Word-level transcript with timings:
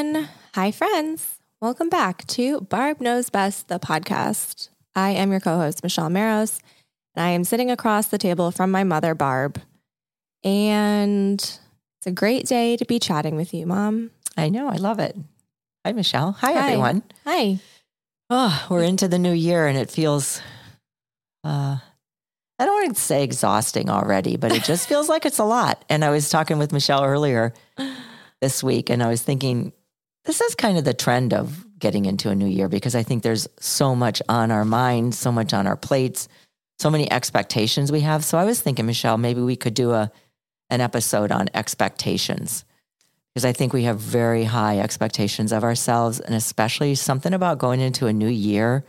Everyone. 0.00 0.28
Hi, 0.54 0.70
friends. 0.70 1.36
Welcome 1.60 1.90
back 1.90 2.26
to 2.28 2.62
Barb 2.62 3.02
Knows 3.02 3.28
Best, 3.28 3.68
the 3.68 3.78
podcast. 3.78 4.70
I 4.94 5.10
am 5.10 5.30
your 5.30 5.40
co 5.40 5.58
host, 5.58 5.82
Michelle 5.82 6.08
Maros, 6.08 6.58
and 7.14 7.22
I 7.22 7.30
am 7.30 7.44
sitting 7.44 7.70
across 7.70 8.06
the 8.06 8.16
table 8.16 8.50
from 8.50 8.70
my 8.70 8.82
mother, 8.82 9.14
Barb. 9.14 9.60
And 10.42 11.38
it's 11.38 12.06
a 12.06 12.12
great 12.12 12.46
day 12.46 12.78
to 12.78 12.84
be 12.86 12.98
chatting 12.98 13.36
with 13.36 13.52
you, 13.52 13.66
Mom. 13.66 14.10
I 14.38 14.48
know. 14.48 14.68
I 14.68 14.76
love 14.76 15.00
it. 15.00 15.16
Hi, 15.84 15.92
Michelle. 15.92 16.32
Hi, 16.32 16.52
Hi. 16.52 16.58
everyone. 16.60 17.02
Hi. 17.26 17.58
Oh, 18.30 18.66
we're 18.70 18.84
into 18.84 19.06
the 19.06 19.18
new 19.18 19.32
year 19.34 19.66
and 19.66 19.76
it 19.76 19.90
feels, 19.90 20.40
uh, 21.44 21.76
I 22.58 22.64
don't 22.64 22.82
want 22.84 22.96
to 22.96 23.02
say 23.02 23.22
exhausting 23.22 23.90
already, 23.90 24.38
but 24.38 24.52
it 24.52 24.62
just 24.62 24.88
feels 24.88 25.10
like 25.10 25.26
it's 25.26 25.38
a 25.38 25.44
lot. 25.44 25.84
And 25.90 26.02
I 26.06 26.10
was 26.10 26.30
talking 26.30 26.56
with 26.56 26.72
Michelle 26.72 27.04
earlier 27.04 27.52
this 28.40 28.62
week 28.62 28.88
and 28.88 29.02
I 29.02 29.08
was 29.08 29.20
thinking, 29.20 29.74
this 30.30 30.40
is 30.40 30.54
kind 30.54 30.78
of 30.78 30.84
the 30.84 30.94
trend 30.94 31.34
of 31.34 31.66
getting 31.76 32.04
into 32.04 32.30
a 32.30 32.36
new 32.36 32.46
year 32.46 32.68
because 32.68 32.94
I 32.94 33.02
think 33.02 33.24
there's 33.24 33.48
so 33.58 33.96
much 33.96 34.22
on 34.28 34.52
our 34.52 34.64
minds, 34.64 35.18
so 35.18 35.32
much 35.32 35.52
on 35.52 35.66
our 35.66 35.76
plates, 35.76 36.28
so 36.78 36.88
many 36.88 37.10
expectations 37.10 37.90
we 37.90 38.02
have. 38.02 38.24
So 38.24 38.38
I 38.38 38.44
was 38.44 38.60
thinking, 38.62 38.86
Michelle, 38.86 39.18
maybe 39.18 39.40
we 39.40 39.56
could 39.56 39.74
do 39.74 39.90
a 39.90 40.12
an 40.70 40.80
episode 40.80 41.32
on 41.32 41.48
expectations 41.52 42.64
because 43.34 43.44
I 43.44 43.52
think 43.52 43.72
we 43.72 43.82
have 43.82 43.98
very 43.98 44.44
high 44.44 44.78
expectations 44.78 45.50
of 45.50 45.64
ourselves, 45.64 46.20
and 46.20 46.36
especially 46.36 46.94
something 46.94 47.34
about 47.34 47.58
going 47.58 47.80
into 47.80 48.06
a 48.06 48.12
new 48.12 48.28
year 48.28 48.84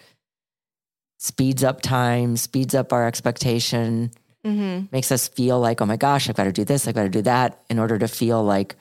speeds 1.17 1.63
up 1.63 1.81
time, 1.81 2.37
speeds 2.37 2.75
up 2.75 2.93
our 2.93 3.07
expectation, 3.07 4.11
Mm-hmm. 4.45 4.87
makes 4.91 5.11
us 5.11 5.27
feel 5.27 5.59
like, 5.59 5.81
oh 5.81 5.85
my 5.85 5.97
gosh, 5.97 6.27
I've 6.27 6.35
got 6.35 6.45
to 6.45 6.51
do 6.51 6.63
this, 6.65 6.87
I've 6.87 6.95
got 6.95 7.03
to 7.03 7.09
do 7.09 7.21
that 7.21 7.63
in 7.69 7.77
order 7.77 7.99
to 7.99 8.07
feel 8.07 8.43
like, 8.43 8.75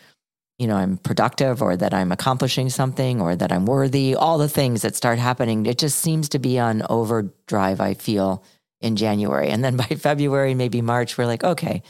you 0.61 0.67
know, 0.67 0.77
I'm 0.77 0.99
productive 0.99 1.63
or 1.63 1.75
that 1.75 1.95
I'm 1.95 2.13
accomplishing 2.13 2.69
something 2.69 3.19
or 3.23 3.35
that 3.35 3.51
I'm 3.51 3.65
worthy, 3.65 4.15
all 4.15 4.37
the 4.37 4.49
things 4.49 4.83
that 4.83 4.95
start 4.95 5.19
happening. 5.19 5.65
It 5.65 5.79
just 5.79 5.99
seems 5.99 6.29
to 6.29 6.39
be 6.39 6.59
on 6.59 6.83
overdrive, 6.91 7.81
I 7.81 7.95
feel, 7.95 8.45
in 8.83 8.97
January. 8.97 9.49
And 9.49 9.65
then 9.65 9.77
by 9.79 9.87
February, 9.87 10.53
maybe 10.53 10.83
March, 10.83 11.17
we're 11.17 11.25
like, 11.25 11.43
okay, 11.43 11.83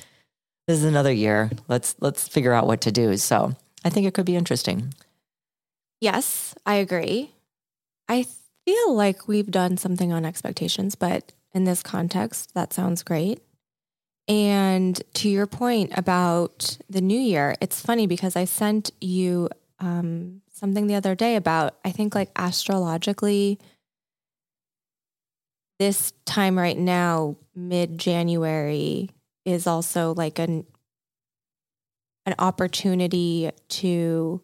this 0.69 0.79
is 0.79 0.85
another 0.85 1.12
year. 1.12 1.51
Let's 1.67 1.97
let's 1.99 2.29
figure 2.29 2.53
out 2.53 2.69
what 2.69 2.83
to 2.83 2.93
do. 2.93 3.17
So 3.17 3.57
I 3.85 3.91
think 3.91 4.07
it 4.07 4.15
could 4.15 4.25
be 4.25 4.37
interesting. 4.37 4.95
Yes, 6.01 6.55
I 6.65 6.75
agree. 6.75 7.33
I 8.09 8.25
feel 8.65 8.95
like 8.95 9.27
we've 9.27 9.51
done 9.51 9.79
something 9.79 10.12
on 10.12 10.25
expectations, 10.25 10.95
but 10.95 11.33
in 11.53 11.65
this 11.65 11.83
context, 11.83 12.55
that 12.55 12.73
sounds 12.73 13.03
great. 13.03 13.43
And 14.31 15.03
to 15.15 15.29
your 15.29 15.49
point 15.49 15.91
about 15.97 16.79
the 16.89 17.01
new 17.01 17.19
year, 17.19 17.57
it's 17.61 17.81
funny 17.81 18.07
because 18.07 18.37
I 18.37 18.45
sent 18.45 18.93
you 19.01 19.49
um, 19.81 20.43
something 20.53 20.87
the 20.87 20.95
other 20.95 21.17
day 21.17 21.35
about, 21.35 21.75
I 21.85 21.91
think, 21.91 22.15
like 22.15 22.31
astrologically, 22.37 23.59
this 25.81 26.13
time 26.27 26.57
right 26.57 26.79
now, 26.79 27.39
mid 27.57 27.99
January, 27.99 29.11
is 29.45 29.67
also 29.67 30.15
like 30.15 30.39
an 30.39 30.65
an 32.25 32.35
opportunity 32.39 33.51
to 33.69 34.43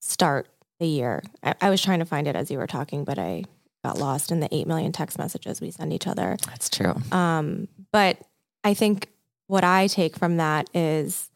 start 0.00 0.46
the 0.78 0.86
year. 0.86 1.24
I, 1.42 1.54
I 1.60 1.70
was 1.70 1.82
trying 1.82 1.98
to 1.98 2.04
find 2.04 2.28
it 2.28 2.36
as 2.36 2.52
you 2.52 2.58
were 2.58 2.68
talking, 2.68 3.02
but 3.02 3.18
I 3.18 3.46
got 3.84 3.98
lost 3.98 4.30
in 4.30 4.38
the 4.38 4.54
8 4.54 4.68
million 4.68 4.92
text 4.92 5.18
messages 5.18 5.60
we 5.60 5.72
send 5.72 5.92
each 5.92 6.06
other. 6.06 6.36
That's 6.46 6.68
true. 6.68 6.94
Um, 7.10 7.66
but 7.92 8.18
I 8.62 8.74
think 8.74 9.08
what 9.46 9.64
I 9.64 9.86
take 9.86 10.16
from 10.16 10.36
that 10.36 10.68
is 10.74 11.30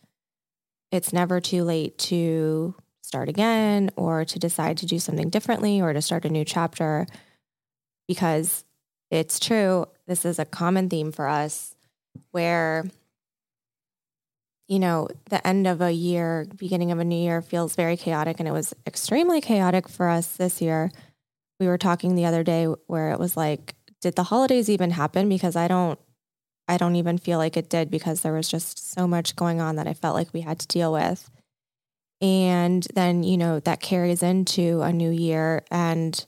it's 0.90 1.12
never 1.12 1.40
too 1.40 1.64
late 1.64 1.98
to 1.98 2.74
start 3.02 3.28
again 3.28 3.90
or 3.96 4.24
to 4.24 4.38
decide 4.38 4.78
to 4.78 4.86
do 4.86 4.98
something 4.98 5.30
differently 5.30 5.80
or 5.80 5.92
to 5.92 6.02
start 6.02 6.24
a 6.24 6.30
new 6.30 6.44
chapter 6.44 7.06
because 8.06 8.64
it's 9.10 9.40
true. 9.40 9.86
This 10.06 10.24
is 10.24 10.38
a 10.38 10.44
common 10.44 10.88
theme 10.88 11.12
for 11.12 11.26
us 11.26 11.74
where 12.30 12.84
you 14.68 14.78
know, 14.78 15.08
the 15.28 15.46
end 15.46 15.66
of 15.66 15.80
a 15.80 15.92
year, 15.92 16.46
beginning 16.56 16.90
of 16.90 16.98
a 16.98 17.04
new 17.04 17.22
year 17.22 17.42
feels 17.42 17.76
very 17.76 17.96
chaotic. 17.96 18.38
And 18.38 18.48
it 18.48 18.52
was 18.52 18.74
extremely 18.86 19.40
chaotic 19.40 19.88
for 19.88 20.08
us 20.08 20.36
this 20.36 20.62
year. 20.62 20.90
We 21.60 21.66
were 21.66 21.78
talking 21.78 22.14
the 22.14 22.24
other 22.24 22.42
day 22.42 22.64
where 22.86 23.10
it 23.10 23.18
was 23.18 23.36
like, 23.36 23.74
did 24.00 24.16
the 24.16 24.22
holidays 24.24 24.70
even 24.70 24.90
happen? 24.90 25.28
Because 25.28 25.54
I 25.56 25.68
don't, 25.68 25.98
I 26.68 26.76
don't 26.76 26.96
even 26.96 27.18
feel 27.18 27.38
like 27.38 27.56
it 27.56 27.68
did 27.68 27.90
because 27.90 28.20
there 28.22 28.32
was 28.32 28.48
just 28.48 28.92
so 28.94 29.06
much 29.06 29.36
going 29.36 29.60
on 29.60 29.76
that 29.76 29.86
I 29.86 29.94
felt 29.94 30.14
like 30.16 30.32
we 30.32 30.40
had 30.40 30.58
to 30.60 30.66
deal 30.66 30.92
with. 30.92 31.30
And 32.20 32.86
then, 32.94 33.22
you 33.22 33.36
know, 33.36 33.60
that 33.60 33.80
carries 33.80 34.22
into 34.22 34.80
a 34.80 34.92
new 34.92 35.10
year. 35.10 35.62
And 35.70 36.24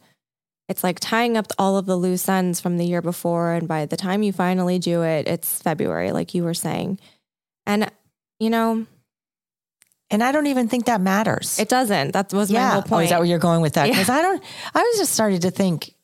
it's 0.68 0.84
like 0.84 1.00
tying 1.00 1.36
up 1.36 1.46
all 1.58 1.78
of 1.78 1.86
the 1.86 1.96
loose 1.96 2.28
ends 2.28 2.60
from 2.60 2.76
the 2.76 2.84
year 2.84 3.00
before. 3.00 3.52
And 3.52 3.66
by 3.66 3.86
the 3.86 3.96
time 3.96 4.22
you 4.22 4.32
finally 4.32 4.78
do 4.78 5.02
it, 5.02 5.26
it's 5.26 5.62
February, 5.62 6.12
like 6.12 6.34
you 6.34 6.44
were 6.44 6.54
saying. 6.54 6.98
And 7.66 7.90
you 8.38 8.50
know, 8.50 8.84
And 10.10 10.22
I 10.22 10.32
don't 10.32 10.48
even 10.48 10.68
think 10.68 10.84
that 10.86 11.00
matters. 11.00 11.58
it 11.58 11.68
doesn't. 11.70 12.12
That 12.12 12.30
was 12.32 12.52
my 12.52 12.60
whole 12.60 12.78
Oh, 12.80 12.82
point. 12.82 13.04
is 13.04 13.10
that 13.10 13.18
where 13.20 13.26
you're 13.28 13.38
going 13.38 13.62
with 13.62 13.72
that? 13.74 13.86
Yeah. 13.88 13.94
Because 13.94 14.10
I 14.10 14.20
don't. 14.20 14.42
I 14.74 14.82
was 14.82 14.98
just 14.98 15.12
starting 15.14 15.40
to 15.40 15.50
think. 15.50 15.94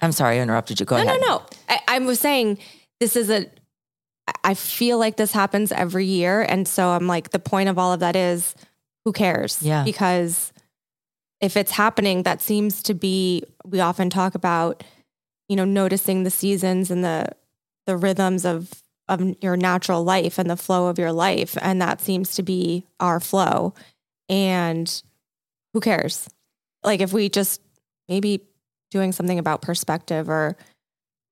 I'm 0.00 0.12
sorry, 0.12 0.38
I 0.38 0.42
interrupted 0.42 0.78
you. 0.80 0.86
Go 0.86 0.96
no, 0.96 1.02
ahead. 1.02 1.20
no, 1.20 1.26
no. 1.38 1.42
I, 1.68 1.80
I 1.88 1.98
was 1.98 2.20
saying 2.20 2.58
this 3.00 3.16
is 3.16 3.28
a. 3.30 3.46
I 4.44 4.54
feel 4.54 4.98
like 4.98 5.16
this 5.16 5.32
happens 5.32 5.72
every 5.72 6.06
year, 6.06 6.42
and 6.42 6.66
so 6.66 6.90
I'm 6.90 7.06
like, 7.06 7.30
the 7.30 7.38
point 7.38 7.68
of 7.68 7.78
all 7.78 7.92
of 7.92 8.00
that 8.00 8.16
is, 8.16 8.54
who 9.04 9.12
cares? 9.12 9.62
Yeah. 9.62 9.84
Because 9.84 10.52
if 11.40 11.56
it's 11.56 11.72
happening, 11.72 12.22
that 12.24 12.42
seems 12.42 12.82
to 12.84 12.94
be. 12.94 13.44
We 13.64 13.80
often 13.80 14.10
talk 14.10 14.34
about, 14.34 14.82
you 15.48 15.56
know, 15.56 15.64
noticing 15.64 16.22
the 16.22 16.30
seasons 16.30 16.90
and 16.90 17.04
the 17.04 17.28
the 17.86 17.96
rhythms 17.96 18.44
of 18.44 18.70
of 19.08 19.36
your 19.42 19.56
natural 19.56 20.04
life 20.04 20.38
and 20.38 20.48
the 20.48 20.56
flow 20.56 20.86
of 20.88 20.98
your 20.98 21.12
life, 21.12 21.56
and 21.60 21.80
that 21.82 22.00
seems 22.00 22.34
to 22.34 22.42
be 22.42 22.86
our 23.00 23.20
flow. 23.20 23.74
And 24.28 25.02
who 25.72 25.80
cares? 25.80 26.28
Like 26.84 27.00
if 27.00 27.12
we 27.12 27.28
just 27.28 27.60
maybe 28.08 28.46
doing 28.90 29.12
something 29.12 29.38
about 29.38 29.62
perspective 29.62 30.28
or 30.28 30.56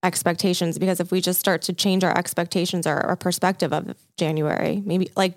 expectations 0.03 0.79
because 0.79 1.01
if 1.01 1.11
we 1.11 1.21
just 1.21 1.41
start 1.41 1.63
to 1.63 1.73
change 1.73 2.05
our 2.05 2.17
expectations 2.17 2.87
or 2.87 2.95
our 2.95 3.17
perspective 3.17 3.73
of 3.73 3.95
January, 4.17 4.83
maybe 4.85 5.11
like 5.17 5.35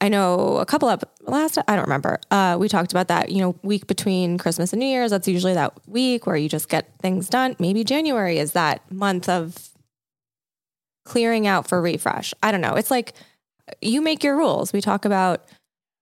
I 0.00 0.08
know 0.08 0.56
a 0.56 0.66
couple 0.66 0.88
of 0.88 1.04
last 1.22 1.58
I 1.68 1.76
don't 1.76 1.84
remember. 1.84 2.18
Uh, 2.30 2.56
we 2.58 2.68
talked 2.68 2.90
about 2.90 3.08
that, 3.08 3.30
you 3.30 3.40
know, 3.40 3.54
week 3.62 3.86
between 3.86 4.36
Christmas 4.36 4.72
and 4.72 4.80
New 4.80 4.86
Year's. 4.86 5.12
That's 5.12 5.28
usually 5.28 5.54
that 5.54 5.74
week 5.86 6.26
where 6.26 6.36
you 6.36 6.48
just 6.48 6.68
get 6.68 6.88
things 7.00 7.28
done. 7.28 7.54
Maybe 7.58 7.84
January 7.84 8.38
is 8.38 8.52
that 8.52 8.90
month 8.90 9.28
of 9.28 9.70
clearing 11.04 11.46
out 11.46 11.68
for 11.68 11.80
refresh. 11.80 12.34
I 12.42 12.50
don't 12.50 12.60
know. 12.60 12.74
It's 12.74 12.90
like 12.90 13.14
you 13.80 14.00
make 14.00 14.24
your 14.24 14.36
rules. 14.36 14.72
We 14.72 14.80
talk 14.80 15.04
about 15.04 15.44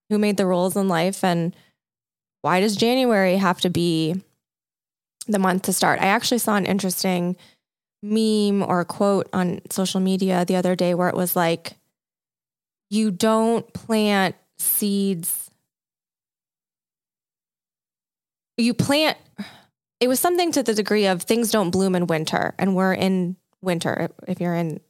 who 0.08 0.18
made 0.18 0.36
the 0.36 0.46
rules 0.46 0.76
in 0.76 0.88
life 0.88 1.22
and 1.22 1.54
why 2.42 2.60
does 2.60 2.76
January 2.76 3.36
have 3.36 3.60
to 3.60 3.70
be 3.70 4.22
the 5.32 5.38
month 5.38 5.62
to 5.62 5.72
start? 5.72 6.00
I 6.00 6.06
actually 6.06 6.38
saw 6.38 6.56
an 6.56 6.66
interesting 6.66 7.36
meme 8.02 8.62
or 8.62 8.84
quote 8.84 9.28
on 9.32 9.60
social 9.70 10.00
media 10.00 10.44
the 10.44 10.56
other 10.56 10.74
day 10.74 10.94
where 10.94 11.08
it 11.08 11.14
was 11.14 11.36
like, 11.36 11.74
you 12.88 13.10
don't 13.10 13.72
plant 13.72 14.34
seeds. 14.58 15.50
You 18.56 18.74
plant, 18.74 19.16
it 20.00 20.08
was 20.08 20.20
something 20.20 20.52
to 20.52 20.62
the 20.62 20.74
degree 20.74 21.06
of 21.06 21.22
things 21.22 21.50
don't 21.50 21.70
bloom 21.70 21.94
in 21.94 22.06
winter, 22.06 22.54
and 22.58 22.74
we're 22.74 22.92
in 22.92 23.36
winter 23.62 24.10
if 24.26 24.40
you're 24.40 24.54
in 24.54 24.80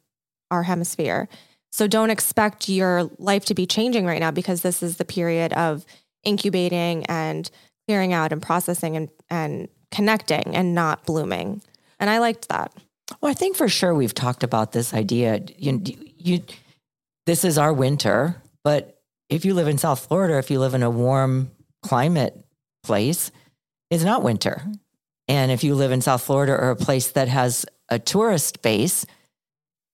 our 0.51 0.63
hemisphere. 0.63 1.29
So 1.73 1.87
don't 1.87 2.11
expect 2.11 2.69
your 2.69 3.11
life 3.19 3.45
to 3.47 3.55
be 3.55 3.67
changing 3.67 4.07
right 4.07 4.19
now 4.19 4.33
because 4.33 4.63
this 4.63 4.83
is 4.83 4.97
the 4.97 5.05
period 5.05 5.53
of 5.53 5.85
incubating 6.25 7.07
and 7.07 7.49
clearing 7.87 8.13
out 8.13 8.33
and 8.33 8.43
processing 8.43 8.97
and, 8.97 9.09
and 9.29 9.69
connecting 9.91 10.55
and 10.55 10.75
not 10.75 11.05
blooming. 11.05 11.63
And 11.99 12.09
I 12.09 12.19
liked 12.19 12.49
that. 12.49 12.73
Well, 13.21 13.31
I 13.31 13.35
think 13.35 13.57
for 13.57 13.69
sure 13.69 13.95
we've 13.95 14.15
talked 14.15 14.43
about 14.45 14.73
this 14.73 14.95
idea. 14.95 15.41
You, 15.57 15.83
you, 16.17 16.43
this 17.27 17.45
is 17.45 17.59
our 17.59 17.73
winter, 17.73 18.41
but 18.63 19.01
if 19.29 19.45
you 19.45 19.55
live 19.55 19.69
in 19.69 19.79
South 19.79 20.07
Florida, 20.07 20.39
if 20.39 20.51
you 20.51 20.61
live 20.61 20.75
in 20.75 20.83
a 20.83 20.91
warm 20.91 21.51
climate 21.83 22.39
place, 22.83 23.31
it's 23.91 24.05
not 24.05 24.23
winter. 24.23 24.63
And 25.29 25.53
if 25.53 25.63
you 25.63 25.75
live 25.75 25.93
in 25.93 26.01
South 26.01 26.23
Florida 26.23 26.53
or 26.53 26.71
a 26.71 26.77
place 26.77 27.13
that 27.13 27.29
has 27.29 27.67
a 27.89 27.99
tourist 27.99 28.63
base, 28.63 29.07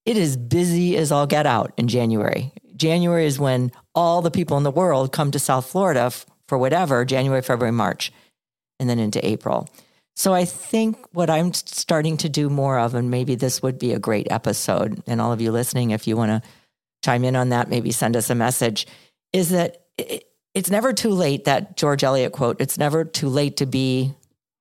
it 0.05 0.17
is 0.17 0.37
busy 0.37 0.95
as 0.97 1.11
all 1.11 1.27
get 1.27 1.45
out 1.45 1.73
in 1.77 1.87
January. 1.87 2.53
January 2.75 3.25
is 3.25 3.39
when 3.39 3.71
all 3.93 4.21
the 4.21 4.31
people 4.31 4.57
in 4.57 4.63
the 4.63 4.71
world 4.71 5.11
come 5.11 5.31
to 5.31 5.39
South 5.39 5.65
Florida 5.65 6.01
f- 6.01 6.25
for 6.47 6.57
whatever, 6.57 7.03
January, 7.03 7.41
February, 7.41 7.71
March, 7.71 8.11
and 8.79 8.89
then 8.89 8.99
into 8.99 9.25
April. 9.27 9.67
So 10.17 10.33
I 10.33 10.45
think 10.45 10.97
what 11.13 11.29
I'm 11.29 11.53
starting 11.53 12.17
to 12.17 12.27
do 12.27 12.49
more 12.49 12.79
of, 12.79 12.95
and 12.95 13.11
maybe 13.11 13.35
this 13.35 13.61
would 13.61 13.77
be 13.77 13.93
a 13.93 13.99
great 13.99 14.25
episode, 14.31 15.03
and 15.05 15.21
all 15.21 15.31
of 15.31 15.41
you 15.41 15.51
listening, 15.51 15.91
if 15.91 16.07
you 16.07 16.17
want 16.17 16.31
to 16.31 16.49
chime 17.05 17.23
in 17.23 17.35
on 17.35 17.49
that, 17.49 17.69
maybe 17.69 17.91
send 17.91 18.17
us 18.17 18.31
a 18.31 18.35
message, 18.35 18.87
is 19.31 19.49
that 19.49 19.85
it, 19.95 20.23
it's 20.55 20.71
never 20.71 20.91
too 20.91 21.11
late. 21.11 21.45
That 21.45 21.77
George 21.77 22.03
Eliot 22.03 22.31
quote, 22.31 22.59
it's 22.59 22.79
never 22.79 23.05
too 23.05 23.29
late 23.29 23.57
to 23.57 23.67
be 23.67 24.11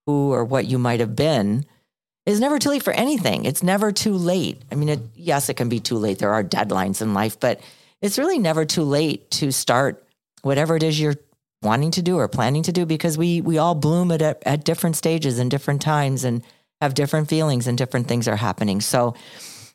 who 0.04 0.30
or 0.30 0.44
what 0.44 0.66
you 0.66 0.78
might 0.78 1.00
have 1.00 1.16
been. 1.16 1.64
It's 2.26 2.38
never 2.38 2.58
too 2.58 2.68
late 2.68 2.82
for 2.82 2.92
anything. 2.92 3.46
It's 3.46 3.62
never 3.62 3.92
too 3.92 4.12
late. 4.12 4.60
I 4.70 4.74
mean, 4.74 4.90
it, 4.90 5.00
yes, 5.14 5.48
it 5.48 5.54
can 5.54 5.70
be 5.70 5.80
too 5.80 5.96
late. 5.96 6.18
There 6.18 6.34
are 6.34 6.44
deadlines 6.44 7.00
in 7.00 7.14
life, 7.14 7.40
but 7.40 7.62
it's 8.02 8.18
really 8.18 8.38
never 8.38 8.66
too 8.66 8.82
late 8.82 9.30
to 9.30 9.50
start 9.52 10.06
whatever 10.42 10.76
it 10.76 10.82
is 10.82 11.00
you're 11.00 11.16
wanting 11.62 11.90
to 11.92 12.02
do 12.02 12.18
or 12.18 12.28
planning 12.28 12.62
to 12.62 12.72
do 12.72 12.86
because 12.86 13.16
we 13.16 13.40
we 13.40 13.58
all 13.58 13.74
bloom 13.74 14.10
at 14.12 14.22
at 14.22 14.64
different 14.64 14.96
stages 14.96 15.38
and 15.38 15.50
different 15.50 15.82
times 15.82 16.24
and 16.24 16.42
have 16.80 16.94
different 16.94 17.28
feelings 17.28 17.66
and 17.66 17.78
different 17.78 18.06
things 18.06 18.28
are 18.28 18.36
happening. 18.36 18.80
So 18.80 19.14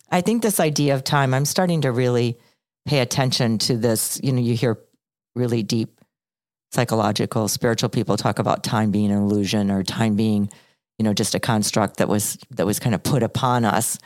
I 0.09 0.21
think 0.21 0.41
this 0.41 0.59
idea 0.59 0.93
of 0.93 1.03
time, 1.03 1.33
I'm 1.33 1.45
starting 1.45 1.81
to 1.81 1.91
really 1.91 2.37
pay 2.85 2.99
attention 2.99 3.57
to 3.59 3.77
this. 3.77 4.19
You 4.21 4.33
know, 4.33 4.41
you 4.41 4.55
hear 4.55 4.77
really 5.35 5.63
deep 5.63 5.99
psychological, 6.71 7.47
spiritual 7.47 7.89
people 7.89 8.17
talk 8.17 8.39
about 8.39 8.63
time 8.63 8.91
being 8.91 9.11
an 9.11 9.17
illusion 9.17 9.71
or 9.71 9.83
time 9.83 10.15
being, 10.15 10.49
you 10.97 11.03
know, 11.03 11.13
just 11.13 11.35
a 11.35 11.39
construct 11.39 11.97
that 11.97 12.07
was 12.07 12.37
that 12.51 12.65
was 12.65 12.79
kind 12.79 12.93
of 12.93 13.03
put 13.03 13.23
upon 13.23 13.65
us. 13.65 13.97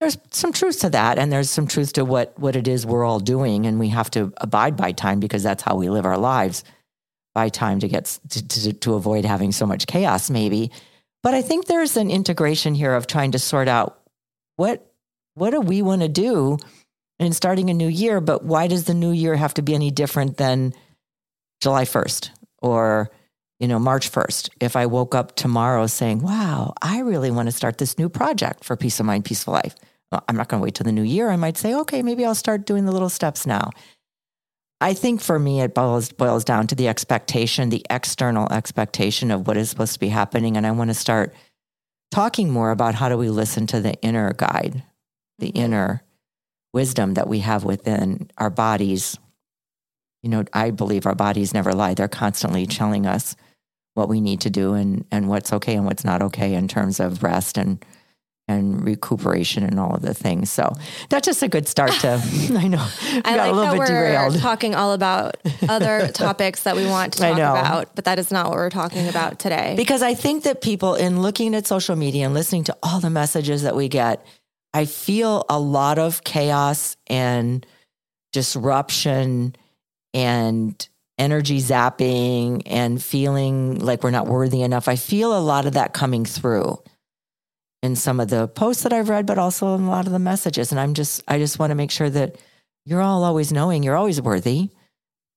There's 0.00 0.16
some 0.30 0.52
truth 0.52 0.80
to 0.80 0.90
that, 0.90 1.18
and 1.18 1.32
there's 1.32 1.50
some 1.50 1.66
truth 1.66 1.92
to 1.94 2.04
what 2.04 2.38
what 2.38 2.56
it 2.56 2.66
is 2.66 2.86
we're 2.86 3.04
all 3.04 3.20
doing, 3.20 3.66
and 3.66 3.78
we 3.78 3.88
have 3.88 4.10
to 4.12 4.32
abide 4.38 4.76
by 4.76 4.92
time 4.92 5.20
because 5.20 5.42
that's 5.42 5.62
how 5.62 5.76
we 5.76 5.90
live 5.90 6.06
our 6.06 6.18
lives 6.18 6.64
buy 7.38 7.48
time 7.48 7.78
to 7.78 7.86
get 7.86 8.18
to, 8.30 8.48
to, 8.48 8.72
to 8.72 8.94
avoid 8.94 9.24
having 9.24 9.52
so 9.52 9.64
much 9.64 9.86
chaos, 9.86 10.28
maybe. 10.28 10.72
But 11.22 11.34
I 11.34 11.42
think 11.42 11.66
there's 11.66 11.96
an 11.96 12.10
integration 12.10 12.74
here 12.74 12.94
of 12.96 13.06
trying 13.06 13.30
to 13.30 13.38
sort 13.38 13.68
out 13.68 14.00
what 14.56 14.84
what 15.34 15.50
do 15.50 15.60
we 15.60 15.80
want 15.82 16.02
to 16.02 16.08
do 16.08 16.58
in 17.20 17.32
starting 17.32 17.70
a 17.70 17.74
new 17.74 17.86
year, 17.86 18.20
but 18.20 18.42
why 18.42 18.66
does 18.66 18.84
the 18.84 18.94
new 18.94 19.12
year 19.12 19.36
have 19.36 19.54
to 19.54 19.62
be 19.62 19.72
any 19.72 19.92
different 19.92 20.36
than 20.36 20.74
July 21.60 21.84
1st 21.84 22.30
or 22.60 23.10
you 23.60 23.68
know 23.68 23.78
March 23.78 24.10
1st? 24.10 24.50
If 24.60 24.74
I 24.74 24.86
woke 24.86 25.14
up 25.14 25.36
tomorrow 25.36 25.86
saying, 25.86 26.22
"Wow, 26.22 26.74
I 26.82 27.00
really 27.00 27.30
want 27.30 27.46
to 27.46 27.58
start 27.60 27.78
this 27.78 27.98
new 27.98 28.08
project 28.08 28.64
for 28.64 28.74
peace 28.74 28.98
of 28.98 29.06
mind, 29.06 29.24
peaceful 29.24 29.54
life." 29.54 29.76
Well, 30.10 30.24
I'm 30.26 30.36
not 30.36 30.48
going 30.48 30.60
to 30.60 30.64
wait 30.64 30.74
till 30.74 30.90
the 30.90 30.98
new 31.00 31.08
year. 31.16 31.30
I 31.30 31.36
might 31.36 31.56
say, 31.56 31.72
"Okay, 31.82 32.02
maybe 32.02 32.24
I'll 32.24 32.42
start 32.46 32.66
doing 32.66 32.84
the 32.84 32.92
little 32.96 33.14
steps 33.20 33.46
now." 33.46 33.70
I 34.80 34.94
think 34.94 35.20
for 35.20 35.38
me, 35.38 35.60
it 35.60 35.74
boils, 35.74 36.12
boils 36.12 36.44
down 36.44 36.68
to 36.68 36.74
the 36.74 36.88
expectation, 36.88 37.68
the 37.68 37.84
external 37.90 38.50
expectation 38.52 39.30
of 39.30 39.46
what 39.46 39.56
is 39.56 39.70
supposed 39.70 39.94
to 39.94 40.00
be 40.00 40.08
happening. 40.08 40.56
And 40.56 40.66
I 40.66 40.70
want 40.70 40.90
to 40.90 40.94
start 40.94 41.34
talking 42.10 42.50
more 42.50 42.70
about 42.70 42.94
how 42.94 43.08
do 43.08 43.18
we 43.18 43.28
listen 43.28 43.66
to 43.68 43.80
the 43.80 43.94
inner 44.02 44.32
guide, 44.32 44.84
the 45.38 45.48
mm-hmm. 45.48 45.64
inner 45.64 46.02
wisdom 46.72 47.14
that 47.14 47.28
we 47.28 47.40
have 47.40 47.64
within 47.64 48.30
our 48.38 48.50
bodies. 48.50 49.18
You 50.22 50.30
know, 50.30 50.44
I 50.52 50.70
believe 50.70 51.06
our 51.06 51.14
bodies 51.14 51.54
never 51.54 51.72
lie. 51.72 51.94
They're 51.94 52.08
constantly 52.08 52.66
telling 52.66 53.06
us 53.06 53.34
what 53.94 54.08
we 54.08 54.20
need 54.20 54.40
to 54.42 54.50
do 54.50 54.74
and, 54.74 55.04
and 55.10 55.28
what's 55.28 55.52
okay 55.52 55.74
and 55.74 55.84
what's 55.84 56.04
not 56.04 56.22
okay 56.22 56.54
in 56.54 56.68
terms 56.68 57.00
of 57.00 57.24
rest 57.24 57.58
and 57.58 57.84
and 58.48 58.84
recuperation 58.84 59.62
and 59.62 59.78
all 59.78 59.94
of 59.94 60.02
the 60.02 60.14
things. 60.14 60.50
So 60.50 60.74
that's 61.10 61.26
just 61.26 61.42
a 61.42 61.48
good 61.48 61.68
start 61.68 61.92
to. 62.00 62.20
I 62.56 62.66
know 62.66 62.84
I 63.12 63.20
got 63.22 63.36
like 63.36 63.52
a 63.52 63.54
little 63.54 63.72
bit 63.72 63.78
we're 63.78 63.86
derailed. 63.86 64.38
Talking 64.38 64.74
all 64.74 64.94
about 64.94 65.36
other 65.68 66.08
topics 66.12 66.62
that 66.62 66.74
we 66.74 66.86
want 66.86 67.12
to 67.14 67.18
talk 67.20 67.34
about, 67.34 67.94
but 67.94 68.06
that 68.06 68.18
is 68.18 68.32
not 68.32 68.46
what 68.46 68.56
we're 68.56 68.70
talking 68.70 69.06
about 69.08 69.38
today. 69.38 69.74
Because 69.76 70.02
I 70.02 70.14
think 70.14 70.44
that 70.44 70.62
people, 70.62 70.94
in 70.94 71.20
looking 71.20 71.54
at 71.54 71.66
social 71.66 71.94
media 71.94 72.24
and 72.24 72.34
listening 72.34 72.64
to 72.64 72.76
all 72.82 73.00
the 73.00 73.10
messages 73.10 73.62
that 73.62 73.76
we 73.76 73.88
get, 73.88 74.24
I 74.72 74.86
feel 74.86 75.44
a 75.48 75.58
lot 75.58 75.98
of 75.98 76.24
chaos 76.24 76.96
and 77.06 77.66
disruption 78.32 79.54
and 80.14 80.88
energy 81.18 81.58
zapping 81.58 82.62
and 82.66 83.02
feeling 83.02 83.78
like 83.80 84.02
we're 84.04 84.10
not 84.10 84.26
worthy 84.26 84.62
enough. 84.62 84.88
I 84.88 84.96
feel 84.96 85.36
a 85.36 85.40
lot 85.40 85.66
of 85.66 85.74
that 85.74 85.92
coming 85.92 86.24
through 86.24 86.78
in 87.82 87.96
some 87.96 88.20
of 88.20 88.28
the 88.28 88.48
posts 88.48 88.82
that 88.82 88.92
I've 88.92 89.08
read, 89.08 89.26
but 89.26 89.38
also 89.38 89.74
in 89.74 89.82
a 89.82 89.90
lot 89.90 90.06
of 90.06 90.12
the 90.12 90.18
messages. 90.18 90.72
And 90.72 90.80
I'm 90.80 90.94
just, 90.94 91.22
I 91.28 91.38
just 91.38 91.58
want 91.58 91.70
to 91.70 91.76
make 91.76 91.90
sure 91.90 92.10
that 92.10 92.36
you're 92.84 93.02
all 93.02 93.24
always 93.24 93.52
knowing 93.52 93.82
you're 93.82 93.96
always 93.96 94.20
worthy 94.20 94.70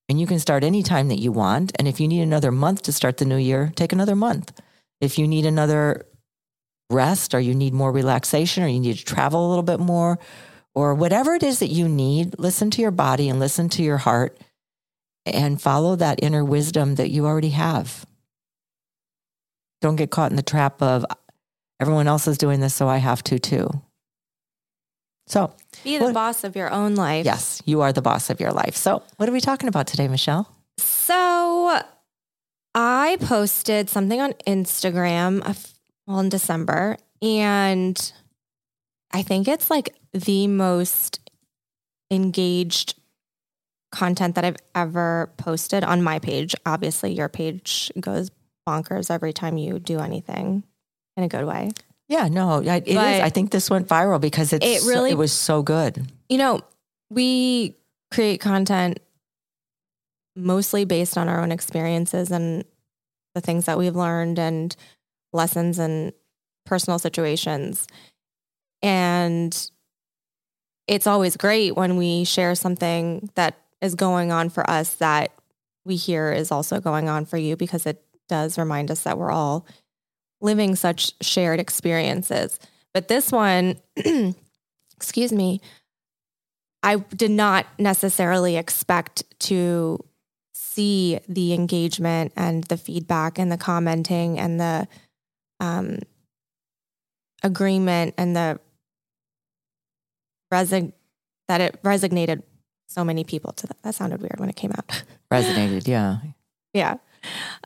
and 0.10 0.20
you 0.20 0.28
can 0.28 0.40
start 0.40 0.64
any 0.64 0.84
time 0.84 1.10
that 1.10 1.20
you 1.20 1.32
want. 1.32 1.72
And 1.78 1.88
if 1.88 2.00
you 2.00 2.08
need 2.08 2.22
another 2.22 2.52
month 2.52 2.82
to 2.84 2.92
start 2.92 3.18
the 3.18 3.26
new 3.26 3.38
year, 3.38 3.72
take 3.76 3.94
another 3.94 4.16
month. 4.16 4.52
If 5.00 5.18
you 5.20 5.28
need 5.28 5.46
another 5.46 6.06
rest 6.90 7.34
or 7.34 7.40
you 7.40 7.56
need 7.56 7.74
more 7.74 7.92
relaxation 7.92 8.64
or 8.64 8.68
you 8.68 8.80
need 8.80 8.98
to 8.98 9.06
travel 9.06 9.48
a 9.48 9.50
little 9.50 9.64
bit 9.64 9.80
more 9.80 10.20
or 10.74 10.94
whatever 10.96 11.34
it 11.36 11.44
is 11.44 11.60
that 11.60 11.68
you 11.68 11.88
need, 11.88 12.38
listen 12.40 12.72
to 12.72 12.82
your 12.82 12.92
body 12.92 13.30
and 13.30 13.40
listen 13.40 13.70
to 13.70 13.84
your 13.84 13.98
heart 13.98 14.38
and 15.26 15.62
follow 15.62 15.96
that 15.96 16.24
inner 16.24 16.44
wisdom 16.44 16.96
that 16.96 17.10
you 17.10 17.26
already 17.26 17.50
have. 17.50 18.06
Don't 19.82 19.96
get 19.96 20.12
caught 20.12 20.32
in 20.32 20.38
the 20.38 20.44
trap 20.44 20.82
of, 20.82 21.06
everyone 21.82 22.08
else 22.08 22.28
is 22.28 22.38
doing 22.38 22.60
this, 22.60 22.76
so 22.76 22.88
I 22.88 22.98
have 22.98 23.24
to 23.24 23.40
too. 23.40 23.70
So 25.28 25.54
be 25.84 25.98
the 25.98 26.06
what, 26.06 26.14
boss 26.14 26.44
of 26.44 26.56
your 26.56 26.72
own 26.72 26.96
life. 26.96 27.26
Yes, 27.26 27.62
you 27.66 27.82
are 27.82 27.92
the 27.92 28.02
boss 28.02 28.30
of 28.30 28.40
your 28.40 28.52
life. 28.52 28.76
So, 28.76 29.04
what 29.18 29.28
are 29.28 29.32
we 29.32 29.42
talking 29.42 29.68
about 29.68 29.88
today, 29.88 30.08
Michelle? 30.08 30.54
So, 30.78 31.82
I 32.76 33.18
posted 33.22 33.90
something 33.90 34.22
on 34.22 34.34
Instagram 34.46 35.42
uh, 35.48 35.54
well, 36.06 36.20
in 36.20 36.30
December, 36.30 36.98
and 37.22 38.14
I 39.12 39.24
think 39.24 39.48
it's 39.48 39.70
like 39.70 39.96
the 40.14 40.48
most 40.48 41.20
engaged 42.12 43.00
content 43.92 44.36
that 44.36 44.46
I've 44.46 44.58
ever 44.76 45.32
posted 45.38 45.84
on 45.84 46.04
my 46.04 46.20
page. 46.20 46.56
Obviously, 46.66 47.14
your 47.14 47.30
page 47.30 47.92
goes 48.00 48.32
bonkers 48.68 49.10
every 49.10 49.34
time 49.34 49.58
you 49.58 49.80
do 49.80 50.00
anything 50.00 50.64
in 51.18 51.24
a 51.24 51.28
good 51.28 51.46
way. 51.46 51.72
Yeah, 52.08 52.28
no, 52.28 52.60
it 52.60 52.88
is. 52.88 52.98
I 52.98 53.30
think 53.30 53.52
this 53.52 53.70
went 53.70 53.88
viral 53.88 54.20
because 54.20 54.52
it's 54.52 54.66
it 54.66 54.88
really 54.88 55.12
it 55.12 55.18
was 55.18 55.32
so 55.32 55.62
good. 55.64 56.12
You 56.28 56.38
know, 56.38 56.62
we 57.10 57.78
create 58.12 58.42
content 58.42 59.00
mostly 60.36 60.86
based 60.86 61.18
on 61.18 61.30
our 61.30 61.42
own 61.42 61.52
experiences 61.52 62.32
and 62.32 62.66
the 63.34 63.42
things 63.42 63.66
that 63.66 63.78
we've 63.78 63.96
learned 63.96 64.40
and 64.40 64.76
lessons 65.34 65.80
and 65.80 66.12
personal 66.66 67.00
situations. 67.00 67.88
And 68.82 69.70
it's 70.88 71.08
always 71.08 71.38
great 71.38 71.76
when 71.76 71.96
we 71.96 72.26
share 72.26 72.56
something 72.56 73.30
that 73.36 73.58
is 73.82 73.96
going 73.96 74.32
on 74.32 74.50
for 74.50 74.70
us 74.70 74.96
that 74.96 75.32
we 75.86 75.96
hear 75.96 76.32
is 76.32 76.52
also 76.52 76.80
going 76.80 77.10
on 77.10 77.26
for 77.26 77.38
you 77.38 77.56
because 77.56 77.86
it 77.86 78.04
does 78.30 78.58
remind 78.58 78.92
us 78.92 79.04
that 79.04 79.18
we're 79.18 79.32
all 79.32 79.66
living 80.42 80.76
such 80.76 81.14
shared 81.22 81.60
experiences. 81.60 82.60
But 82.94 83.08
this 83.08 83.32
one, 83.32 83.78
excuse 84.96 85.32
me, 85.32 85.62
I 86.84 86.98
did 86.98 87.32
not 87.32 87.68
necessarily 87.78 88.58
expect 88.58 89.24
to 89.42 90.04
see 90.54 91.20
the 91.28 91.54
engagement 91.54 92.34
and 92.36 92.64
the 92.66 92.78
feedback 92.78 93.38
and 93.38 93.52
the 93.52 93.58
commenting 93.58 94.40
and 94.40 94.60
the 94.60 94.88
um, 95.60 96.00
agreement 97.44 98.16
and 98.18 98.36
the 98.36 98.60
resign 100.52 100.94
that 101.48 101.62
it 101.62 101.82
resonated 101.84 102.44
so 102.88 103.04
many 103.04 103.24
people 103.24 103.52
to 103.54 103.68
that. 103.68 103.82
That 103.84 103.96
sounded 103.96 104.22
weird 104.22 104.40
when 104.40 104.50
it 104.50 104.56
came 104.56 104.72
out. 104.72 105.04
Resonated, 105.32 105.88
yeah. 105.88 106.18
yeah. 106.74 106.96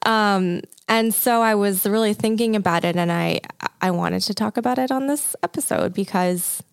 Um, 0.05 0.61
and 0.87 1.13
so 1.13 1.41
I 1.41 1.55
was 1.55 1.85
really 1.85 2.13
thinking 2.13 2.55
about 2.55 2.83
it 2.83 2.95
and 2.95 3.11
I 3.11 3.41
I 3.81 3.91
wanted 3.91 4.21
to 4.23 4.33
talk 4.33 4.57
about 4.57 4.77
it 4.77 4.91
on 4.91 5.07
this 5.07 5.35
episode 5.43 5.93
because 5.93 6.63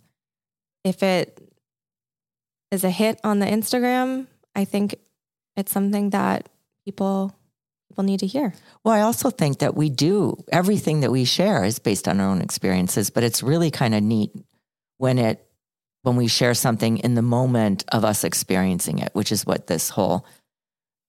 if 0.84 1.02
it 1.02 1.38
is 2.70 2.84
a 2.84 2.90
hit 2.90 3.20
on 3.22 3.38
the 3.38 3.46
Instagram, 3.46 4.26
I 4.54 4.64
think 4.64 4.96
it's 5.56 5.72
something 5.72 6.10
that 6.10 6.48
people 6.84 7.34
people 7.88 8.04
need 8.04 8.20
to 8.20 8.26
hear. 8.26 8.54
Well, 8.84 8.94
I 8.94 9.02
also 9.02 9.30
think 9.30 9.58
that 9.58 9.74
we 9.74 9.90
do 9.90 10.42
everything 10.50 11.00
that 11.00 11.12
we 11.12 11.24
share 11.24 11.64
is 11.64 11.78
based 11.78 12.08
on 12.08 12.20
our 12.20 12.28
own 12.28 12.40
experiences, 12.40 13.10
but 13.10 13.22
it's 13.22 13.42
really 13.42 13.70
kind 13.70 13.94
of 13.94 14.02
neat 14.02 14.32
when 14.96 15.18
it 15.18 15.46
when 16.02 16.16
we 16.16 16.26
share 16.26 16.54
something 16.54 16.98
in 16.98 17.14
the 17.14 17.22
moment 17.22 17.84
of 17.92 18.04
us 18.04 18.24
experiencing 18.24 18.98
it, 18.98 19.10
which 19.12 19.30
is 19.30 19.46
what 19.46 19.68
this 19.68 19.90
whole 19.90 20.26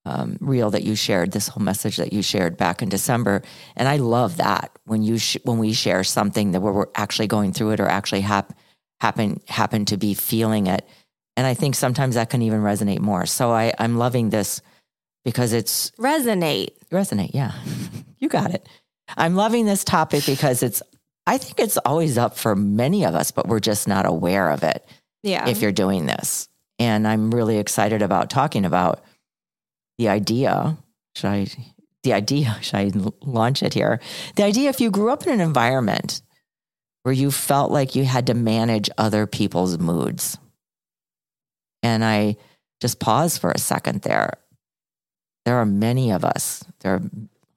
um, 0.05 0.37
reel 0.41 0.69
that 0.71 0.83
you 0.83 0.95
shared, 0.95 1.31
this 1.31 1.47
whole 1.47 1.63
message 1.63 1.97
that 1.97 2.11
you 2.13 2.21
shared 2.21 2.57
back 2.57 2.81
in 2.81 2.89
December, 2.89 3.41
and 3.75 3.87
I 3.87 3.97
love 3.97 4.37
that 4.37 4.71
when 4.85 5.01
you 5.03 5.17
sh- 5.17 5.37
when 5.43 5.57
we 5.59 5.73
share 5.73 6.03
something 6.03 6.51
that 6.51 6.61
we're, 6.61 6.73
we're 6.73 6.87
actually 6.95 7.27
going 7.27 7.53
through 7.53 7.71
it 7.71 7.79
or 7.79 7.87
actually 7.87 8.21
hap- 8.21 8.53
happen 8.99 9.39
happen 9.47 9.85
to 9.85 9.97
be 9.97 10.13
feeling 10.13 10.67
it, 10.67 10.85
and 11.37 11.47
I 11.47 11.53
think 11.53 11.75
sometimes 11.75 12.15
that 12.15 12.29
can 12.29 12.41
even 12.41 12.59
resonate 12.61 12.99
more. 12.99 13.25
So 13.25 13.51
I, 13.51 13.73
I'm 13.79 13.97
loving 13.97 14.29
this 14.29 14.61
because 15.23 15.53
it's 15.53 15.91
Resonate. 15.91 16.69
resonate. 16.91 17.31
Yeah, 17.33 17.53
you 18.19 18.27
got 18.27 18.53
it. 18.53 18.67
I'm 19.15 19.35
loving 19.35 19.65
this 19.65 19.83
topic 19.83 20.25
because 20.25 20.63
it's. 20.63 20.81
I 21.25 21.37
think 21.37 21.61
it's 21.61 21.77
always 21.77 22.17
up 22.17 22.37
for 22.37 22.53
many 22.53 23.05
of 23.05 23.15
us, 23.15 23.31
but 23.31 23.47
we're 23.47 23.61
just 23.61 23.87
not 23.87 24.05
aware 24.05 24.49
of 24.49 24.61
it 24.63 24.85
Yeah. 25.23 25.47
if 25.47 25.61
you're 25.61 25.71
doing 25.71 26.05
this. 26.05 26.49
And 26.79 27.07
I'm 27.07 27.31
really 27.31 27.59
excited 27.59 28.01
about 28.01 28.29
talking 28.29 28.65
about 28.65 29.01
the 29.97 30.09
idea. 30.09 30.77
Should 31.15 31.29
I, 31.29 31.47
the 32.03 32.13
idea, 32.13 32.57
should 32.61 32.75
I 32.75 32.91
launch 33.21 33.63
it 33.63 33.73
here? 33.73 33.99
The 34.35 34.43
idea 34.43 34.69
if 34.69 34.81
you 34.81 34.91
grew 34.91 35.11
up 35.11 35.25
in 35.25 35.33
an 35.33 35.41
environment 35.41 36.21
where 37.03 37.13
you 37.13 37.31
felt 37.31 37.71
like 37.71 37.95
you 37.95 38.05
had 38.05 38.27
to 38.27 38.33
manage 38.33 38.89
other 38.97 39.27
people's 39.27 39.77
moods. 39.77 40.37
And 41.81 42.03
I 42.03 42.37
just 42.79 42.99
pause 42.99 43.37
for 43.37 43.51
a 43.51 43.59
second 43.59 44.01
there. 44.01 44.33
There 45.45 45.57
are 45.57 45.65
many 45.65 46.11
of 46.11 46.23
us, 46.23 46.63
there 46.79 46.93
are 46.93 47.01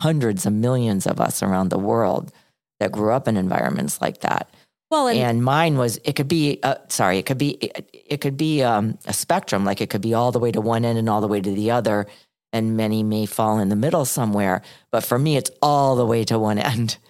hundreds 0.01 0.47
of 0.47 0.53
millions 0.53 1.07
of 1.07 1.21
us 1.21 1.43
around 1.43 1.69
the 1.69 1.79
world 1.79 2.33
that 2.81 2.93
grew 2.93 3.13
up 3.13 3.29
in 3.29 3.37
environments 3.37 4.01
like 4.01 4.21
that 4.21 4.51
well, 4.91 5.09
and, 5.09 5.19
and 5.19 5.45
mine 5.45 5.79
was 5.79 5.99
it 6.05 6.15
could 6.15 6.29
be 6.29 6.61
uh, 6.63 6.77
sorry 6.89 7.19
it 7.19 7.27
could 7.27 7.39
be 7.39 7.51
it, 7.51 7.91
it 7.93 8.21
could 8.21 8.37
be 8.37 8.63
um, 8.63 8.99
a 9.07 9.13
spectrum 9.13 9.65
like 9.65 9.81
it 9.81 9.91
could 9.91 10.01
be 10.01 10.15
all 10.15 10.31
the 10.31 10.39
way 10.39 10.53
to 10.53 10.61
one 10.61 10.85
end 10.85 10.99
and 10.99 11.09
all 11.09 11.21
the 11.21 11.29
way 11.29 11.41
to 11.41 11.51
the 11.51 11.71
other 11.73 12.07
and 12.53 12.77
many 12.77 13.03
may 13.03 13.27
fall 13.27 13.59
in 13.59 13.69
the 13.69 13.77
middle 13.77 14.05
somewhere 14.05 14.63
but 14.91 15.05
for 15.05 15.19
me 15.19 15.37
it's 15.37 15.51
all 15.61 15.97
the 15.97 16.07
way 16.07 16.25
to 16.25 16.39
one 16.39 16.59
end. 16.59 16.99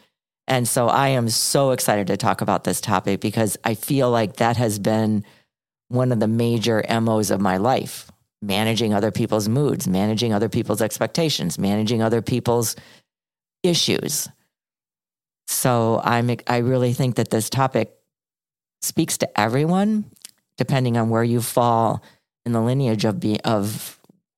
And 0.49 0.69
so 0.69 0.87
i 0.87 1.09
am 1.09 1.29
so 1.29 1.73
excited 1.73 2.07
to 2.07 2.17
talk 2.17 2.41
about 2.41 2.63
this 2.63 2.81
topic 2.81 3.21
because 3.21 3.57
i 3.65 3.75
feel 3.75 4.13
like 4.13 4.37
that 4.37 4.57
has 4.57 4.79
been 4.79 5.25
one 5.89 6.13
of 6.13 6.21
the 6.21 6.29
major 6.29 6.85
mos 6.89 7.31
of 7.31 7.41
my 7.41 7.57
life. 7.57 8.11
Managing 8.43 8.95
other 8.95 9.11
people's 9.11 9.49
moods 9.49 9.89
managing 9.89 10.33
other 10.33 10.49
people's 10.49 10.81
expectations 10.81 11.59
managing 11.59 12.01
other 12.01 12.23
people's 12.23 12.77
issues. 13.65 14.29
So 15.47 16.01
I'm 16.05 16.31
I 16.47 16.59
really 16.59 16.93
think 16.93 17.17
that 17.17 17.31
this 17.31 17.49
topic 17.51 17.93
speaks 18.83 19.19
to 19.19 19.41
everyone, 19.41 20.11
depending 20.59 20.97
on 20.97 21.11
where 21.11 21.25
you 21.25 21.41
fall 21.41 22.03
in 22.45 22.53
the 22.53 22.61
lineage 22.61 23.05
of 23.05 23.21
be, 23.21 23.41
of 23.41 23.96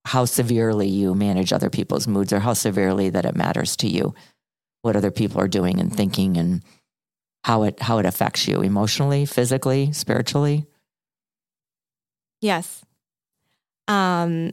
how 0.08 0.24
severely 0.24 0.88
you 0.88 1.14
manage 1.14 1.52
other 1.52 1.68
people's 1.68 2.08
moods 2.08 2.32
or 2.32 2.40
how 2.40 2.54
severely 2.54 3.10
that 3.10 3.26
it 3.26 3.36
matters 3.36 3.76
to 3.76 3.86
you, 3.86 4.14
what 4.80 4.96
other 4.96 5.10
people 5.10 5.38
are 5.38 5.48
doing 5.48 5.78
and 5.78 5.94
thinking, 5.94 6.38
and 6.38 6.62
how 7.44 7.62
it 7.62 7.78
how 7.80 7.98
it 7.98 8.06
affects 8.06 8.48
you 8.48 8.62
emotionally, 8.62 9.26
physically, 9.26 9.92
spiritually. 9.92 10.66
yes. 12.40 12.82
Um, 13.86 14.52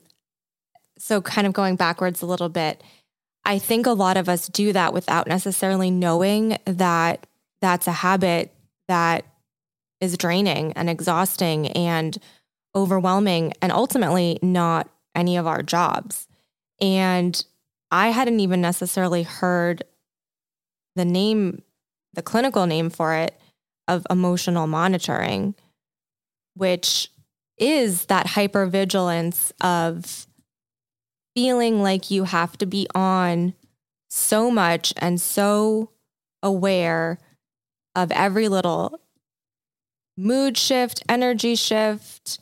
so 0.98 1.22
kind 1.22 1.48
of 1.48 1.54
going 1.54 1.76
backwards 1.78 2.22
a 2.22 2.26
little 2.26 2.50
bit, 2.50 2.84
I 3.46 3.60
think 3.60 3.86
a 3.86 3.92
lot 3.92 4.18
of 4.18 4.28
us 4.28 4.48
do 4.48 4.74
that 4.74 4.94
without 4.94 5.28
necessarily 5.28 5.92
knowing 5.92 6.58
that 6.66 7.28
that's 7.62 7.88
a 7.88 7.92
habit 7.92 8.54
that 8.88 9.26
is 10.02 10.18
draining 10.18 10.74
and 10.74 10.90
exhausting 10.90 11.68
and 11.70 12.18
overwhelming 12.76 13.54
and 13.62 13.72
ultimately 13.72 14.40
not 14.42 14.90
any 15.16 15.38
of 15.38 15.48
our 15.48 15.64
jobs. 15.64 16.28
And 16.82 17.44
I 17.92 18.10
hadn't 18.10 18.40
even 18.40 18.62
necessarily 18.62 19.24
heard 19.24 19.84
the 20.96 21.06
name, 21.06 21.62
the 22.14 22.22
clinical 22.22 22.66
name 22.66 22.90
for 22.90 23.14
it 23.16 23.40
of 23.88 24.06
emotional 24.10 24.68
monitoring, 24.68 25.56
which 26.56 27.10
is 27.58 28.06
that 28.06 28.28
hypervigilance 28.28 29.52
of 29.62 30.28
feeling 31.36 31.82
like 31.82 32.10
you 32.10 32.24
have 32.24 32.58
to 32.58 32.66
be 32.66 32.88
on 32.96 33.54
so 34.10 34.50
much 34.50 34.94
and 34.98 35.20
so 35.20 35.90
aware 36.42 37.18
of 37.96 38.12
every 38.12 38.48
little 38.48 39.00
mood 40.18 40.58
shift, 40.58 41.04
energy 41.10 41.56
shift, 41.56 42.40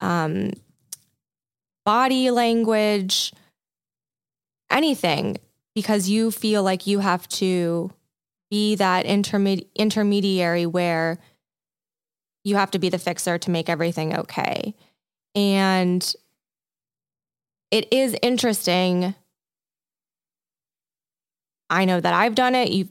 um, 0.00 0.52
body 1.86 2.30
language, 2.30 3.32
anything, 4.70 5.38
because 5.74 6.10
you 6.10 6.30
feel 6.30 6.62
like 6.62 6.86
you 6.86 6.98
have 6.98 7.26
to 7.28 7.90
be 8.50 8.74
that 8.74 9.06
intermedi- 9.06 9.66
intermediary 9.74 10.66
where 10.66 11.18
you 12.44 12.56
have 12.56 12.72
to 12.72 12.78
be 12.78 12.88
the 12.88 12.98
fixer 12.98 13.38
to 13.38 13.50
make 13.50 13.68
everything 13.68 14.16
okay. 14.16 14.74
And 15.34 16.14
it 17.70 17.92
is 17.92 18.16
interesting. 18.20 19.14
I 21.70 21.84
know 21.84 22.00
that 22.00 22.14
I've 22.14 22.34
done 22.34 22.54
it. 22.54 22.70
You 22.70 22.88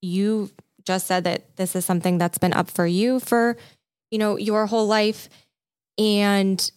you 0.00 0.50
just 0.84 1.06
said 1.06 1.24
that 1.24 1.56
this 1.56 1.76
is 1.76 1.84
something 1.84 2.18
that's 2.18 2.38
been 2.38 2.52
up 2.52 2.70
for 2.70 2.86
you 2.86 3.20
for, 3.20 3.56
you 4.10 4.18
know, 4.18 4.36
your 4.36 4.66
whole 4.66 4.86
life 4.86 5.28
and 5.96 6.70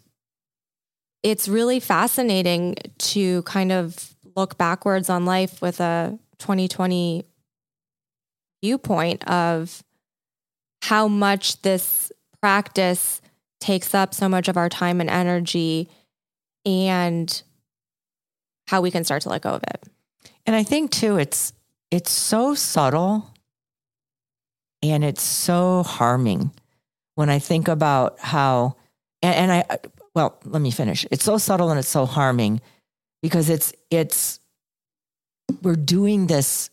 it's 1.26 1.48
really 1.48 1.80
fascinating 1.80 2.76
to 3.00 3.42
kind 3.44 3.72
of 3.72 4.14
look 4.36 4.60
backwards 4.60 5.10
on 5.10 5.26
life 5.26 5.60
with 5.60 5.80
a 5.80 6.20
2020 6.38 7.26
viewpoint 8.62 9.28
of 9.28 9.84
how 10.84 11.08
much 11.08 11.60
this 11.64 12.12
practice 12.40 13.24
takes 13.60 13.96
up 13.96 14.14
so 14.14 14.30
much 14.30 14.48
of 14.48 14.56
our 14.56 14.70
time 14.70 15.02
and 15.02 15.10
energy 15.10 15.90
and 16.64 17.42
how 18.68 18.82
we 18.82 18.92
can 18.92 19.04
start 19.04 19.24
to 19.24 19.30
let 19.30 19.42
go 19.42 19.50
of 19.50 19.64
it. 19.64 19.84
And 20.46 20.56
I 20.56 20.62
think 20.62 20.92
too, 20.92 21.18
it's 21.18 21.54
it's 21.90 22.12
so 22.12 22.54
subtle 22.54 23.34
and 24.84 25.04
it's 25.04 25.24
so 25.24 25.82
harming 25.82 26.52
when 27.16 27.32
I 27.32 27.40
think 27.40 27.68
about 27.68 28.20
how 28.20 28.76
and, 29.24 29.36
and 29.36 29.52
I 29.52 29.78
well, 30.16 30.40
let 30.46 30.62
me 30.62 30.72
finish. 30.72 31.06
It's 31.12 31.26
so 31.26 31.38
subtle 31.38 31.70
and 31.70 31.78
it's 31.78 31.90
so 31.90 32.06
harming 32.06 32.62
because 33.22 33.50
it's 33.50 33.74
it's 33.92 34.40
we're 35.62 35.76
doing 35.76 36.28
this 36.28 36.70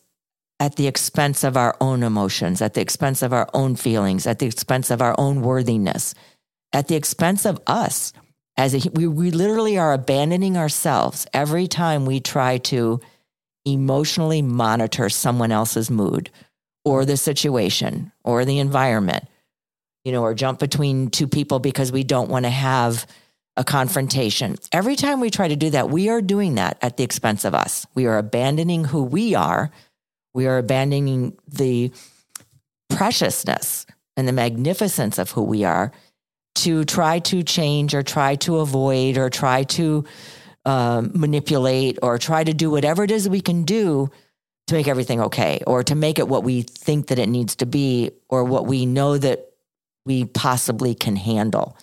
at 0.60 0.76
the 0.76 0.86
expense 0.86 1.42
of 1.42 1.56
our 1.56 1.76
own 1.80 2.04
emotions, 2.04 2.62
at 2.62 2.74
the 2.74 2.80
expense 2.80 3.20
of 3.20 3.32
our 3.32 3.48
own 3.52 3.74
feelings, 3.74 4.26
at 4.28 4.38
the 4.38 4.46
expense 4.46 4.90
of 4.90 5.02
our 5.02 5.14
own 5.18 5.42
worthiness, 5.42 6.14
at 6.72 6.86
the 6.86 6.94
expense 6.94 7.44
of 7.44 7.60
us. 7.66 8.12
As 8.56 8.74
a, 8.74 8.90
we, 8.90 9.06
we 9.06 9.30
literally 9.30 9.76
are 9.76 9.92
abandoning 9.92 10.56
ourselves 10.56 11.26
every 11.32 11.66
time 11.66 12.06
we 12.06 12.20
try 12.20 12.58
to 12.58 13.00
emotionally 13.64 14.42
monitor 14.42 15.08
someone 15.08 15.50
else's 15.50 15.90
mood 15.90 16.30
or 16.84 17.04
the 17.04 17.16
situation 17.16 18.12
or 18.24 18.44
the 18.44 18.58
environment, 18.58 19.24
you 20.04 20.12
know, 20.12 20.22
or 20.22 20.34
jump 20.34 20.58
between 20.58 21.08
two 21.08 21.26
people 21.26 21.58
because 21.58 21.90
we 21.90 22.04
don't 22.04 22.28
want 22.28 22.44
to 22.44 22.50
have 22.50 23.06
a 23.56 23.64
confrontation. 23.64 24.56
Every 24.72 24.96
time 24.96 25.20
we 25.20 25.30
try 25.30 25.48
to 25.48 25.56
do 25.56 25.70
that, 25.70 25.90
we 25.90 26.08
are 26.08 26.22
doing 26.22 26.54
that 26.54 26.78
at 26.80 26.96
the 26.96 27.04
expense 27.04 27.44
of 27.44 27.54
us. 27.54 27.86
We 27.94 28.06
are 28.06 28.18
abandoning 28.18 28.84
who 28.84 29.02
we 29.02 29.34
are. 29.34 29.70
We 30.34 30.46
are 30.46 30.58
abandoning 30.58 31.36
the 31.46 31.92
preciousness 32.88 33.86
and 34.16 34.26
the 34.26 34.32
magnificence 34.32 35.18
of 35.18 35.30
who 35.30 35.42
we 35.42 35.64
are 35.64 35.92
to 36.54 36.84
try 36.84 37.18
to 37.18 37.42
change 37.42 37.94
or 37.94 38.02
try 38.02 38.36
to 38.36 38.58
avoid 38.58 39.18
or 39.18 39.30
try 39.30 39.64
to 39.64 40.04
um, 40.64 41.10
manipulate 41.14 41.98
or 42.02 42.18
try 42.18 42.44
to 42.44 42.54
do 42.54 42.70
whatever 42.70 43.02
it 43.04 43.10
is 43.10 43.28
we 43.28 43.40
can 43.40 43.64
do 43.64 44.10
to 44.66 44.74
make 44.74 44.86
everything 44.86 45.20
okay 45.20 45.60
or 45.66 45.82
to 45.82 45.94
make 45.94 46.18
it 46.18 46.28
what 46.28 46.44
we 46.44 46.62
think 46.62 47.08
that 47.08 47.18
it 47.18 47.28
needs 47.28 47.56
to 47.56 47.66
be 47.66 48.10
or 48.28 48.44
what 48.44 48.66
we 48.66 48.86
know 48.86 49.18
that 49.18 49.52
we 50.04 50.24
possibly 50.24 50.94
can 50.94 51.16
handle. 51.16 51.76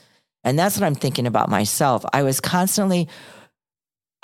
And 0.44 0.58
that's 0.58 0.80
what 0.80 0.86
I'm 0.86 0.96
thinking 0.96 1.28
about 1.28 1.50
myself. 1.50 2.06
I 2.14 2.24
was 2.24 2.40
constantly 2.40 3.08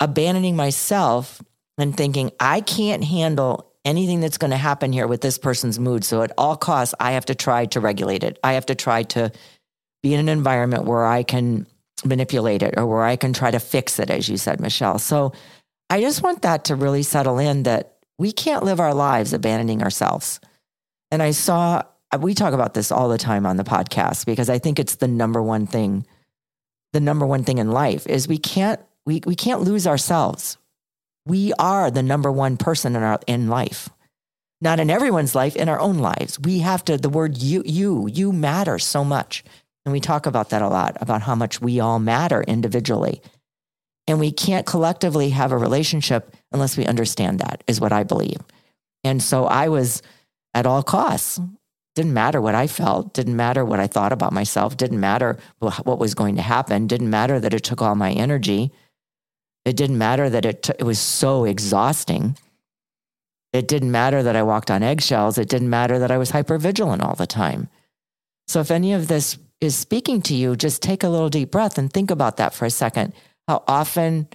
abandoning 0.00 0.56
myself 0.56 1.42
and 1.78 1.96
thinking, 1.96 2.30
I 2.40 2.60
can't 2.60 3.04
handle 3.04 3.72
anything 3.84 4.20
that's 4.20 4.38
going 4.38 4.50
to 4.50 4.56
happen 4.56 4.92
here 4.92 5.06
with 5.06 5.20
this 5.20 5.38
person's 5.38 5.78
mood. 5.78 6.04
So 6.04 6.22
at 6.22 6.32
all 6.36 6.56
costs, 6.56 6.94
I 6.98 7.12
have 7.12 7.26
to 7.26 7.34
try 7.34 7.66
to 7.66 7.80
regulate 7.80 8.24
it. 8.24 8.38
I 8.42 8.54
have 8.54 8.66
to 8.66 8.74
try 8.74 9.04
to 9.04 9.30
be 10.02 10.14
in 10.14 10.20
an 10.20 10.28
environment 10.28 10.84
where 10.84 11.04
I 11.04 11.22
can 11.22 11.66
manipulate 12.04 12.62
it 12.62 12.74
or 12.76 12.86
where 12.86 13.04
I 13.04 13.16
can 13.16 13.32
try 13.32 13.50
to 13.50 13.60
fix 13.60 13.98
it, 13.98 14.10
as 14.10 14.28
you 14.28 14.36
said, 14.36 14.60
Michelle. 14.60 14.98
So 14.98 15.32
I 15.88 16.00
just 16.00 16.22
want 16.22 16.42
that 16.42 16.64
to 16.66 16.74
really 16.74 17.02
settle 17.02 17.38
in 17.38 17.62
that 17.62 17.98
we 18.18 18.32
can't 18.32 18.64
live 18.64 18.80
our 18.80 18.94
lives 18.94 19.32
abandoning 19.32 19.82
ourselves. 19.82 20.40
And 21.10 21.22
I 21.22 21.30
saw, 21.30 21.82
we 22.20 22.34
talk 22.34 22.54
about 22.54 22.74
this 22.74 22.92
all 22.92 23.08
the 23.08 23.18
time 23.18 23.46
on 23.46 23.56
the 23.56 23.64
podcast 23.64 24.26
because 24.26 24.48
I 24.48 24.58
think 24.58 24.78
it's 24.78 24.96
the 24.96 25.08
number 25.08 25.42
one 25.42 25.66
thing, 25.66 26.06
the 26.92 27.00
number 27.00 27.26
one 27.26 27.44
thing 27.44 27.58
in 27.58 27.70
life 27.70 28.06
is 28.06 28.28
we 28.28 28.38
can't, 28.38 28.80
we, 29.04 29.22
we 29.26 29.34
can't 29.34 29.62
lose 29.62 29.86
ourselves. 29.86 30.56
We 31.26 31.52
are 31.58 31.90
the 31.90 32.02
number 32.02 32.30
one 32.30 32.56
person 32.56 32.94
in 32.94 33.02
our, 33.02 33.18
in 33.26 33.48
life 33.48 33.88
not 34.60 34.80
in 34.80 34.90
everyone's 34.90 35.34
life, 35.34 35.56
in 35.56 35.68
our 35.68 35.80
own 35.80 35.98
lives. 35.98 36.40
We 36.40 36.60
have 36.60 36.84
to, 36.86 36.96
the 36.96 37.08
word 37.08 37.38
you, 37.38 37.62
you, 37.66 38.08
you 38.08 38.32
matter 38.32 38.78
so 38.78 39.04
much. 39.04 39.44
And 39.84 39.92
we 39.92 40.00
talk 40.00 40.26
about 40.26 40.50
that 40.50 40.62
a 40.62 40.68
lot 40.68 40.96
about 41.00 41.22
how 41.22 41.34
much 41.34 41.60
we 41.60 41.80
all 41.80 41.98
matter 41.98 42.42
individually. 42.42 43.20
And 44.06 44.18
we 44.18 44.32
can't 44.32 44.66
collectively 44.66 45.30
have 45.30 45.52
a 45.52 45.58
relationship 45.58 46.34
unless 46.52 46.76
we 46.76 46.86
understand 46.86 47.40
that, 47.40 47.62
is 47.66 47.80
what 47.80 47.92
I 47.92 48.02
believe. 48.02 48.38
And 49.04 49.22
so 49.22 49.44
I 49.44 49.68
was 49.68 50.02
at 50.54 50.66
all 50.66 50.82
costs. 50.82 51.40
Didn't 51.96 52.12
matter 52.12 52.42
what 52.42 52.54
I 52.54 52.66
felt, 52.66 53.14
didn't 53.14 53.36
matter 53.36 53.64
what 53.64 53.80
I 53.80 53.86
thought 53.86 54.12
about 54.12 54.34
myself, 54.34 54.76
didn't 54.76 55.00
matter 55.00 55.38
what 55.60 55.98
was 55.98 56.14
going 56.14 56.36
to 56.36 56.42
happen, 56.42 56.86
didn't 56.86 57.08
matter 57.08 57.40
that 57.40 57.54
it 57.54 57.64
took 57.64 57.80
all 57.80 57.94
my 57.94 58.12
energy. 58.12 58.70
It 59.64 59.76
didn't 59.76 59.96
matter 59.96 60.28
that 60.28 60.44
it, 60.44 60.62
t- 60.62 60.74
it 60.78 60.84
was 60.84 60.98
so 60.98 61.46
exhausting. 61.46 62.36
It 63.54 63.66
didn't 63.66 63.90
matter 63.90 64.22
that 64.22 64.36
I 64.36 64.42
walked 64.42 64.70
on 64.70 64.82
eggshells. 64.82 65.38
It 65.38 65.48
didn't 65.48 65.70
matter 65.70 65.98
that 65.98 66.10
I 66.10 66.18
was 66.18 66.30
hyper 66.30 66.58
vigilant 66.58 67.02
all 67.02 67.14
the 67.14 67.26
time. 67.26 67.70
So 68.46 68.60
if 68.60 68.70
any 68.70 68.92
of 68.92 69.08
this 69.08 69.38
is 69.62 69.74
speaking 69.74 70.20
to 70.22 70.34
you, 70.34 70.54
just 70.54 70.82
take 70.82 71.02
a 71.02 71.08
little 71.08 71.30
deep 71.30 71.50
breath 71.50 71.78
and 71.78 71.90
think 71.90 72.10
about 72.10 72.36
that 72.36 72.52
for 72.52 72.66
a 72.66 72.70
second. 72.70 73.14
How 73.48 73.64
often 73.66 74.28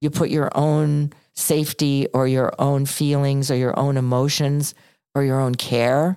you 0.00 0.10
put 0.10 0.30
your 0.30 0.56
own 0.56 1.12
safety 1.34 2.06
or 2.14 2.28
your 2.28 2.54
own 2.60 2.86
feelings 2.86 3.50
or 3.50 3.56
your 3.56 3.76
own 3.76 3.96
emotions 3.96 4.76
or 5.16 5.24
your 5.24 5.40
own 5.40 5.56
care 5.56 6.16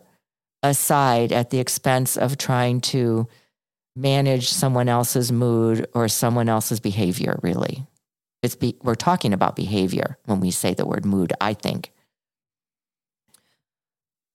aside 0.64 1.32
at 1.32 1.50
the 1.50 1.60
expense 1.60 2.18
of 2.18 2.38
trying 2.38 2.82
to 2.82 3.28
manage 3.96 4.50
someone 4.50 4.88
else's 4.88 5.32
mood 5.32 5.88
or 5.94 6.08
someone 6.08 6.50
else's 6.50 6.80
behavior, 6.80 7.40
really. 7.42 7.86
It's 8.42 8.56
be, 8.56 8.78
we're 8.82 8.96
talking 8.96 9.34
about 9.34 9.56
behavior 9.56 10.18
when 10.26 10.40
we 10.40 10.52
say 10.52 10.74
the 10.74 10.86
word 10.86 11.06
mood, 11.06 11.34
I 11.42 11.54
think. 11.54 11.92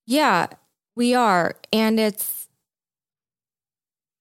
Yeah, 0.06 0.46
we 0.94 1.14
are. 1.14 1.56
And 1.72 1.98
it's 1.98 2.48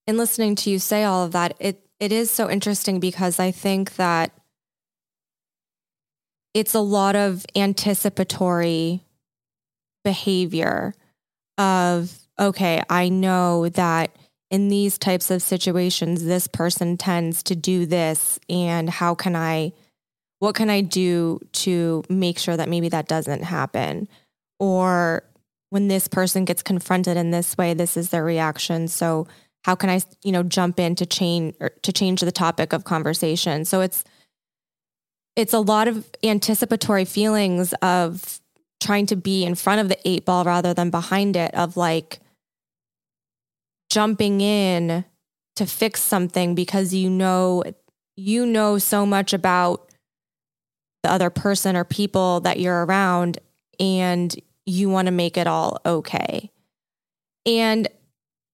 in 0.08 0.18
listening 0.18 0.56
to 0.56 0.70
you 0.70 0.80
say 0.80 1.04
all 1.04 1.24
of 1.24 1.32
that, 1.34 1.56
it 1.60 1.82
it 2.00 2.12
is 2.12 2.30
so 2.30 2.50
interesting 2.50 3.00
because 3.00 3.40
I 3.40 3.52
think 3.52 3.96
that 3.96 4.32
it's 6.54 6.74
a 6.74 6.80
lot 6.80 7.16
of 7.16 7.46
anticipatory 7.56 9.02
behavior 10.04 10.94
of 11.58 12.18
okay, 12.40 12.84
I 12.90 13.10
know 13.10 13.70
that 13.70 14.16
in 14.52 14.68
these 14.68 14.98
types 14.98 15.32
of 15.32 15.42
situations 15.42 16.24
this 16.24 16.48
person 16.48 16.98
tends 16.98 17.42
to 17.44 17.56
do 17.56 17.86
this 17.86 18.40
and 18.50 18.90
how 18.90 19.16
can 19.16 19.36
I 19.36 19.74
what 20.40 20.56
can 20.56 20.70
I 20.70 20.82
do 20.82 21.40
to 21.54 22.04
make 22.10 22.38
sure 22.38 22.58
that 22.58 22.70
maybe 22.70 22.90
that 22.90 23.08
doesn't 23.08 23.44
happen? 23.44 24.08
Or 24.60 25.24
when 25.70 25.88
this 25.88 26.08
person 26.08 26.46
gets 26.46 26.62
confronted 26.62 27.18
in 27.18 27.32
this 27.32 27.58
way, 27.58 27.74
this 27.74 27.98
is 27.98 28.10
their 28.10 28.24
reaction. 28.24 28.88
So 28.88 29.28
how 29.64 29.76
can 29.76 29.90
I, 29.90 30.02
you 30.24 30.32
know, 30.32 30.44
jump 30.44 30.80
in 30.80 30.96
to 30.96 31.06
change 31.06 31.56
to 31.82 31.92
change 31.92 32.22
the 32.22 32.32
topic 32.32 32.74
of 32.74 32.84
conversation? 32.84 33.66
So 33.66 33.82
it's 33.82 34.04
it's 35.36 35.54
a 35.54 35.60
lot 35.60 35.88
of 35.88 36.10
anticipatory 36.24 37.06
feelings 37.06 37.74
of 37.82 38.40
trying 38.86 39.08
to 39.08 39.16
be 39.16 39.44
in 39.44 39.56
front 39.56 39.82
of 39.82 39.90
the 39.90 39.98
eight 40.08 40.26
ball 40.26 40.44
rather 40.44 40.74
than 40.74 40.90
behind 40.90 41.36
it 41.36 41.54
of 41.56 41.76
like 41.76 42.20
jumping 43.90 44.42
in 44.42 45.04
to 45.56 45.66
fix 45.66 46.02
something 46.02 46.54
because 46.54 46.94
you 46.94 47.10
know 47.10 47.64
you 48.16 48.46
know 48.46 48.78
so 48.78 49.06
much 49.06 49.34
about 49.34 49.90
the 51.04 51.12
other 51.12 51.30
person 51.30 51.76
or 51.76 51.84
people 51.84 52.40
that 52.42 52.60
you're 52.60 52.86
around 52.86 53.40
and 53.80 54.36
you 54.66 54.90
want 54.90 55.08
to 55.08 55.12
make 55.12 55.38
it 55.38 55.48
all 55.48 55.80
okay. 55.86 56.52
And 57.46 57.88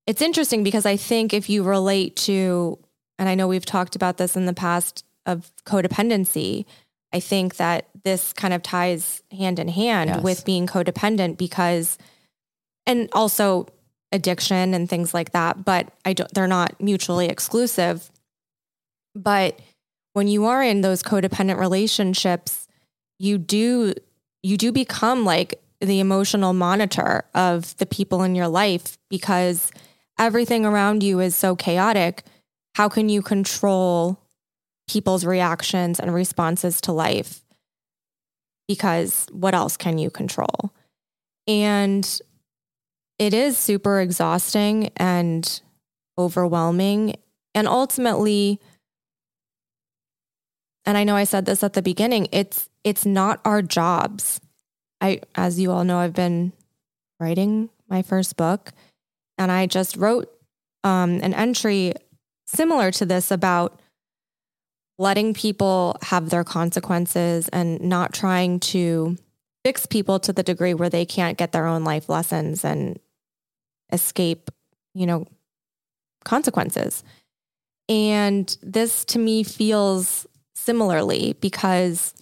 it's 0.08 0.22
interesting 0.22 0.64
because 0.64 0.86
I 0.86 0.98
think 0.98 1.34
if 1.34 1.50
you 1.50 1.64
relate 1.64 2.16
to, 2.18 2.78
and 3.18 3.30
I 3.30 3.36
know 3.36 3.48
we've 3.48 3.66
talked 3.66 3.96
about 3.96 4.18
this 4.18 4.36
in 4.36 4.46
the 4.46 4.54
past 4.54 5.06
of 5.26 5.52
codependency, 5.66 6.66
I 7.14 7.20
think 7.20 7.58
that 7.58 7.88
this 8.04 8.34
kind 8.34 8.54
of 8.54 8.64
ties 8.64 9.22
hand 9.32 9.60
in 9.60 9.68
hand 9.68 10.10
yes. 10.10 10.24
with 10.24 10.46
being 10.46 10.68
codependent 10.68 11.38
because, 11.38 11.98
and 12.86 13.10
also 13.14 13.68
addiction 14.12 14.74
and 14.74 14.90
things 14.90 15.14
like 15.14 15.32
that, 15.32 15.64
but 15.66 15.92
I 16.06 16.14
don't, 16.14 16.34
they're 16.34 16.48
not 16.48 16.80
mutually 16.82 17.28
exclusive. 17.28 18.12
But 19.16 19.60
when 20.14 20.28
you 20.28 20.46
are 20.46 20.64
in 20.64 20.82
those 20.82 21.04
codependent 21.04 21.58
relationships, 21.58 22.68
you 23.20 23.38
do, 23.38 23.94
you 24.44 24.58
do 24.58 24.72
become 24.72 25.26
like 25.26 25.62
the 25.80 26.00
emotional 26.00 26.54
monitor 26.54 27.26
of 27.34 27.76
the 27.78 27.86
people 27.86 28.24
in 28.24 28.36
your 28.36 28.48
life 28.48 28.98
because 29.10 29.72
everything 30.20 30.66
around 30.66 31.04
you 31.04 31.20
is 31.20 31.36
so 31.36 31.56
chaotic. 31.56 32.24
How 32.76 32.88
can 32.88 33.10
you 33.10 33.22
control 33.22 34.21
people's 34.88 35.26
reactions 35.26 36.00
and 36.00 36.14
responses 36.14 36.82
to 36.82 36.92
life? 36.92 37.42
Because 38.68 39.28
what 39.32 39.54
else 39.54 39.78
can 39.78 39.98
you 39.98 40.10
control? 40.10 40.74
And 41.48 42.20
it 43.20 43.34
is 43.34 43.58
super 43.58 44.00
exhausting 44.00 44.92
and 44.98 45.62
overwhelming. 46.18 47.16
And 47.54 47.68
ultimately, 47.68 48.60
and 50.86 50.98
I 50.98 51.04
know 51.04 51.16
I 51.16 51.26
said 51.26 51.46
this 51.46 51.64
at 51.64 51.74
the 51.74 51.82
beginning, 51.82 52.28
it's 52.32 52.70
it's 52.84 53.06
not 53.06 53.40
our 53.46 53.62
jobs 53.62 54.42
I, 55.02 55.22
as 55.34 55.60
you 55.60 55.72
all 55.72 55.84
know, 55.84 55.98
I've 55.98 56.14
been 56.14 56.54
writing 57.20 57.70
my 57.90 58.04
first 58.04 58.38
book, 58.38 58.72
and 59.38 59.52
I 59.52 59.66
just 59.66 59.98
wrote 59.98 60.32
um, 60.84 61.20
an 61.24 61.34
entry 61.34 61.94
similar 62.46 62.92
to 62.92 63.06
this 63.06 63.32
about 63.32 63.80
letting 65.02 65.34
people 65.34 65.98
have 66.04 66.30
their 66.30 66.44
consequences 66.44 67.50
and 67.50 67.82
not 67.82 68.14
trying 68.14 68.60
to 68.60 69.18
fix 69.66 69.88
people 69.88 70.20
to 70.20 70.32
the 70.32 70.44
degree 70.44 70.76
where 70.76 70.92
they 70.92 71.06
can't 71.06 71.40
get 71.40 71.52
their 71.52 71.66
own 71.66 71.84
life 71.84 72.08
lessons 72.08 72.64
and 72.64 73.00
escape, 73.92 74.52
you 74.94 75.08
know, 75.08 75.26
consequences. 76.24 77.04
And 77.90 78.56
this 78.62 79.04
to 79.06 79.18
me 79.18 79.42
feels 79.42 80.28
similarly 80.54 81.36
because 81.42 82.14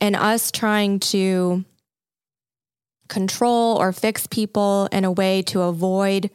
in 0.00 0.14
us 0.14 0.52
trying 0.52 1.00
to 1.00 1.64
control 3.08 3.76
or 3.76 3.92
fix 3.92 4.28
people 4.28 4.88
in 4.92 5.04
a 5.04 5.10
way 5.10 5.42
to 5.42 5.62
avoid 5.62 6.30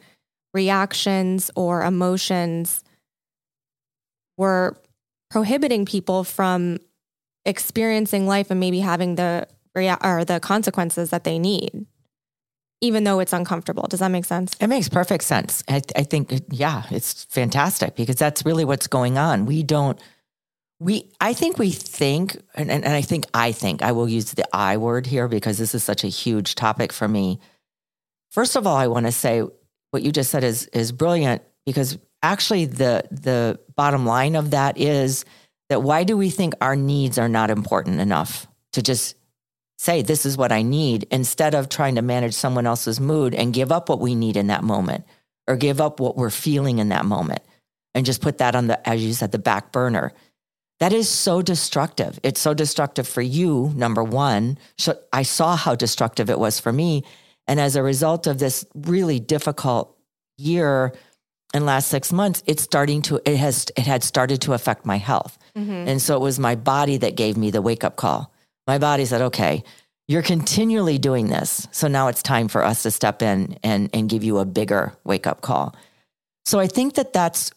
reactions 0.52 1.50
or 1.56 1.82
emotions. 1.82 2.84
We're 4.36 4.74
prohibiting 5.34 5.84
people 5.84 6.22
from 6.22 6.78
experiencing 7.44 8.24
life 8.24 8.52
and 8.52 8.60
maybe 8.60 8.78
having 8.78 9.16
the 9.16 9.44
or 9.74 10.24
the 10.24 10.38
consequences 10.40 11.10
that 11.10 11.24
they 11.24 11.40
need 11.40 11.86
even 12.80 13.02
though 13.02 13.18
it's 13.18 13.32
uncomfortable. 13.32 13.84
Does 13.88 13.98
that 13.98 14.12
make 14.12 14.26
sense? 14.26 14.54
It 14.60 14.68
makes 14.68 14.88
perfect 14.88 15.24
sense. 15.24 15.64
I, 15.68 15.82
I 15.96 16.04
think, 16.04 16.32
yeah, 16.50 16.84
it's 16.90 17.24
fantastic 17.24 17.96
because 17.96 18.16
that's 18.16 18.44
really 18.44 18.64
what's 18.64 18.86
going 18.86 19.18
on. 19.18 19.46
We 19.46 19.64
don't 19.64 20.00
we 20.80 21.10
i 21.20 21.32
think 21.32 21.56
we 21.56 21.70
think 21.70 22.36
and, 22.56 22.68
and, 22.68 22.84
i 22.84 23.00
think 23.00 23.24
i 23.32 23.52
think 23.52 23.80
i 23.80 23.92
will 23.92 24.08
use 24.08 24.32
the 24.32 24.44
i 24.52 24.76
word 24.76 25.06
here 25.06 25.28
because 25.28 25.56
this 25.56 25.72
is 25.72 25.84
such 25.84 26.02
a 26.02 26.08
huge 26.08 26.56
topic 26.56 26.92
for 26.92 27.06
me 27.06 27.38
first 28.32 28.56
of 28.56 28.66
all 28.66 28.74
i 28.76 28.88
want 28.88 29.06
to 29.06 29.12
say 29.12 29.40
what 29.92 30.02
you 30.02 30.10
just 30.10 30.32
said 30.32 30.42
is 30.42 30.66
is 30.72 30.90
brilliant 30.90 31.42
because 31.64 31.96
actually 32.24 32.66
the 32.66 33.04
the 33.10 33.58
bottom 33.76 34.06
line 34.06 34.36
of 34.36 34.50
that 34.50 34.78
is 34.78 35.24
that 35.68 35.82
why 35.82 36.04
do 36.04 36.16
we 36.16 36.30
think 36.30 36.54
our 36.60 36.76
needs 36.76 37.18
are 37.18 37.28
not 37.28 37.50
important 37.50 38.00
enough 38.00 38.46
to 38.72 38.82
just 38.82 39.16
say 39.78 40.02
this 40.02 40.24
is 40.24 40.36
what 40.36 40.52
i 40.52 40.62
need 40.62 41.06
instead 41.10 41.54
of 41.54 41.68
trying 41.68 41.94
to 41.96 42.02
manage 42.02 42.34
someone 42.34 42.66
else's 42.66 43.00
mood 43.00 43.34
and 43.34 43.54
give 43.54 43.72
up 43.72 43.88
what 43.88 44.00
we 44.00 44.14
need 44.14 44.36
in 44.36 44.48
that 44.48 44.64
moment 44.64 45.04
or 45.46 45.56
give 45.56 45.80
up 45.80 46.00
what 46.00 46.16
we're 46.16 46.30
feeling 46.30 46.78
in 46.78 46.88
that 46.88 47.04
moment 47.04 47.42
and 47.94 48.06
just 48.06 48.22
put 48.22 48.38
that 48.38 48.54
on 48.54 48.66
the 48.66 48.88
as 48.88 49.04
you 49.04 49.12
said 49.12 49.32
the 49.32 49.38
back 49.38 49.72
burner 49.72 50.12
that 50.80 50.92
is 50.92 51.08
so 51.08 51.40
destructive. 51.40 52.18
It's 52.22 52.40
so 52.40 52.52
destructive 52.52 53.06
for 53.06 53.22
you, 53.22 53.72
number 53.76 54.02
one. 54.02 54.58
I 55.12 55.22
saw 55.22 55.56
how 55.56 55.74
destructive 55.74 56.28
it 56.28 56.38
was 56.38 56.58
for 56.58 56.72
me. 56.72 57.04
And 57.46 57.60
as 57.60 57.76
a 57.76 57.82
result 57.82 58.26
of 58.26 58.38
this 58.38 58.66
really 58.74 59.20
difficult 59.20 59.96
year 60.36 60.92
and 61.54 61.64
last 61.64 61.88
six 61.88 62.12
months, 62.12 62.42
it's 62.46 62.62
starting 62.62 63.00
to, 63.02 63.22
it 63.24 63.36
has, 63.36 63.66
it 63.76 63.86
had 63.86 64.02
started 64.02 64.42
to 64.42 64.52
affect 64.52 64.84
my 64.84 64.98
health. 64.98 65.38
Mm-hmm. 65.56 65.88
And 65.88 66.02
so 66.02 66.16
it 66.16 66.20
was 66.20 66.40
my 66.40 66.56
body 66.56 66.96
that 66.98 67.14
gave 67.14 67.36
me 67.36 67.50
the 67.52 67.62
wake 67.62 67.84
up 67.84 67.94
call. 67.94 68.32
My 68.66 68.78
body 68.78 69.04
said, 69.04 69.22
okay, 69.22 69.62
you're 70.08 70.22
continually 70.22 70.98
doing 70.98 71.28
this. 71.28 71.68
So 71.70 71.86
now 71.86 72.08
it's 72.08 72.22
time 72.22 72.48
for 72.48 72.64
us 72.64 72.82
to 72.82 72.90
step 72.90 73.22
in 73.22 73.56
and, 73.62 73.88
and 73.94 74.10
give 74.10 74.24
you 74.24 74.38
a 74.38 74.44
bigger 74.44 74.92
wake 75.04 75.28
up 75.28 75.42
call. 75.42 75.76
So 76.44 76.58
I 76.58 76.66
think 76.66 76.94
that 76.94 77.12
that's 77.12 77.52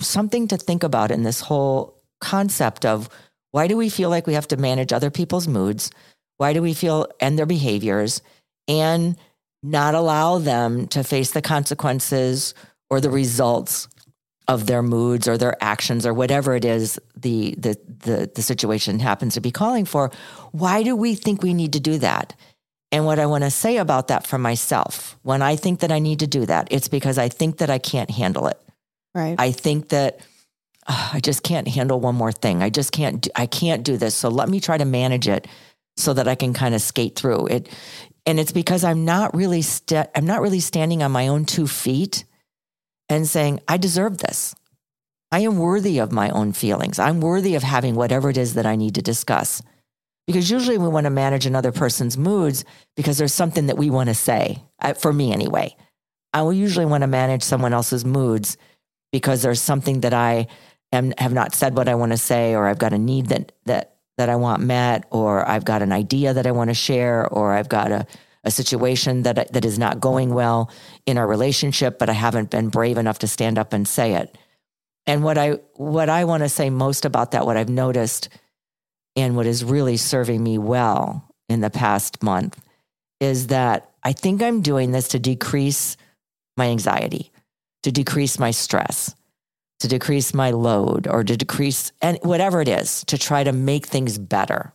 something 0.00 0.46
to 0.48 0.58
think 0.58 0.82
about 0.82 1.10
in 1.10 1.22
this 1.22 1.40
whole 1.40 2.00
concept 2.20 2.84
of 2.84 3.08
why 3.52 3.66
do 3.66 3.76
we 3.76 3.88
feel 3.88 4.10
like 4.10 4.26
we 4.26 4.34
have 4.34 4.48
to 4.48 4.56
manage 4.56 4.92
other 4.92 5.10
people's 5.10 5.48
moods? 5.48 5.90
Why 6.36 6.52
do 6.52 6.62
we 6.62 6.74
feel 6.74 7.08
and 7.20 7.38
their 7.38 7.46
behaviors 7.46 8.22
and 8.68 9.16
not 9.62 9.94
allow 9.94 10.38
them 10.38 10.86
to 10.88 11.02
face 11.02 11.32
the 11.32 11.42
consequences 11.42 12.54
or 12.90 13.00
the 13.00 13.10
results 13.10 13.88
of 14.48 14.66
their 14.66 14.82
moods 14.82 15.28
or 15.28 15.38
their 15.38 15.56
actions 15.62 16.04
or 16.04 16.12
whatever 16.12 16.56
it 16.56 16.64
is 16.64 16.98
the, 17.16 17.54
the 17.56 17.78
the 17.86 18.30
the 18.34 18.42
situation 18.42 18.98
happens 18.98 19.34
to 19.34 19.40
be 19.40 19.52
calling 19.52 19.84
for 19.84 20.10
why 20.50 20.82
do 20.82 20.96
we 20.96 21.14
think 21.14 21.40
we 21.40 21.54
need 21.54 21.72
to 21.72 21.80
do 21.80 21.98
that? 21.98 22.34
And 22.90 23.06
what 23.06 23.20
i 23.20 23.26
want 23.26 23.44
to 23.44 23.50
say 23.50 23.76
about 23.76 24.08
that 24.08 24.26
for 24.26 24.38
myself 24.38 25.16
when 25.22 25.40
i 25.40 25.54
think 25.54 25.80
that 25.80 25.92
i 25.92 26.00
need 26.00 26.18
to 26.18 26.26
do 26.26 26.44
that 26.46 26.66
it's 26.72 26.88
because 26.88 27.16
i 27.16 27.28
think 27.28 27.58
that 27.58 27.70
i 27.70 27.78
can't 27.78 28.10
handle 28.10 28.48
it. 28.48 28.60
Right. 29.14 29.36
i 29.38 29.52
think 29.52 29.90
that 29.90 30.18
"Ugh, 30.88 31.10
i 31.14 31.20
just 31.20 31.44
can't 31.44 31.68
handle 31.68 32.00
one 32.00 32.16
more 32.16 32.32
thing. 32.32 32.62
I 32.62 32.70
just 32.70 32.90
can't 32.90 33.22
do, 33.22 33.30
i 33.36 33.46
can't 33.46 33.84
do 33.84 33.96
this. 33.96 34.16
So 34.16 34.28
let 34.28 34.48
me 34.48 34.58
try 34.58 34.78
to 34.78 34.84
manage 34.84 35.28
it 35.28 35.46
so 35.96 36.12
that 36.14 36.26
i 36.26 36.34
can 36.34 36.52
kind 36.54 36.74
of 36.74 36.82
skate 36.82 37.14
through 37.14 37.46
it. 37.46 37.68
And 38.26 38.40
it's 38.40 38.52
because 38.52 38.82
i'm 38.82 39.04
not 39.04 39.32
really 39.32 39.62
sta 39.62 40.06
i'm 40.16 40.26
not 40.26 40.40
really 40.40 40.60
standing 40.60 41.04
on 41.04 41.12
my 41.12 41.28
own 41.28 41.44
two 41.44 41.68
feet 41.68 42.24
and 43.10 43.26
saying, 43.26 43.60
I 43.68 43.76
deserve 43.76 44.18
this. 44.18 44.54
I 45.32 45.40
am 45.40 45.58
worthy 45.58 45.98
of 45.98 46.12
my 46.12 46.30
own 46.30 46.52
feelings. 46.52 46.98
I'm 46.98 47.20
worthy 47.20 47.56
of 47.56 47.62
having 47.62 47.94
whatever 47.94 48.30
it 48.30 48.38
is 48.38 48.54
that 48.54 48.66
I 48.66 48.76
need 48.76 48.94
to 48.94 49.02
discuss. 49.02 49.60
Because 50.26 50.50
usually 50.50 50.78
we 50.78 50.88
want 50.88 51.04
to 51.04 51.10
manage 51.10 51.44
another 51.44 51.72
person's 51.72 52.16
moods 52.16 52.64
because 52.96 53.18
there's 53.18 53.34
something 53.34 53.66
that 53.66 53.76
we 53.76 53.90
want 53.90 54.08
to 54.08 54.14
say, 54.14 54.62
uh, 54.80 54.94
for 54.94 55.12
me 55.12 55.32
anyway. 55.32 55.76
I 56.32 56.42
will 56.42 56.52
usually 56.52 56.86
want 56.86 57.02
to 57.02 57.08
manage 57.08 57.42
someone 57.42 57.72
else's 57.72 58.04
moods 58.04 58.56
because 59.12 59.42
there's 59.42 59.60
something 59.60 60.00
that 60.00 60.14
I 60.14 60.46
am, 60.92 61.12
have 61.18 61.32
not 61.32 61.54
said 61.54 61.76
what 61.76 61.88
I 61.88 61.96
want 61.96 62.12
to 62.12 62.18
say, 62.18 62.54
or 62.54 62.66
I've 62.66 62.78
got 62.78 62.92
a 62.92 62.98
need 62.98 63.26
that, 63.26 63.50
that, 63.66 63.96
that 64.18 64.28
I 64.28 64.36
want 64.36 64.62
met, 64.62 65.04
or 65.10 65.48
I've 65.48 65.64
got 65.64 65.82
an 65.82 65.90
idea 65.90 66.32
that 66.32 66.46
I 66.46 66.52
want 66.52 66.70
to 66.70 66.74
share, 66.74 67.26
or 67.26 67.52
I've 67.52 67.68
got 67.68 67.90
a, 67.90 68.06
a 68.44 68.50
situation 68.50 69.22
that 69.22 69.52
that 69.52 69.64
is 69.64 69.78
not 69.78 70.00
going 70.00 70.32
well 70.32 70.70
in 71.06 71.18
our 71.18 71.26
relationship, 71.26 71.98
but 71.98 72.08
I 72.08 72.14
haven't 72.14 72.50
been 72.50 72.68
brave 72.68 72.98
enough 72.98 73.18
to 73.20 73.28
stand 73.28 73.58
up 73.58 73.72
and 73.72 73.86
say 73.86 74.14
it. 74.14 74.36
And 75.06 75.22
what 75.22 75.38
I 75.38 75.58
what 75.74 76.08
I 76.08 76.24
want 76.24 76.42
to 76.42 76.48
say 76.48 76.70
most 76.70 77.04
about 77.04 77.32
that, 77.32 77.46
what 77.46 77.56
I've 77.56 77.68
noticed, 77.68 78.28
and 79.16 79.36
what 79.36 79.46
is 79.46 79.64
really 79.64 79.96
serving 79.96 80.42
me 80.42 80.58
well 80.58 81.28
in 81.48 81.60
the 81.60 81.70
past 81.70 82.22
month, 82.22 82.60
is 83.20 83.48
that 83.48 83.90
I 84.02 84.12
think 84.12 84.42
I'm 84.42 84.62
doing 84.62 84.92
this 84.92 85.08
to 85.08 85.18
decrease 85.18 85.96
my 86.56 86.66
anxiety, 86.68 87.32
to 87.82 87.92
decrease 87.92 88.38
my 88.38 88.50
stress, 88.50 89.14
to 89.80 89.88
decrease 89.88 90.32
my 90.32 90.50
load, 90.50 91.06
or 91.06 91.24
to 91.24 91.36
decrease 91.36 91.92
and 92.00 92.18
whatever 92.22 92.60
it 92.60 92.68
is, 92.68 93.04
to 93.06 93.18
try 93.18 93.44
to 93.44 93.52
make 93.52 93.86
things 93.86 94.16
better. 94.16 94.72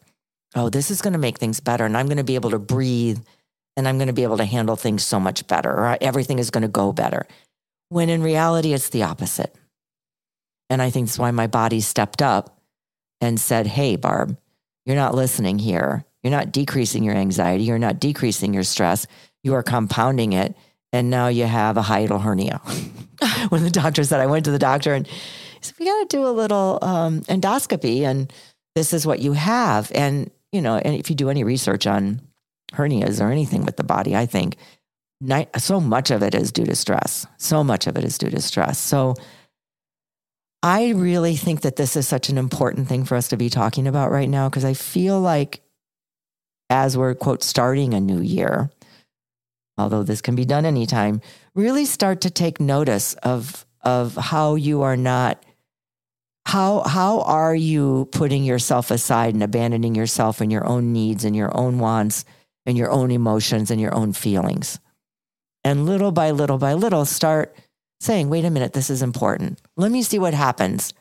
Oh, 0.54 0.70
this 0.70 0.92
is 0.92 1.02
going 1.02 1.14
to 1.14 1.20
make 1.20 1.38
things 1.38 1.60
better, 1.60 1.86
and 1.86 1.98
I'm 1.98 2.08
going 2.08 2.18
to 2.18 2.24
be 2.24 2.36
able 2.36 2.52
to 2.52 2.60
breathe 2.60 3.20
and 3.78 3.88
I'm 3.88 3.98
going 3.98 4.08
to 4.08 4.14
be 4.14 4.24
able 4.24 4.38
to 4.38 4.46
handle 4.46 4.76
things 4.76 5.04
so 5.04 5.20
much 5.20 5.48
better, 5.48 5.72
or 5.72 5.98
everything 6.02 6.40
is 6.40 6.50
going 6.50 6.62
to 6.64 6.68
go 6.68 6.94
better. 6.94 7.28
When 7.90 8.10
in 8.10 8.24
reality, 8.24 8.74
it's 8.74 8.90
the 8.90 9.04
opposite. 9.04 9.56
And 10.70 10.82
I 10.82 10.90
think 10.90 11.08
that's 11.08 11.20
why 11.20 11.32
my 11.32 11.48
body 11.48 11.82
stepped 11.82 12.22
up 12.22 12.60
and 13.22 13.40
said, 13.40 13.68
Hey, 13.68 13.96
Barb, 13.96 14.38
you're 14.86 14.96
not 14.96 15.16
listening 15.16 15.60
here. 15.60 16.06
You're 16.24 16.32
not 16.32 16.52
decreasing 16.52 17.04
your 17.04 17.16
anxiety. 17.16 17.66
You're 17.66 17.78
not 17.78 18.00
decreasing 18.00 18.54
your 18.54 18.64
stress. 18.64 19.06
You 19.44 19.54
are 19.54 19.64
compounding 19.64 20.34
it. 20.34 20.56
And 20.92 21.10
now 21.10 21.28
you 21.28 21.46
have 21.46 21.78
a 21.78 21.82
hiatal 21.82 22.22
hernia. 22.22 22.62
when 23.50 23.64
the 23.64 23.70
doctor 23.70 24.04
said, 24.04 24.22
I 24.22 24.26
went 24.26 24.46
to 24.46 24.52
the 24.52 24.60
doctor 24.60 24.94
and 24.94 25.06
he 25.06 25.14
said, 25.62 25.76
We 25.80 25.86
got 25.86 26.10
to 26.10 26.18
do 26.18 26.26
a 26.26 26.30
little 26.30 26.80
um, 26.82 27.22
endoscopy, 27.22 28.02
and 28.02 28.32
this 28.76 28.94
is 28.94 29.06
what 29.06 29.20
you 29.20 29.34
have. 29.34 29.92
And, 29.94 30.32
you 30.52 30.62
know, 30.62 30.78
and 30.78 30.96
if 30.96 31.10
you 31.10 31.16
do 31.16 31.30
any 31.30 31.44
research 31.44 31.86
on 31.86 32.22
hernias 32.74 33.22
or 33.22 33.32
anything 33.32 33.66
with 33.66 33.78
the 33.78 33.84
body, 33.84 34.16
I 34.16 34.26
think 34.26 34.58
so 35.58 35.80
much 35.80 36.12
of 36.12 36.24
it 36.24 36.36
is 36.36 36.52
due 36.52 36.66
to 36.66 36.76
stress. 36.76 37.26
So 37.38 37.64
much 37.64 37.88
of 37.88 37.98
it 37.98 38.04
is 38.04 38.18
due 38.18 38.30
to 38.30 38.42
stress. 38.42 38.78
So 38.78 39.16
I 40.62 40.90
really 40.90 41.36
think 41.36 41.62
that 41.62 41.76
this 41.76 41.96
is 41.96 42.08
such 42.08 42.30
an 42.30 42.38
important 42.38 42.88
thing 42.88 43.06
for 43.06 43.16
us 43.16 43.30
to 43.30 43.38
be 43.38 43.50
talking 43.50 43.88
about 43.88 44.12
right 44.12 44.30
now 44.30 44.50
because 44.50 44.66
I 44.66 44.74
feel 44.74 45.20
like 45.20 45.62
as 46.70 46.98
we're, 46.98 47.14
quote, 47.14 47.44
starting 47.44 47.94
a 47.94 48.00
new 48.00 48.20
year, 48.20 48.72
although 49.78 50.04
this 50.04 50.22
can 50.22 50.36
be 50.36 50.46
done 50.46 50.66
anytime, 50.66 51.22
really 51.54 51.86
start 51.86 52.22
to 52.22 52.32
take 52.32 52.60
notice 52.60 53.14
of, 53.16 53.66
of 53.82 54.16
how 54.16 54.56
you 54.56 54.82
are 54.82 54.98
not 54.98 55.44
how 56.48 56.82
how 56.84 57.22
are 57.22 57.56
you 57.56 58.08
putting 58.12 58.44
yourself 58.44 58.92
aside 58.92 59.34
and 59.34 59.42
abandoning 59.42 59.96
yourself 59.96 60.42
and 60.42 60.52
your 60.52 60.66
own 60.68 60.94
needs 60.94 61.26
and 61.26 61.36
your 61.36 61.56
own 61.58 61.80
wants 61.80 62.24
and 62.66 62.78
your 62.78 62.92
own 62.92 63.12
emotions 63.12 63.72
and 63.72 63.80
your 63.80 63.94
own 63.94 64.14
feelings. 64.14 64.80
And 65.64 65.86
little 65.86 66.12
by 66.12 66.32
little 66.32 66.58
by 66.58 66.74
little, 66.74 67.06
start 67.06 67.56
saying, 68.00 68.30
wait 68.30 68.46
a 68.46 68.50
minute, 68.50 68.74
this 68.74 68.90
is 68.90 69.02
important. 69.02 69.62
Let 69.78 69.92
me 69.92 70.04
see 70.04 70.20
what 70.20 70.34
happens 70.34 70.94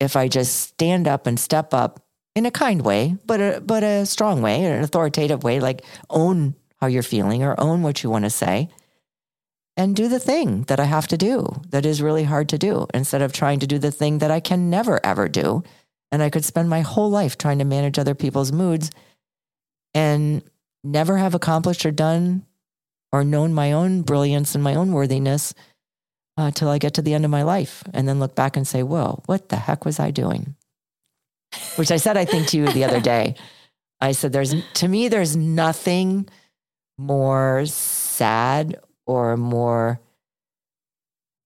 if 0.00 0.16
I 0.16 0.28
just 0.28 0.60
stand 0.60 1.08
up 1.08 1.26
and 1.26 1.38
step 1.38 1.72
up 1.74 2.00
in 2.34 2.46
a 2.46 2.50
kind 2.50 2.82
way, 2.82 3.16
but 3.26 3.40
a, 3.40 3.60
but 3.60 3.82
a 3.82 4.06
strong 4.06 4.42
way, 4.42 4.64
an 4.64 4.82
authoritative 4.82 5.42
way, 5.44 5.60
like 5.60 5.84
own 6.10 6.54
how 6.80 6.86
you're 6.86 7.02
feeling 7.02 7.42
or 7.42 7.58
own 7.58 7.82
what 7.82 8.02
you 8.02 8.10
want 8.10 8.24
to 8.24 8.30
say 8.30 8.68
and 9.76 9.96
do 9.96 10.08
the 10.08 10.20
thing 10.20 10.62
that 10.64 10.78
I 10.78 10.84
have 10.84 11.08
to 11.08 11.16
do 11.16 11.62
that 11.70 11.84
is 11.84 12.00
really 12.00 12.24
hard 12.24 12.48
to 12.50 12.58
do 12.58 12.86
instead 12.94 13.22
of 13.22 13.32
trying 13.32 13.58
to 13.60 13.66
do 13.66 13.78
the 13.78 13.90
thing 13.90 14.18
that 14.18 14.30
I 14.30 14.40
can 14.40 14.70
never, 14.70 15.04
ever 15.04 15.28
do. 15.28 15.64
And 16.12 16.22
I 16.22 16.30
could 16.30 16.44
spend 16.44 16.70
my 16.70 16.82
whole 16.82 17.10
life 17.10 17.36
trying 17.36 17.58
to 17.58 17.64
manage 17.64 17.98
other 17.98 18.14
people's 18.14 18.52
moods 18.52 18.90
and 19.92 20.42
never 20.84 21.16
have 21.16 21.34
accomplished 21.34 21.84
or 21.84 21.90
done 21.90 22.44
or 23.10 23.24
known 23.24 23.54
my 23.54 23.72
own 23.72 24.02
brilliance 24.02 24.54
and 24.54 24.62
my 24.62 24.74
own 24.74 24.92
worthiness 24.92 25.54
uh, 26.36 26.50
till 26.50 26.68
I 26.68 26.78
get 26.78 26.94
to 26.94 27.02
the 27.02 27.14
end 27.14 27.24
of 27.24 27.30
my 27.30 27.42
life 27.42 27.82
and 27.92 28.06
then 28.06 28.20
look 28.20 28.34
back 28.34 28.56
and 28.56 28.66
say, 28.66 28.82
whoa, 28.82 29.22
what 29.26 29.48
the 29.48 29.56
heck 29.56 29.84
was 29.84 29.98
I 29.98 30.10
doing? 30.10 30.54
Which 31.76 31.90
I 31.90 31.96
said, 31.96 32.16
I 32.16 32.24
think 32.24 32.48
to 32.48 32.56
you 32.56 32.66
the 32.70 32.84
other 32.84 33.00
day. 33.00 33.36
I 34.00 34.12
said, 34.12 34.32
there's, 34.32 34.54
to 34.74 34.88
me, 34.88 35.08
there's 35.08 35.36
nothing 35.36 36.28
more 36.98 37.64
sad 37.66 38.80
or 39.06 39.36
more, 39.36 40.00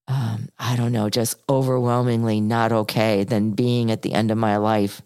um, 0.08 0.48
I 0.58 0.76
don't 0.76 0.92
know, 0.92 1.10
just 1.10 1.36
overwhelmingly 1.48 2.40
not 2.40 2.72
okay 2.72 3.24
than 3.24 3.52
being 3.52 3.90
at 3.90 4.02
the 4.02 4.14
end 4.14 4.30
of 4.30 4.38
my 4.38 4.56
life, 4.56 5.02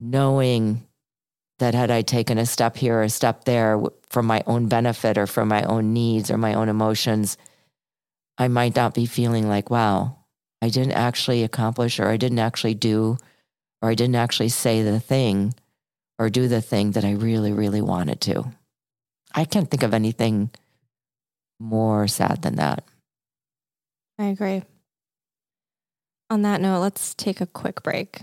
knowing 0.00 0.86
that 1.62 1.74
had 1.74 1.92
I 1.92 2.02
taken 2.02 2.38
a 2.38 2.44
step 2.44 2.76
here 2.76 2.98
or 2.98 3.02
a 3.04 3.08
step 3.08 3.44
there 3.44 3.80
for 4.10 4.20
my 4.20 4.42
own 4.48 4.66
benefit 4.66 5.16
or 5.16 5.28
for 5.28 5.46
my 5.46 5.62
own 5.62 5.92
needs 5.92 6.28
or 6.28 6.36
my 6.36 6.54
own 6.54 6.68
emotions, 6.68 7.36
I 8.36 8.48
might 8.48 8.74
not 8.74 8.94
be 8.94 9.06
feeling 9.06 9.48
like, 9.48 9.70
wow, 9.70 10.18
I 10.60 10.70
didn't 10.70 10.94
actually 10.94 11.44
accomplish 11.44 12.00
or 12.00 12.08
I 12.08 12.16
didn't 12.16 12.40
actually 12.40 12.74
do 12.74 13.16
or 13.80 13.90
I 13.90 13.94
didn't 13.94 14.16
actually 14.16 14.48
say 14.48 14.82
the 14.82 14.98
thing 14.98 15.54
or 16.18 16.30
do 16.30 16.48
the 16.48 16.60
thing 16.60 16.90
that 16.92 17.04
I 17.04 17.12
really, 17.12 17.52
really 17.52 17.80
wanted 17.80 18.20
to. 18.22 18.50
I 19.32 19.44
can't 19.44 19.70
think 19.70 19.84
of 19.84 19.94
anything 19.94 20.50
more 21.60 22.08
sad 22.08 22.42
than 22.42 22.56
that. 22.56 22.82
I 24.18 24.24
agree. 24.24 24.64
On 26.28 26.42
that 26.42 26.60
note, 26.60 26.80
let's 26.80 27.14
take 27.14 27.40
a 27.40 27.46
quick 27.46 27.84
break. 27.84 28.22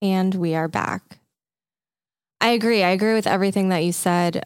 And 0.00 0.34
we 0.34 0.54
are 0.54 0.68
back. 0.68 1.18
I 2.40 2.50
agree. 2.50 2.82
I 2.82 2.90
agree 2.90 3.14
with 3.14 3.26
everything 3.26 3.70
that 3.70 3.84
you 3.84 3.92
said. 3.92 4.44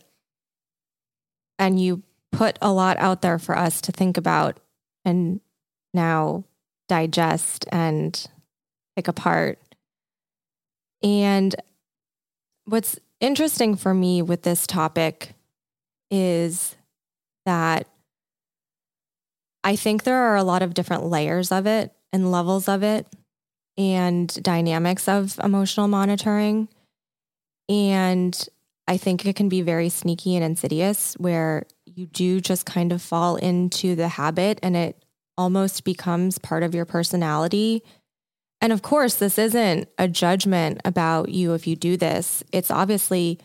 And 1.59 1.81
you 1.81 2.03
put 2.31 2.59
a 2.62 2.73
lot 2.73 2.97
out 2.99 3.23
there 3.23 3.38
for 3.38 3.57
us 3.57 3.81
to 3.83 3.93
think 3.93 4.17
about 4.17 4.59
and 5.05 5.41
now 5.93 6.45
digest 6.88 7.67
and 7.71 8.27
pick 8.97 9.09
apart. 9.09 9.59
And 11.03 11.55
what's 12.65 12.99
interesting 13.21 13.77
for 13.77 13.93
me 13.93 14.23
with 14.23 14.43
this 14.43 14.67
topic 14.67 15.35
is 16.11 16.77
that 17.45 17.87
I 19.65 19.77
think 19.77 20.03
there 20.03 20.17
are 20.17 20.37
a 20.37 20.43
lot 20.43 20.62
of 20.62 20.75
different 20.75 21.05
layers 21.05 21.53
of 21.53 21.67
it 21.67 21.93
and 22.12 22.33
levels 22.33 22.69
of 22.69 22.83
it 22.83 23.07
and 23.76 24.28
dynamics 24.42 25.08
of 25.08 25.38
emotional 25.42 25.88
monitoring. 25.88 26.68
And 27.68 28.48
I 28.87 28.96
think 28.96 29.24
it 29.24 29.37
can 29.37 29.48
be 29.48 29.62
very 29.62 29.88
sneaky 29.88 30.37
and 30.37 30.44
insidious 30.44 31.14
where 31.14 31.66
you 31.87 32.06
do 32.06 32.40
just 32.40 32.66
kind 32.66 32.92
of 32.92 33.00
fall 33.00 33.37
into 33.37 33.94
the 33.94 34.08
habit 34.08 34.58
and 34.62 34.76
it 34.76 35.02
almost 35.38 35.85
becomes 35.85 36.38
part 36.38 36.62
of 36.62 36.74
your 36.74 36.85
personality. 36.85 37.82
And 38.61 38.72
of 38.72 38.82
course, 38.82 39.14
this 39.14 39.38
isn't 39.38 39.88
a 39.98 40.08
judgment 40.08 40.80
about 40.85 41.28
you 41.28 41.54
if 41.54 41.66
you 41.66 41.76
do 41.76 41.96
this. 41.96 42.44
It's 42.52 42.70
obviously 42.70 43.38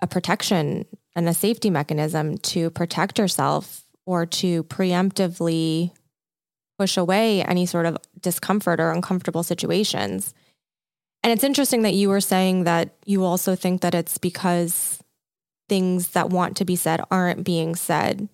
a 0.00 0.06
protection 0.06 0.86
and 1.14 1.28
a 1.28 1.34
safety 1.34 1.70
mechanism 1.70 2.38
to 2.38 2.70
protect 2.70 3.18
yourself 3.18 3.84
or 4.06 4.26
to 4.26 4.64
preemptively 4.64 5.92
push 6.78 6.96
away 6.96 7.42
any 7.42 7.66
sort 7.66 7.86
of 7.86 7.98
discomfort 8.20 8.80
or 8.80 8.90
uncomfortable 8.90 9.42
situations. 9.42 10.34
And 11.22 11.32
it's 11.32 11.44
interesting 11.44 11.82
that 11.82 11.94
you 11.94 12.08
were 12.08 12.20
saying 12.20 12.64
that 12.64 12.94
you 13.04 13.24
also 13.24 13.54
think 13.54 13.80
that 13.82 13.94
it's 13.94 14.18
because 14.18 15.00
things 15.68 16.08
that 16.08 16.30
want 16.30 16.56
to 16.56 16.64
be 16.64 16.76
said 16.76 17.00
aren't 17.10 17.44
being 17.44 17.76
said. 17.76 18.28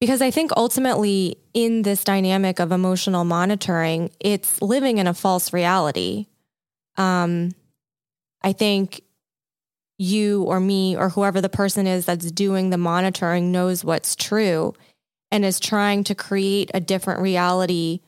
Because 0.00 0.22
I 0.22 0.30
think 0.30 0.50
ultimately, 0.56 1.36
in 1.52 1.82
this 1.82 2.04
dynamic 2.04 2.58
of 2.58 2.72
emotional 2.72 3.24
monitoring, 3.24 4.10
it's 4.18 4.62
living 4.62 4.98
in 4.98 5.06
a 5.06 5.12
false 5.12 5.52
reality. 5.52 6.26
Um, 6.96 7.50
I 8.42 8.52
think 8.52 9.02
you 9.98 10.44
or 10.44 10.58
me 10.58 10.96
or 10.96 11.10
whoever 11.10 11.42
the 11.42 11.50
person 11.50 11.86
is 11.86 12.06
that's 12.06 12.30
doing 12.30 12.70
the 12.70 12.78
monitoring 12.78 13.52
knows 13.52 13.84
what's 13.84 14.16
true 14.16 14.72
and 15.30 15.44
is 15.44 15.60
trying 15.60 16.04
to 16.04 16.14
create 16.14 16.70
a 16.74 16.80
different 16.80 17.20
reality 17.20 18.00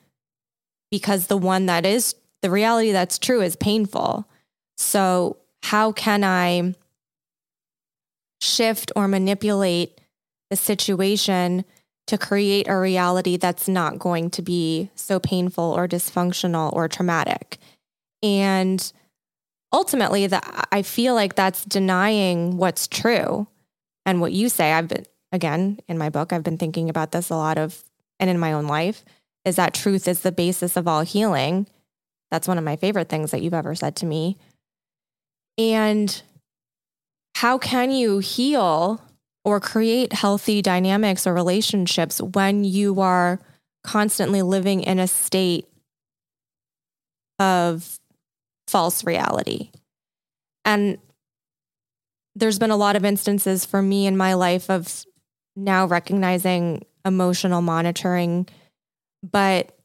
because 0.91 1.27
the 1.27 1.37
one 1.37 1.67
that 1.67 1.87
is 1.87 2.15
the 2.43 2.51
reality 2.51 2.93
that's 2.93 3.19
true 3.19 3.41
is 3.41 3.57
painful. 3.57 4.29
So, 4.77 5.39
how 5.63 5.93
can 5.93 6.25
I 6.25 6.75
shift 8.41 8.91
or 8.97 9.07
manipulate 9.07 10.01
the 10.51 10.57
situation 10.57 11.65
to 12.09 12.19
create 12.19 12.67
a 12.69 12.77
reality 12.77 13.37
that's 13.37 13.69
not 13.69 13.99
going 13.99 14.29
to 14.31 14.43
be 14.43 14.91
so 14.97 15.21
painful 15.21 15.65
or 15.65 15.87
dysfunctional 15.87 16.73
or 16.73 16.89
traumatic? 16.89 17.59
And 18.23 18.93
ultimately 19.73 20.27
that 20.27 20.69
I 20.71 20.83
feel 20.83 21.15
like 21.15 21.35
that's 21.35 21.65
denying 21.65 22.57
what's 22.57 22.87
true 22.87 23.47
and 24.05 24.21
what 24.21 24.33
you 24.33 24.49
say. 24.49 24.73
I've 24.73 24.89
been 24.89 25.07
again 25.33 25.81
in 25.89 25.99
my 25.99 26.11
book, 26.11 26.33
I've 26.33 26.43
been 26.43 26.59
thinking 26.59 26.89
about 26.89 27.13
this 27.13 27.31
a 27.31 27.37
lot 27.37 27.59
of 27.59 27.83
and 28.21 28.31
in 28.31 28.39
my 28.39 28.53
own 28.53 28.67
life 28.67 29.05
is 29.45 29.57
that 29.57 29.75
truth 29.75 30.07
is 30.07 30.21
the 30.21 30.31
basis 30.31 30.77
of 30.77 30.87
all 30.87 31.01
healing. 31.01 31.67
That's 32.31 32.47
one 32.47 32.59
of 32.59 32.65
my 32.65 32.77
favorite 32.77 33.09
things 33.09 33.33
that 33.33 33.43
you've 33.43 33.55
ever 33.55 33.75
said 33.75 33.97
to 33.97 34.07
me. 34.07 34.37
And 35.59 36.23
how 37.35 37.59
can 37.59 37.91
you 37.91 38.21
heal 38.21 39.03
or 39.45 39.61
create 39.61 40.13
healthy 40.13 40.63
dynamics 40.63 41.27
or 41.27 41.35
relationships 41.35 42.21
when 42.21 42.65
you 42.65 43.01
are 43.01 43.41
constantly 43.83 44.43
living 44.43 44.83
in 44.83 44.99
a 44.99 45.09
state 45.09 45.67
of 47.39 47.99
false 48.69 49.05
reality. 49.05 49.71
And 50.65 50.99
there's 52.35 52.59
been 52.59 52.71
a 52.71 52.77
lot 52.77 52.97
of 52.97 53.05
instances 53.05 53.65
for 53.65 53.83
me 53.83 54.07
in 54.07 54.17
my 54.17 54.35
life 54.35 54.71
of 54.71 55.05
now 55.57 55.87
recognizing 55.87 56.85
emotional 57.05 57.63
monitoring, 57.63 58.49
but 59.23 59.77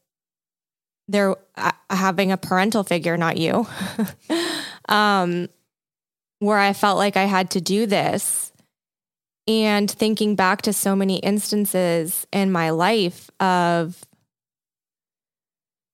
they're 1.08 1.36
uh, 1.56 1.72
having 1.90 2.32
a 2.32 2.36
parental 2.36 2.84
figure, 2.84 3.16
not 3.16 3.36
you, 3.36 3.66
um, 4.88 5.48
where 6.38 6.58
I 6.58 6.72
felt 6.72 6.98
like 6.98 7.16
I 7.16 7.24
had 7.24 7.50
to 7.52 7.60
do 7.60 7.86
this. 7.86 8.52
And 9.46 9.90
thinking 9.90 10.34
back 10.34 10.60
to 10.62 10.74
so 10.74 10.94
many 10.94 11.16
instances 11.20 12.26
in 12.30 12.52
my 12.52 12.68
life 12.68 13.30
of 13.40 14.04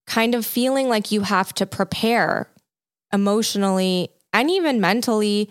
kind 0.08 0.34
of 0.34 0.44
feeling 0.44 0.88
like 0.88 1.12
you 1.12 1.20
have 1.20 1.54
to 1.54 1.66
prepare 1.66 2.48
emotionally 3.12 4.10
and 4.32 4.50
even 4.50 4.80
mentally 4.80 5.48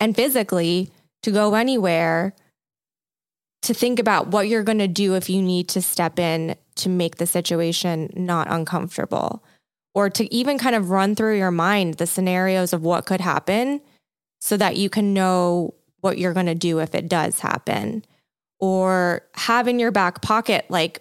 and 0.00 0.16
physically 0.16 0.90
to 1.22 1.30
go 1.30 1.54
anywhere 1.54 2.34
to 3.62 3.74
think 3.74 3.98
about 3.98 4.28
what 4.28 4.48
you're 4.48 4.62
going 4.62 4.78
to 4.78 4.88
do 4.88 5.14
if 5.14 5.30
you 5.30 5.40
need 5.40 5.68
to 5.68 5.82
step 5.82 6.18
in 6.18 6.56
to 6.76 6.88
make 6.88 7.16
the 7.16 7.26
situation 7.26 8.10
not 8.14 8.50
uncomfortable 8.50 9.44
or 9.94 10.10
to 10.10 10.32
even 10.34 10.58
kind 10.58 10.74
of 10.74 10.90
run 10.90 11.14
through 11.14 11.36
your 11.36 11.50
mind 11.50 11.94
the 11.94 12.06
scenarios 12.06 12.72
of 12.72 12.82
what 12.82 13.06
could 13.06 13.20
happen 13.20 13.80
so 14.40 14.56
that 14.56 14.76
you 14.76 14.90
can 14.90 15.14
know 15.14 15.74
what 16.00 16.18
you're 16.18 16.32
going 16.32 16.46
to 16.46 16.54
do 16.54 16.80
if 16.80 16.94
it 16.94 17.08
does 17.08 17.38
happen 17.38 18.04
or 18.58 19.22
have 19.34 19.68
in 19.68 19.78
your 19.78 19.92
back 19.92 20.22
pocket 20.22 20.64
like 20.68 21.00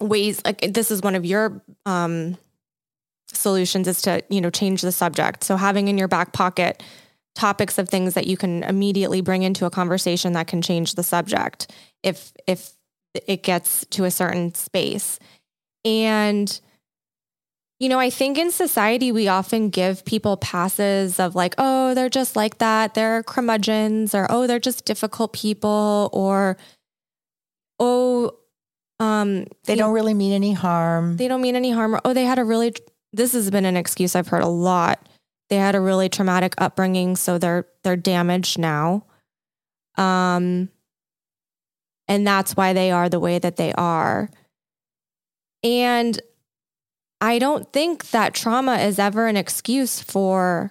ways 0.00 0.42
like 0.44 0.72
this 0.72 0.90
is 0.90 1.00
one 1.00 1.14
of 1.14 1.24
your 1.24 1.62
um 1.86 2.36
solutions 3.34 3.88
is 3.88 4.02
to, 4.02 4.22
you 4.28 4.40
know, 4.40 4.50
change 4.50 4.82
the 4.82 4.92
subject. 4.92 5.44
So 5.44 5.56
having 5.56 5.88
in 5.88 5.98
your 5.98 6.08
back 6.08 6.32
pocket 6.32 6.82
topics 7.34 7.78
of 7.78 7.88
things 7.88 8.14
that 8.14 8.26
you 8.26 8.36
can 8.36 8.62
immediately 8.64 9.20
bring 9.20 9.42
into 9.42 9.64
a 9.66 9.70
conversation 9.70 10.32
that 10.34 10.46
can 10.46 10.62
change 10.62 10.94
the 10.94 11.02
subject 11.02 11.70
if 12.02 12.32
if 12.46 12.72
it 13.26 13.42
gets 13.42 13.84
to 13.90 14.04
a 14.04 14.10
certain 14.10 14.54
space. 14.54 15.18
And 15.84 16.60
you 17.78 17.88
know, 17.88 17.98
I 17.98 18.10
think 18.10 18.38
in 18.38 18.52
society 18.52 19.10
we 19.10 19.26
often 19.26 19.68
give 19.68 20.04
people 20.04 20.36
passes 20.36 21.18
of 21.18 21.34
like, 21.34 21.56
oh, 21.58 21.94
they're 21.94 22.08
just 22.08 22.36
like 22.36 22.58
that, 22.58 22.94
they're 22.94 23.24
curmudgeons, 23.24 24.14
or 24.14 24.26
oh, 24.30 24.46
they're 24.46 24.60
just 24.60 24.84
difficult 24.84 25.32
people, 25.32 26.08
or 26.12 26.56
oh, 27.80 28.36
um, 29.00 29.46
They 29.64 29.74
don't 29.74 29.92
really 29.92 30.14
mean 30.14 30.32
any 30.32 30.52
harm. 30.52 31.16
they 31.16 31.26
don't 31.26 31.40
mean 31.40 31.56
any 31.56 31.72
harm, 31.72 31.96
or 31.96 32.00
oh, 32.04 32.14
they 32.14 32.24
had 32.24 32.38
a 32.38 32.44
really 32.44 32.72
this 33.12 33.32
has 33.32 33.50
been 33.50 33.64
an 33.64 33.76
excuse 33.76 34.14
I've 34.14 34.28
heard 34.28 34.44
a 34.44 34.48
lot. 34.48 35.08
They 35.52 35.58
had 35.58 35.74
a 35.74 35.80
really 35.80 36.08
traumatic 36.08 36.54
upbringing, 36.56 37.14
so 37.14 37.36
they're 37.36 37.66
they're 37.82 37.94
damaged 37.94 38.58
now. 38.58 39.04
Um 39.98 40.70
and 42.08 42.26
that's 42.26 42.56
why 42.56 42.72
they 42.72 42.90
are 42.90 43.10
the 43.10 43.20
way 43.20 43.38
that 43.38 43.56
they 43.56 43.74
are. 43.74 44.30
And 45.62 46.18
I 47.20 47.38
don't 47.38 47.70
think 47.70 48.12
that 48.12 48.32
trauma 48.32 48.76
is 48.78 48.98
ever 48.98 49.26
an 49.26 49.36
excuse 49.36 50.00
for 50.00 50.70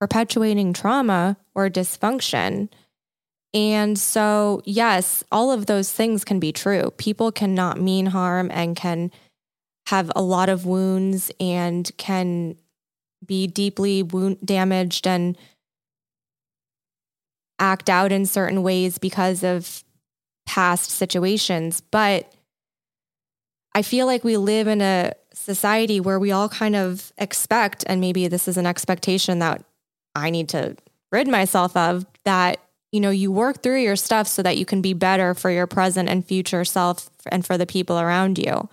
perpetuating 0.00 0.72
trauma 0.72 1.36
or 1.54 1.68
dysfunction. 1.68 2.70
And 3.52 3.98
so, 3.98 4.62
yes, 4.64 5.24
all 5.30 5.52
of 5.52 5.66
those 5.66 5.92
things 5.92 6.24
can 6.24 6.40
be 6.40 6.52
true. 6.52 6.90
People 6.96 7.30
cannot 7.32 7.78
mean 7.78 8.06
harm 8.06 8.50
and 8.50 8.74
can 8.74 9.10
have 9.88 10.10
a 10.16 10.22
lot 10.22 10.48
of 10.48 10.64
wounds 10.64 11.30
and 11.38 11.90
can 11.98 12.56
be 13.26 13.46
deeply 13.46 14.02
wound 14.02 14.38
damaged 14.44 15.06
and 15.06 15.36
act 17.58 17.88
out 17.88 18.12
in 18.12 18.26
certain 18.26 18.62
ways 18.62 18.98
because 18.98 19.42
of 19.42 19.82
past 20.46 20.90
situations. 20.90 21.80
But 21.80 22.32
I 23.74 23.82
feel 23.82 24.06
like 24.06 24.24
we 24.24 24.36
live 24.36 24.68
in 24.68 24.80
a 24.80 25.12
society 25.32 26.00
where 26.00 26.18
we 26.18 26.32
all 26.32 26.48
kind 26.48 26.76
of 26.76 27.12
expect, 27.18 27.84
and 27.86 28.00
maybe 28.00 28.28
this 28.28 28.48
is 28.48 28.56
an 28.56 28.66
expectation 28.66 29.38
that 29.40 29.64
I 30.14 30.30
need 30.30 30.48
to 30.50 30.76
rid 31.12 31.28
myself 31.28 31.76
of, 31.76 32.06
that 32.24 32.58
you 32.92 33.00
know 33.00 33.10
you 33.10 33.30
work 33.30 33.62
through 33.62 33.82
your 33.82 33.96
stuff 33.96 34.26
so 34.26 34.42
that 34.42 34.56
you 34.56 34.64
can 34.64 34.80
be 34.80 34.94
better 34.94 35.34
for 35.34 35.50
your 35.50 35.66
present 35.66 36.08
and 36.08 36.24
future 36.24 36.64
self 36.64 37.10
and 37.30 37.44
for 37.44 37.58
the 37.58 37.66
people 37.66 37.98
around 37.98 38.38
you. 38.38 38.68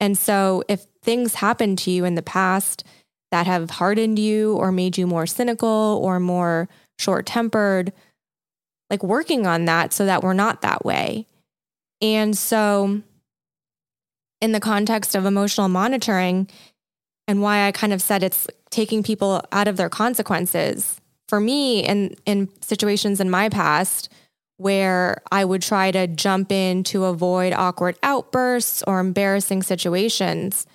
And 0.00 0.18
so 0.18 0.62
if 0.68 0.84
things 1.02 1.34
happen 1.34 1.76
to 1.76 1.90
you 1.90 2.04
in 2.04 2.14
the 2.14 2.22
past 2.22 2.84
that 3.34 3.48
have 3.48 3.68
hardened 3.68 4.16
you 4.16 4.54
or 4.58 4.70
made 4.70 4.96
you 4.96 5.08
more 5.08 5.26
cynical 5.26 6.00
or 6.04 6.20
more 6.20 6.68
short 7.00 7.26
tempered, 7.26 7.92
like 8.90 9.02
working 9.02 9.44
on 9.44 9.64
that 9.64 9.92
so 9.92 10.06
that 10.06 10.22
we're 10.22 10.34
not 10.34 10.62
that 10.62 10.84
way. 10.84 11.26
And 12.00 12.38
so, 12.38 13.02
in 14.40 14.52
the 14.52 14.60
context 14.60 15.16
of 15.16 15.26
emotional 15.26 15.66
monitoring, 15.66 16.48
and 17.26 17.42
why 17.42 17.66
I 17.66 17.72
kind 17.72 17.92
of 17.92 18.00
said 18.00 18.22
it's 18.22 18.46
taking 18.70 19.02
people 19.02 19.42
out 19.50 19.66
of 19.66 19.76
their 19.76 19.88
consequences. 19.88 21.00
For 21.28 21.40
me, 21.40 21.80
in 21.80 22.14
in 22.26 22.48
situations 22.60 23.18
in 23.18 23.30
my 23.30 23.48
past, 23.48 24.12
where 24.58 25.22
I 25.32 25.44
would 25.44 25.62
try 25.62 25.90
to 25.90 26.06
jump 26.06 26.52
in 26.52 26.84
to 26.84 27.06
avoid 27.06 27.52
awkward 27.52 27.98
outbursts 28.04 28.84
or 28.86 29.00
embarrassing 29.00 29.64
situations. 29.64 30.68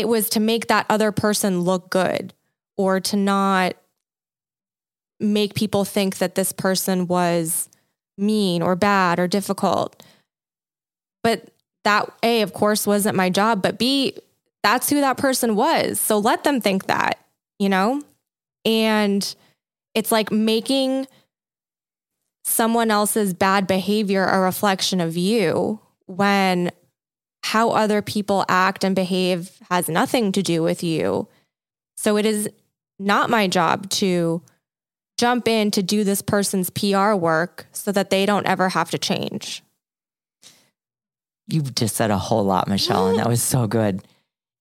It 0.00 0.08
was 0.08 0.30
to 0.30 0.40
make 0.40 0.66
that 0.68 0.86
other 0.88 1.12
person 1.12 1.60
look 1.60 1.90
good 1.90 2.32
or 2.76 2.98
to 3.00 3.16
not 3.16 3.74
make 5.20 5.54
people 5.54 5.84
think 5.84 6.16
that 6.18 6.34
this 6.34 6.50
person 6.52 7.06
was 7.06 7.68
mean 8.16 8.62
or 8.62 8.74
bad 8.74 9.20
or 9.20 9.28
difficult. 9.28 10.02
But 11.22 11.50
that 11.84 12.10
A, 12.22 12.40
of 12.40 12.54
course, 12.54 12.86
wasn't 12.86 13.16
my 13.16 13.28
job, 13.28 13.60
but 13.60 13.78
B, 13.78 14.16
that's 14.62 14.88
who 14.88 15.00
that 15.02 15.18
person 15.18 15.54
was. 15.54 16.00
So 16.00 16.18
let 16.18 16.44
them 16.44 16.60
think 16.60 16.86
that, 16.86 17.18
you 17.58 17.68
know? 17.68 18.02
And 18.64 19.34
it's 19.94 20.10
like 20.10 20.32
making 20.32 21.06
someone 22.44 22.90
else's 22.90 23.34
bad 23.34 23.66
behavior 23.66 24.24
a 24.24 24.40
reflection 24.40 25.00
of 25.00 25.16
you 25.16 25.80
when 26.06 26.70
how 27.42 27.70
other 27.70 28.02
people 28.02 28.44
act 28.48 28.84
and 28.84 28.94
behave 28.94 29.58
has 29.70 29.88
nothing 29.88 30.32
to 30.32 30.42
do 30.42 30.62
with 30.62 30.82
you. 30.82 31.28
So 31.96 32.16
it 32.16 32.26
is 32.26 32.48
not 32.98 33.30
my 33.30 33.48
job 33.48 33.88
to 33.90 34.42
jump 35.18 35.48
in 35.48 35.70
to 35.72 35.82
do 35.82 36.04
this 36.04 36.22
person's 36.22 36.70
PR 36.70 37.12
work 37.12 37.66
so 37.72 37.92
that 37.92 38.10
they 38.10 38.24
don't 38.24 38.46
ever 38.46 38.70
have 38.70 38.90
to 38.90 38.98
change. 38.98 39.62
You 41.48 41.62
just 41.62 41.96
said 41.96 42.10
a 42.10 42.18
whole 42.18 42.44
lot, 42.44 42.68
Michelle, 42.68 43.08
and 43.08 43.18
that 43.18 43.28
was 43.28 43.42
so 43.42 43.66
good. 43.66 44.02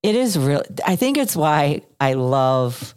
It 0.02 0.16
is 0.16 0.38
real. 0.38 0.64
I 0.86 0.96
think 0.96 1.18
it's 1.18 1.36
why 1.36 1.82
I 2.00 2.14
love 2.14 2.96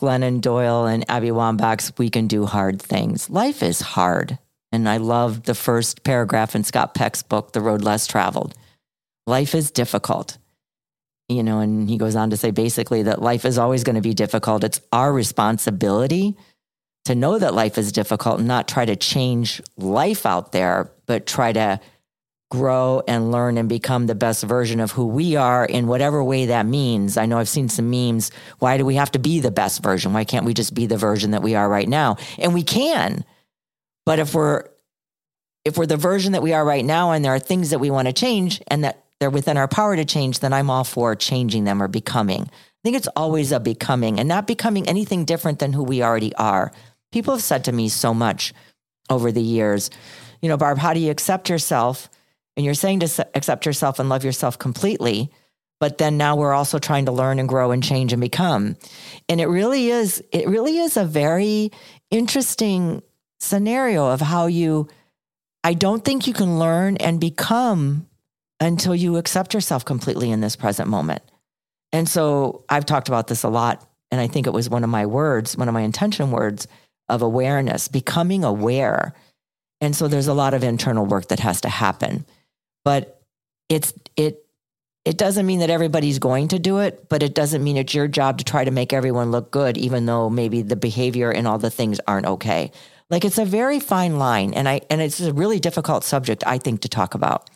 Glennon 0.00 0.40
Doyle 0.40 0.86
and 0.86 1.04
Abby 1.10 1.28
Wambach's 1.28 1.92
We 1.98 2.10
Can 2.10 2.26
Do 2.26 2.46
Hard 2.46 2.80
Things. 2.80 3.28
Life 3.28 3.62
is 3.62 3.80
hard. 3.80 4.38
And 4.70 4.88
I 4.88 4.98
love 4.98 5.44
the 5.44 5.54
first 5.54 6.04
paragraph 6.04 6.54
in 6.54 6.62
Scott 6.62 6.94
Peck's 6.94 7.22
book, 7.22 7.52
The 7.52 7.60
Road 7.60 7.82
Less 7.82 8.06
Traveled. 8.06 8.54
Life 9.28 9.54
is 9.54 9.70
difficult. 9.70 10.38
You 11.28 11.42
know, 11.42 11.60
and 11.60 11.86
he 11.86 11.98
goes 11.98 12.16
on 12.16 12.30
to 12.30 12.38
say 12.38 12.50
basically 12.50 13.02
that 13.02 13.20
life 13.20 13.44
is 13.44 13.58
always 13.58 13.84
going 13.84 13.96
to 13.96 14.00
be 14.02 14.14
difficult. 14.14 14.64
It's 14.64 14.80
our 14.90 15.12
responsibility 15.12 16.34
to 17.04 17.14
know 17.14 17.38
that 17.38 17.52
life 17.52 17.76
is 17.76 17.92
difficult 17.92 18.38
and 18.38 18.48
not 18.48 18.68
try 18.68 18.86
to 18.86 18.96
change 18.96 19.60
life 19.76 20.24
out 20.24 20.52
there, 20.52 20.90
but 21.04 21.26
try 21.26 21.52
to 21.52 21.78
grow 22.50 23.02
and 23.06 23.30
learn 23.30 23.58
and 23.58 23.68
become 23.68 24.06
the 24.06 24.14
best 24.14 24.44
version 24.44 24.80
of 24.80 24.92
who 24.92 25.06
we 25.06 25.36
are 25.36 25.66
in 25.66 25.86
whatever 25.86 26.24
way 26.24 26.46
that 26.46 26.64
means. 26.64 27.18
I 27.18 27.26
know 27.26 27.36
I've 27.36 27.50
seen 27.50 27.68
some 27.68 27.90
memes. 27.90 28.30
Why 28.60 28.78
do 28.78 28.86
we 28.86 28.94
have 28.94 29.10
to 29.12 29.18
be 29.18 29.40
the 29.40 29.50
best 29.50 29.82
version? 29.82 30.14
Why 30.14 30.24
can't 30.24 30.46
we 30.46 30.54
just 30.54 30.72
be 30.72 30.86
the 30.86 30.96
version 30.96 31.32
that 31.32 31.42
we 31.42 31.54
are 31.54 31.68
right 31.68 31.88
now? 31.88 32.16
And 32.38 32.54
we 32.54 32.62
can. 32.62 33.26
But 34.06 34.20
if 34.20 34.34
we're 34.34 34.64
if 35.66 35.76
we're 35.76 35.84
the 35.84 35.98
version 35.98 36.32
that 36.32 36.42
we 36.42 36.54
are 36.54 36.64
right 36.64 36.84
now 36.84 37.10
and 37.10 37.22
there 37.22 37.34
are 37.34 37.38
things 37.38 37.70
that 37.70 37.78
we 37.78 37.90
want 37.90 38.08
to 38.08 38.14
change 38.14 38.62
and 38.68 38.84
that 38.84 39.04
they're 39.20 39.30
within 39.30 39.56
our 39.56 39.68
power 39.68 39.96
to 39.96 40.04
change, 40.04 40.40
then 40.40 40.52
I'm 40.52 40.70
all 40.70 40.84
for 40.84 41.14
changing 41.16 41.64
them 41.64 41.82
or 41.82 41.88
becoming. 41.88 42.42
I 42.42 42.80
think 42.84 42.96
it's 42.96 43.08
always 43.16 43.50
a 43.50 43.60
becoming 43.60 44.20
and 44.20 44.28
not 44.28 44.46
becoming 44.46 44.88
anything 44.88 45.24
different 45.24 45.58
than 45.58 45.72
who 45.72 45.82
we 45.82 46.02
already 46.02 46.34
are. 46.36 46.70
People 47.10 47.34
have 47.34 47.42
said 47.42 47.64
to 47.64 47.72
me 47.72 47.88
so 47.88 48.14
much 48.14 48.52
over 49.10 49.32
the 49.32 49.42
years, 49.42 49.90
you 50.40 50.48
know, 50.48 50.56
Barb, 50.56 50.78
how 50.78 50.94
do 50.94 51.00
you 51.00 51.10
accept 51.10 51.48
yourself? 51.48 52.08
And 52.56 52.64
you're 52.64 52.74
saying 52.74 53.00
to 53.00 53.28
accept 53.34 53.66
yourself 53.66 53.98
and 53.98 54.08
love 54.08 54.24
yourself 54.24 54.58
completely. 54.58 55.30
But 55.80 55.98
then 55.98 56.16
now 56.16 56.36
we're 56.36 56.54
also 56.54 56.78
trying 56.78 57.06
to 57.06 57.12
learn 57.12 57.38
and 57.38 57.48
grow 57.48 57.70
and 57.70 57.82
change 57.82 58.12
and 58.12 58.20
become. 58.20 58.76
And 59.28 59.40
it 59.40 59.46
really 59.46 59.90
is, 59.90 60.22
it 60.32 60.48
really 60.48 60.78
is 60.78 60.96
a 60.96 61.04
very 61.04 61.70
interesting 62.10 63.02
scenario 63.40 64.08
of 64.10 64.20
how 64.20 64.46
you, 64.46 64.88
I 65.62 65.74
don't 65.74 66.04
think 66.04 66.26
you 66.26 66.32
can 66.32 66.58
learn 66.58 66.96
and 66.96 67.20
become 67.20 68.08
until 68.60 68.94
you 68.94 69.16
accept 69.16 69.54
yourself 69.54 69.84
completely 69.84 70.30
in 70.30 70.40
this 70.40 70.56
present 70.56 70.88
moment. 70.88 71.22
And 71.92 72.08
so 72.08 72.64
I've 72.68 72.86
talked 72.86 73.08
about 73.08 73.28
this 73.28 73.42
a 73.42 73.48
lot. 73.48 73.86
And 74.10 74.20
I 74.20 74.26
think 74.26 74.46
it 74.46 74.52
was 74.52 74.70
one 74.70 74.84
of 74.84 74.90
my 74.90 75.06
words, 75.06 75.56
one 75.56 75.68
of 75.68 75.74
my 75.74 75.82
intention 75.82 76.30
words 76.30 76.66
of 77.08 77.22
awareness, 77.22 77.88
becoming 77.88 78.44
aware. 78.44 79.14
And 79.80 79.94
so 79.94 80.08
there's 80.08 80.28
a 80.28 80.34
lot 80.34 80.54
of 80.54 80.64
internal 80.64 81.06
work 81.06 81.28
that 81.28 81.40
has 81.40 81.60
to 81.62 81.68
happen. 81.68 82.24
But 82.84 83.22
it's, 83.68 83.92
it, 84.16 84.44
it 85.04 85.16
doesn't 85.16 85.46
mean 85.46 85.60
that 85.60 85.70
everybody's 85.70 86.18
going 86.18 86.48
to 86.48 86.58
do 86.58 86.78
it, 86.78 87.08
but 87.08 87.22
it 87.22 87.34
doesn't 87.34 87.62
mean 87.62 87.76
it's 87.76 87.94
your 87.94 88.08
job 88.08 88.38
to 88.38 88.44
try 88.44 88.64
to 88.64 88.70
make 88.70 88.92
everyone 88.92 89.30
look 89.30 89.50
good, 89.50 89.76
even 89.76 90.06
though 90.06 90.28
maybe 90.28 90.62
the 90.62 90.76
behavior 90.76 91.30
and 91.30 91.46
all 91.46 91.58
the 91.58 91.70
things 91.70 92.00
aren't 92.06 92.26
okay. 92.26 92.72
Like 93.10 93.24
it's 93.24 93.38
a 93.38 93.44
very 93.44 93.80
fine 93.80 94.18
line. 94.18 94.52
And 94.52 94.68
I, 94.68 94.82
and 94.90 95.00
it's 95.00 95.20
a 95.20 95.32
really 95.32 95.60
difficult 95.60 96.04
subject, 96.04 96.44
I 96.46 96.58
think, 96.58 96.82
to 96.82 96.88
talk 96.88 97.14
about. 97.14 97.48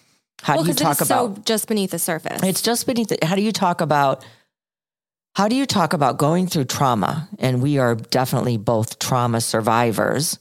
How 0.42 0.56
Well, 0.56 0.64
do 0.64 0.70
you 0.70 0.74
talk 0.74 1.00
it's 1.00 1.08
about 1.08 1.36
so 1.36 1.42
just 1.44 1.68
beneath 1.68 1.92
the 1.92 1.98
surface. 1.98 2.42
it's 2.42 2.62
just 2.62 2.86
beneath 2.86 3.08
the, 3.08 3.18
how 3.24 3.36
do 3.36 3.42
you 3.42 3.52
talk 3.52 3.80
about 3.80 4.24
how 5.34 5.48
do 5.48 5.56
you 5.56 5.64
talk 5.64 5.94
about 5.94 6.18
going 6.18 6.46
through 6.46 6.64
trauma? 6.64 7.28
And 7.38 7.62
we 7.62 7.78
are 7.78 7.94
definitely 7.94 8.58
both 8.58 8.98
trauma 8.98 9.40
survivors 9.40 10.38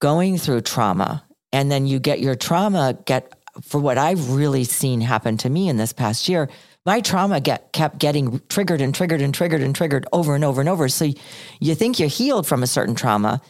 going 0.00 0.36
through 0.36 0.62
trauma. 0.62 1.22
And 1.52 1.70
then 1.70 1.86
you 1.86 2.00
get 2.00 2.18
your 2.20 2.34
trauma 2.34 2.98
get 3.04 3.32
for 3.62 3.80
what 3.80 3.98
I've 3.98 4.30
really 4.30 4.64
seen 4.64 5.00
happen 5.00 5.36
to 5.38 5.50
me 5.50 5.68
in 5.68 5.76
this 5.76 5.92
past 5.92 6.28
year. 6.28 6.48
My 6.86 7.00
trauma 7.00 7.40
get 7.40 7.72
kept 7.72 7.98
getting 7.98 8.40
triggered 8.48 8.80
and 8.80 8.94
triggered 8.94 9.20
and 9.20 9.34
triggered 9.34 9.60
and 9.60 9.76
triggered 9.76 10.06
over 10.12 10.34
and 10.34 10.44
over 10.44 10.60
and 10.60 10.68
over. 10.68 10.88
So 10.88 11.12
you 11.60 11.74
think 11.74 11.98
you're 11.98 12.08
healed 12.08 12.46
from 12.46 12.62
a 12.62 12.66
certain 12.66 12.94
trauma, 12.94 13.40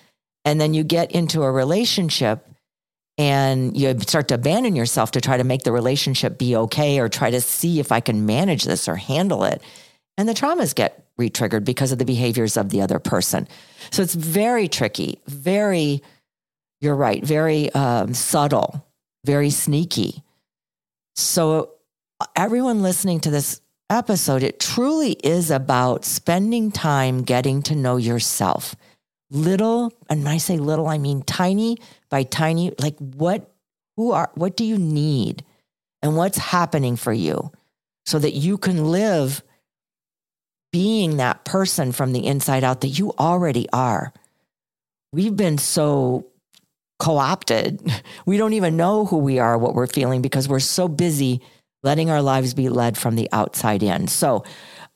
and 0.45 0.61
then 0.61 0.75
you 0.75 0.83
get 0.83 1.13
into 1.13 1.43
a 1.43 1.51
relationship 1.51 2.47
and 3.21 3.77
you 3.77 4.01
start 4.01 4.29
to 4.29 4.35
abandon 4.37 4.75
yourself 4.75 5.11
to 5.11 5.21
try 5.21 5.37
to 5.37 5.45
make 5.45 5.63
the 5.63 5.73
relationship 5.73 6.39
be 6.39 6.57
okay 6.57 6.99
or 6.99 7.11
try 7.11 7.31
to 7.31 7.43
see 7.43 7.79
if 7.79 7.93
I 7.93 8.01
can 8.01 8.25
manage 8.25 8.65
this 8.65 8.89
or 8.89 8.97
handle 8.97 9.45
it. 9.45 9.63
And 10.17 10.27
the 10.27 10.33
traumas 10.33 10.75
get 10.75 11.05
re-triggered 11.19 11.63
because 11.63 11.93
of 11.93 11.99
the 11.99 12.07
behaviors 12.07 12.57
of 12.57 12.71
the 12.71 12.81
other 12.81 12.99
person. 12.99 13.47
So 13.91 14.01
it's 14.01 14.15
very 14.15 14.69
tricky, 14.69 15.21
very, 15.27 16.03
you're 16.81 16.97
right, 16.97 17.23
very 17.23 17.71
um, 17.75 18.15
subtle, 18.15 18.87
very 19.27 19.51
sneaky. 19.51 20.23
So 21.15 21.73
everyone 22.35 22.81
listening 22.81 23.21
to 23.21 23.31
this 23.31 23.61
episode, 23.91 24.43
it 24.43 24.59
truly 24.59 25.13
is 25.23 25.51
about 25.51 26.07
spending 26.07 26.73
time 26.73 27.23
getting 27.23 27.61
to 27.65 27.75
know 27.75 27.99
yourself. 27.99 28.75
Little, 29.31 29.93
and 30.09 30.25
when 30.25 30.33
I 30.33 30.39
say 30.39 30.57
little, 30.57 30.89
I 30.89 30.99
mean 30.99 31.23
tiny 31.23 31.79
by 32.09 32.25
tiny, 32.25 32.73
like 32.81 32.97
what, 32.99 33.53
who 33.97 34.13
are, 34.13 34.31
what 34.35 34.57
do 34.57 34.65
you 34.65 34.79
need? 34.79 35.45
And 36.03 36.17
what's 36.17 36.39
happening 36.39 36.97
for 36.97 37.13
you 37.13 37.53
so 38.07 38.19
that 38.19 38.33
you 38.33 38.57
can 38.59 38.91
live 38.91 39.43
being 40.73 41.17
that 41.17 41.45
person 41.45 41.93
from 41.93 42.13
the 42.13 42.27
inside 42.27 42.65
out 42.65 42.81
that 42.81 42.89
you 42.89 43.13
already 43.19 43.69
are. 43.73 44.13
We've 45.13 45.37
been 45.37 45.59
so 45.59 46.27
co 46.99 47.19
opted. 47.19 47.83
We 48.27 48.37
don't 48.37 48.53
even 48.53 48.77
know 48.77 49.07
who 49.07 49.19
we 49.19 49.39
are, 49.39 49.59
what 49.59 49.75
we're 49.75 49.87
feeling, 49.87 50.23
because 50.23 50.49
we're 50.49 50.61
so 50.61 50.87
busy 50.89 51.41
letting 51.83 52.11
our 52.11 52.23
lives 52.23 52.55
be 52.55 52.69
led 52.69 52.97
from 52.97 53.17
the 53.17 53.29
outside 53.33 53.83
in. 53.83 54.07
So 54.07 54.45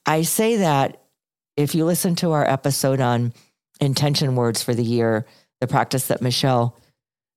I 0.06 0.22
say 0.22 0.56
that 0.56 1.02
if 1.56 1.74
you 1.74 1.84
listen 1.84 2.14
to 2.16 2.32
our 2.32 2.44
episode 2.48 3.00
on 3.00 3.32
intention 3.80 4.37
words 4.37 4.62
for 4.62 4.74
the 4.74 4.84
year, 4.84 5.26
the 5.60 5.66
practice 5.66 6.08
that 6.08 6.22
Michelle 6.22 6.76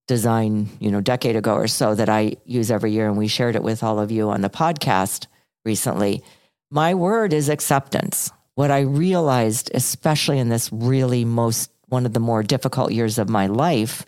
designed, 0.08 0.70
you 0.80 0.90
know, 0.90 1.02
decade 1.02 1.36
ago 1.36 1.54
or 1.54 1.68
so 1.68 1.94
that 1.94 2.10
I 2.10 2.38
use 2.46 2.72
every 2.72 2.92
year, 2.92 3.08
and 3.08 3.18
we 3.18 3.28
shared 3.28 3.56
it 3.56 3.64
with 3.64 3.84
all 3.84 4.00
of 4.00 4.12
you 4.12 4.30
on 4.30 4.42
the 4.42 4.50
podcast 4.50 5.28
recently. 5.66 6.24
My 6.72 6.94
word 6.94 7.34
is 7.34 7.50
acceptance. 7.50 8.32
What 8.56 8.72
I 8.72 8.80
realized, 8.82 9.70
especially 9.74 10.40
in 10.40 10.50
this 10.50 10.72
really 10.72 11.26
most 11.26 11.72
one 11.90 12.06
of 12.06 12.14
the 12.14 12.20
more 12.20 12.44
difficult 12.44 12.92
years 12.92 13.18
of 13.18 13.30
my 13.30 13.48
life 13.48 14.06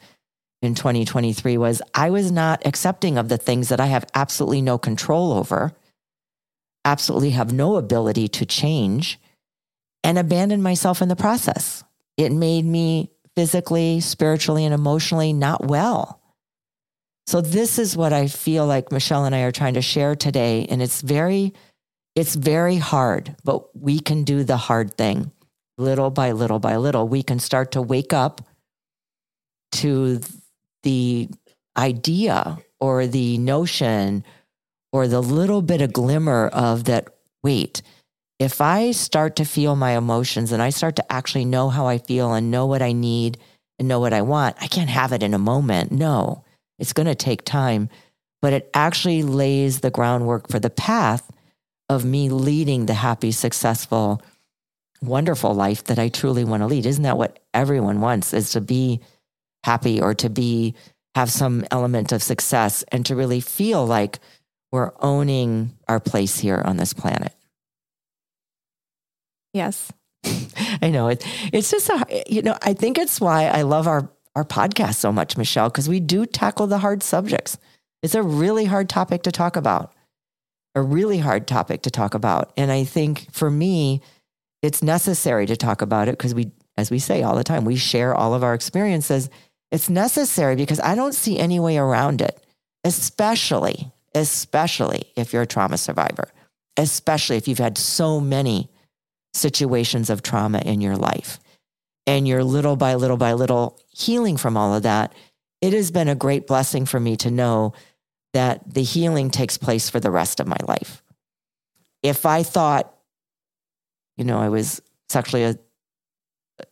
in 0.61 0.75
2023, 0.75 1.57
was 1.57 1.81
I 1.93 2.09
was 2.09 2.31
not 2.31 2.65
accepting 2.65 3.17
of 3.17 3.29
the 3.29 3.37
things 3.37 3.69
that 3.69 3.79
I 3.79 3.85
have 3.85 4.05
absolutely 4.13 4.61
no 4.61 4.77
control 4.77 5.31
over, 5.33 5.73
absolutely 6.83 7.29
have 7.31 7.53
no 7.53 7.75
ability 7.75 8.27
to 8.29 8.45
change, 8.45 9.19
and 10.03 10.17
abandon 10.17 10.61
myself 10.61 11.01
in 11.01 11.07
the 11.09 11.15
process. 11.15 11.83
It 12.19 12.33
made 12.33 12.65
me 12.65 13.11
physically, 13.37 14.01
spiritually, 14.01 14.65
and 14.65 14.73
emotionally 14.73 15.31
not 15.31 15.65
well. 15.65 16.19
So, 17.27 17.39
this 17.39 17.79
is 17.79 17.95
what 17.95 18.11
I 18.11 18.27
feel 18.27 18.65
like 18.65 18.91
Michelle 18.91 19.23
and 19.23 19.33
I 19.33 19.43
are 19.43 19.53
trying 19.53 19.75
to 19.75 19.81
share 19.81 20.17
today. 20.17 20.67
And 20.69 20.81
it's 20.81 20.99
very, 20.99 21.53
it's 22.15 22.35
very 22.35 22.75
hard, 22.75 23.37
but 23.45 23.73
we 23.73 24.01
can 24.01 24.25
do 24.25 24.43
the 24.43 24.57
hard 24.57 24.97
thing 24.97 25.31
little 25.77 26.09
by 26.09 26.33
little 26.33 26.59
by 26.59 26.75
little. 26.75 27.07
We 27.07 27.23
can 27.23 27.39
start 27.39 27.71
to 27.71 27.81
wake 27.81 28.11
up 28.11 28.41
to 29.73 30.19
the 30.83 31.29
idea 31.77 32.57
or 32.81 33.07
the 33.07 33.37
notion 33.37 34.25
or 34.91 35.07
the 35.07 35.21
little 35.21 35.61
bit 35.61 35.79
of 35.79 35.93
glimmer 35.93 36.47
of 36.47 36.83
that 36.83 37.07
wait, 37.45 37.81
if 38.39 38.61
I 38.61 38.91
start 38.91 39.35
to 39.35 39.45
feel 39.45 39.75
my 39.75 39.97
emotions 39.97 40.51
and 40.51 40.61
I 40.61 40.69
start 40.69 40.95
to 40.95 41.11
actually 41.11 41.45
know 41.45 41.69
how 41.69 41.87
I 41.87 41.97
feel 41.97 42.33
and 42.33 42.49
know 42.49 42.65
what 42.65 42.81
I 42.81 42.93
need 42.93 43.37
and 43.77 43.87
know 43.87 43.99
what 43.99 44.13
I 44.13 44.21
want, 44.21 44.55
I 44.61 44.67
can't 44.67 44.89
have 44.89 45.11
it 45.11 45.21
in 45.21 45.33
a 45.33 45.39
moment. 45.39 45.91
No, 45.91 46.45
it's 46.79 46.93
going 46.93 47.07
to 47.07 47.15
take 47.15 47.43
time, 47.43 47.89
but 48.41 48.53
it 48.53 48.69
actually 48.73 49.23
lays 49.23 49.81
the 49.81 49.91
groundwork 49.91 50.49
for 50.49 50.59
the 50.59 50.69
path 50.69 51.29
of 51.89 52.05
me 52.05 52.29
leading 52.29 52.85
the 52.85 52.93
happy, 52.93 53.31
successful, 53.31 54.21
wonderful 55.01 55.53
life 55.53 55.83
that 55.85 55.99
I 55.99 56.07
truly 56.07 56.45
want 56.45 56.61
to 56.61 56.67
lead. 56.67 56.85
Isn't 56.85 57.03
that 57.03 57.17
what 57.17 57.39
everyone 57.53 57.99
wants 57.99 58.33
is 58.33 58.51
to 58.51 58.61
be 58.61 59.01
happy 59.65 59.99
or 60.01 60.13
to 60.13 60.29
be 60.29 60.75
have 61.15 61.31
some 61.31 61.65
element 61.71 62.13
of 62.13 62.23
success 62.23 62.83
and 62.91 63.05
to 63.05 63.15
really 63.15 63.41
feel 63.41 63.85
like 63.85 64.19
we're 64.71 64.93
owning 64.99 65.75
our 65.87 65.99
place 65.99 66.39
here 66.39 66.61
on 66.63 66.77
this 66.77 66.93
planet. 66.93 67.33
Yes. 69.53 69.91
I 70.81 70.89
know 70.89 71.07
it. 71.07 71.25
It's 71.53 71.71
just 71.71 71.89
a, 71.89 72.23
you 72.27 72.41
know, 72.41 72.57
I 72.61 72.73
think 72.73 72.97
it's 72.97 73.19
why 73.19 73.45
I 73.45 73.63
love 73.63 73.87
our 73.87 74.09
our 74.35 74.45
podcast 74.45 74.95
so 74.95 75.11
much, 75.11 75.37
Michelle, 75.37 75.69
because 75.69 75.89
we 75.89 75.99
do 75.99 76.25
tackle 76.25 76.67
the 76.67 76.77
hard 76.77 77.03
subjects. 77.03 77.57
It's 78.03 78.15
a 78.15 78.23
really 78.23 78.65
hard 78.65 78.87
topic 78.87 79.23
to 79.23 79.31
talk 79.31 79.55
about, 79.55 79.93
a 80.75 80.81
really 80.81 81.17
hard 81.17 81.47
topic 81.47 81.81
to 81.81 81.91
talk 81.91 82.13
about, 82.13 82.53
and 82.55 82.71
I 82.71 82.83
think 82.83 83.27
for 83.33 83.49
me, 83.49 84.01
it's 84.61 84.83
necessary 84.83 85.45
to 85.47 85.57
talk 85.57 85.81
about 85.81 86.07
it 86.07 86.17
because 86.17 86.35
we, 86.35 86.51
as 86.77 86.91
we 86.91 86.99
say 86.99 87.23
all 87.23 87.35
the 87.35 87.43
time, 87.43 87.65
we 87.65 87.75
share 87.75 88.13
all 88.13 88.33
of 88.33 88.43
our 88.43 88.53
experiences. 88.53 89.29
It's 89.71 89.89
necessary 89.89 90.55
because 90.55 90.79
I 90.79 90.95
don't 90.95 91.15
see 91.15 91.39
any 91.39 91.59
way 91.59 91.77
around 91.77 92.21
it, 92.21 92.41
especially, 92.83 93.91
especially 94.13 95.11
if 95.15 95.33
you're 95.33 95.43
a 95.43 95.47
trauma 95.47 95.77
survivor, 95.77 96.29
especially 96.77 97.37
if 97.37 97.47
you've 97.47 97.57
had 97.57 97.77
so 97.77 98.19
many 98.19 98.69
situations 99.39 100.09
of 100.09 100.21
trauma 100.21 100.59
in 100.59 100.81
your 100.81 100.95
life 100.95 101.39
and 102.09 102.27
you're 102.27 102.43
little 102.43 102.75
by 102.75 102.95
little 102.95 103.17
by 103.17 103.33
little 103.33 103.79
healing 103.91 104.35
from 104.35 104.57
all 104.57 104.73
of 104.73 104.83
that. 104.83 105.13
It 105.61 105.73
has 105.73 105.91
been 105.91 106.07
a 106.07 106.15
great 106.15 106.47
blessing 106.47 106.85
for 106.85 106.99
me 106.99 107.15
to 107.17 107.29
know 107.29 107.73
that 108.33 108.73
the 108.73 108.81
healing 108.81 109.29
takes 109.29 109.57
place 109.57 109.89
for 109.89 109.99
the 109.99 110.09
rest 110.09 110.39
of 110.39 110.47
my 110.47 110.57
life. 110.67 111.03
If 112.01 112.25
I 112.25 112.41
thought, 112.41 112.93
you 114.17 114.23
know, 114.23 114.39
I 114.39 114.49
was 114.49 114.81
sexually 115.09 115.43
a- 115.43 115.59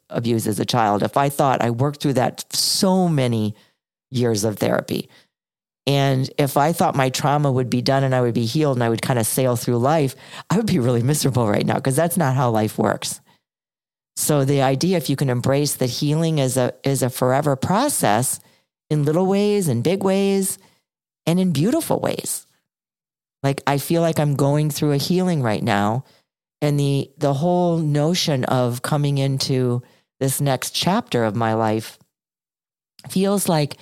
abused 0.10 0.48
as 0.48 0.60
a 0.60 0.66
child, 0.66 1.04
if 1.04 1.18
I 1.18 1.30
thought 1.30 1.62
I 1.62 1.70
worked 1.70 2.02
through 2.02 2.14
that 2.14 2.46
so 2.52 3.08
many 3.08 3.56
years 4.10 4.44
of 4.44 4.58
therapy, 4.58 5.10
and 5.88 6.30
if 6.38 6.58
I 6.58 6.74
thought 6.74 6.96
my 6.96 7.10
trauma 7.10 7.50
would 7.50 7.70
be 7.70 7.82
done 7.82 8.04
and 8.04 8.14
I 8.14 8.20
would 8.20 8.34
be 8.34 8.46
healed 8.46 8.76
and 8.76 8.84
I 8.84 8.90
would 8.90 9.02
kind 9.02 9.18
of 9.18 9.26
sail 9.26 9.56
through 9.56 9.78
life, 9.78 10.16
I 10.50 10.58
would 10.58 10.68
be 10.68 10.80
really 10.80 11.02
miserable 11.02 11.48
right 11.48 11.66
now 11.66 11.76
because 11.76 11.96
that's 11.96 12.18
not 12.18 12.36
how 12.36 12.50
life 12.50 12.78
works. 12.78 13.22
So 14.18 14.44
the 14.44 14.62
idea, 14.64 14.98
if 14.98 15.10
you 15.10 15.16
can 15.16 15.30
embrace 15.30 15.76
that 15.76 15.90
healing 15.90 16.40
is 16.40 16.58
a 16.58 16.74
is 16.84 17.04
a 17.04 17.10
forever 17.10 17.56
process 17.56 18.42
in 18.90 19.06
little 19.06 19.26
ways, 19.26 19.70
in 19.70 19.82
big 19.82 20.04
ways, 20.04 20.60
and 21.26 21.40
in 21.40 21.54
beautiful 21.54 22.00
ways. 22.00 22.46
Like 23.42 23.62
I 23.66 23.78
feel 23.78 24.02
like 24.02 24.20
I'm 24.20 24.36
going 24.36 24.70
through 24.70 24.92
a 24.92 24.98
healing 24.98 25.42
right 25.42 25.64
now. 25.64 26.04
And 26.62 26.78
the 26.78 27.12
the 27.18 27.34
whole 27.34 27.78
notion 27.78 28.44
of 28.46 28.82
coming 28.82 29.20
into 29.20 29.84
this 30.20 30.42
next 30.42 30.72
chapter 30.72 31.24
of 31.24 31.36
my 31.36 31.54
life 31.54 31.98
feels 33.08 33.48
like 33.48 33.78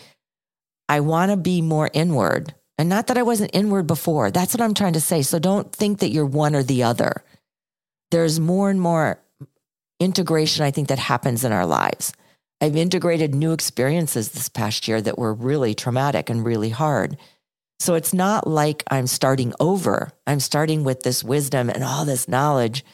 I 0.87 0.99
want 0.99 1.31
to 1.31 1.37
be 1.37 1.61
more 1.61 1.89
inward. 1.93 2.53
And 2.77 2.89
not 2.89 3.07
that 3.07 3.17
I 3.17 3.23
wasn't 3.23 3.51
inward 3.53 3.87
before. 3.87 4.31
That's 4.31 4.53
what 4.53 4.61
I'm 4.61 4.73
trying 4.73 4.93
to 4.93 5.01
say. 5.01 5.21
So 5.21 5.39
don't 5.39 5.71
think 5.71 5.99
that 5.99 6.09
you're 6.09 6.25
one 6.25 6.55
or 6.55 6.63
the 6.63 6.83
other. 6.83 7.23
There's 8.11 8.39
more 8.39 8.69
and 8.69 8.81
more 8.81 9.19
integration, 9.99 10.65
I 10.65 10.71
think, 10.71 10.89
that 10.89 10.99
happens 10.99 11.43
in 11.43 11.51
our 11.51 11.65
lives. 11.65 12.13
I've 12.61 12.75
integrated 12.75 13.33
new 13.33 13.53
experiences 13.53 14.29
this 14.29 14.49
past 14.49 14.87
year 14.87 15.01
that 15.01 15.17
were 15.17 15.33
really 15.33 15.73
traumatic 15.73 16.29
and 16.29 16.45
really 16.45 16.69
hard. 16.69 17.17
So 17.79 17.95
it's 17.95 18.13
not 18.13 18.47
like 18.47 18.83
I'm 18.89 19.07
starting 19.07 19.53
over. 19.59 20.11
I'm 20.25 20.39
starting 20.39 20.83
with 20.83 21.03
this 21.03 21.23
wisdom 21.23 21.69
and 21.69 21.83
all 21.83 22.05
this 22.05 22.27
knowledge 22.27 22.85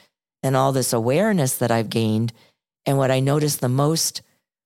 and 0.43 0.55
all 0.55 0.71
this 0.71 0.93
awareness 0.93 1.57
that 1.57 1.71
I've 1.71 1.89
gained. 1.89 2.33
And 2.85 2.97
what 2.97 3.11
I 3.11 3.19
notice 3.19 3.57
the 3.57 3.69
most 3.69 4.21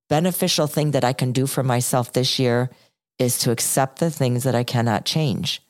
beneficial 0.07 0.67
thing 0.67 0.91
that 0.91 1.03
I 1.03 1.13
can 1.13 1.31
do 1.31 1.47
for 1.47 1.63
myself 1.63 2.13
this 2.13 2.39
year 2.39 2.69
is 3.19 3.39
to 3.39 3.51
accept 3.51 3.99
the 3.99 4.11
things 4.11 4.43
that 4.43 4.55
I 4.55 4.63
cannot 4.63 5.05
change 5.05 5.61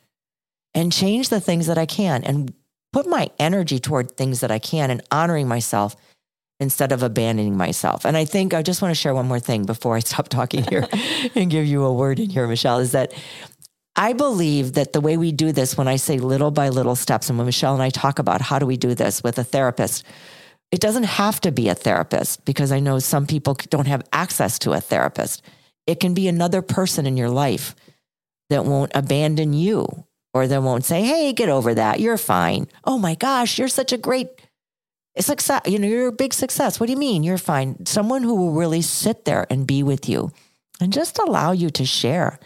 and 0.73 0.91
change 0.91 1.29
the 1.29 1.39
things 1.39 1.67
that 1.67 1.77
I 1.77 1.85
can 1.85 2.23
and 2.23 2.53
put 2.91 3.07
my 3.07 3.29
energy 3.39 3.79
toward 3.79 4.11
things 4.11 4.39
that 4.41 4.51
I 4.51 4.59
can 4.59 4.91
and 4.91 5.01
honoring 5.11 5.47
myself 5.47 5.95
instead 6.59 6.91
of 6.91 7.03
abandoning 7.03 7.57
myself. 7.57 8.05
And 8.05 8.15
I 8.15 8.25
think 8.25 8.53
I 8.53 8.61
just 8.61 8.81
want 8.81 8.91
to 8.91 8.99
share 8.99 9.13
one 9.13 9.27
more 9.27 9.39
thing 9.39 9.65
before 9.65 9.95
I 9.95 9.99
stop 9.99 10.29
talking 10.29 10.63
here 10.63 10.87
and 11.35 11.51
give 11.51 11.65
you 11.65 11.83
a 11.83 11.93
word 11.93 12.19
in 12.19 12.29
here, 12.29 12.47
Michelle, 12.47 12.79
is 12.79 12.93
that 12.93 13.13
I 13.95 14.13
believe 14.13 14.73
that 14.73 14.93
the 14.93 15.01
way 15.01 15.17
we 15.17 15.31
do 15.31 15.51
this, 15.51 15.77
when 15.77 15.87
I 15.87 15.95
say 15.95 16.17
little 16.17 16.51
by 16.51 16.69
little 16.69 16.95
steps, 16.95 17.29
and 17.29 17.37
when 17.37 17.45
Michelle 17.45 17.73
and 17.73 17.83
I 17.83 17.89
talk 17.89 18.19
about 18.19 18.41
how 18.41 18.59
do 18.59 18.65
we 18.65 18.77
do 18.77 18.93
this 18.93 19.23
with 19.23 19.37
a 19.37 19.43
therapist, 19.43 20.03
it 20.71 20.81
doesn't 20.81 21.03
have 21.03 21.39
to 21.41 21.51
be 21.51 21.69
a 21.69 21.75
therapist 21.75 22.43
because 22.43 22.71
I 22.71 22.79
know 22.79 22.99
some 22.99 23.25
people 23.25 23.53
don't 23.69 23.87
have 23.87 24.03
access 24.11 24.59
to 24.59 24.73
a 24.73 24.81
therapist. 24.81 25.41
It 25.87 25.99
can 25.99 26.13
be 26.13 26.27
another 26.27 26.61
person 26.61 27.05
in 27.05 27.17
your 27.17 27.29
life 27.29 27.75
that 28.49 28.65
won't 28.65 28.91
abandon 28.95 29.53
you 29.53 30.05
or 30.33 30.47
that 30.47 30.63
won't 30.63 30.85
say, 30.85 31.03
Hey, 31.03 31.33
get 31.33 31.49
over 31.49 31.73
that. 31.73 31.99
You're 31.99 32.17
fine. 32.17 32.67
Oh 32.83 32.97
my 32.97 33.15
gosh, 33.15 33.57
you're 33.57 33.67
such 33.67 33.93
a 33.93 33.97
great 33.97 34.27
success. 35.19 35.61
You 35.65 35.79
know, 35.79 35.87
you're 35.87 36.07
a 36.07 36.11
big 36.11 36.33
success. 36.33 36.79
What 36.79 36.87
do 36.87 36.91
you 36.91 36.97
mean? 36.97 37.23
You're 37.23 37.37
fine. 37.37 37.85
Someone 37.85 38.23
who 38.23 38.35
will 38.35 38.51
really 38.51 38.81
sit 38.81 39.25
there 39.25 39.47
and 39.49 39.67
be 39.67 39.83
with 39.83 40.09
you 40.09 40.31
and 40.81 40.91
just 40.91 41.19
allow 41.19 41.51
you 41.51 41.69
to 41.71 41.85
share. 41.85 42.39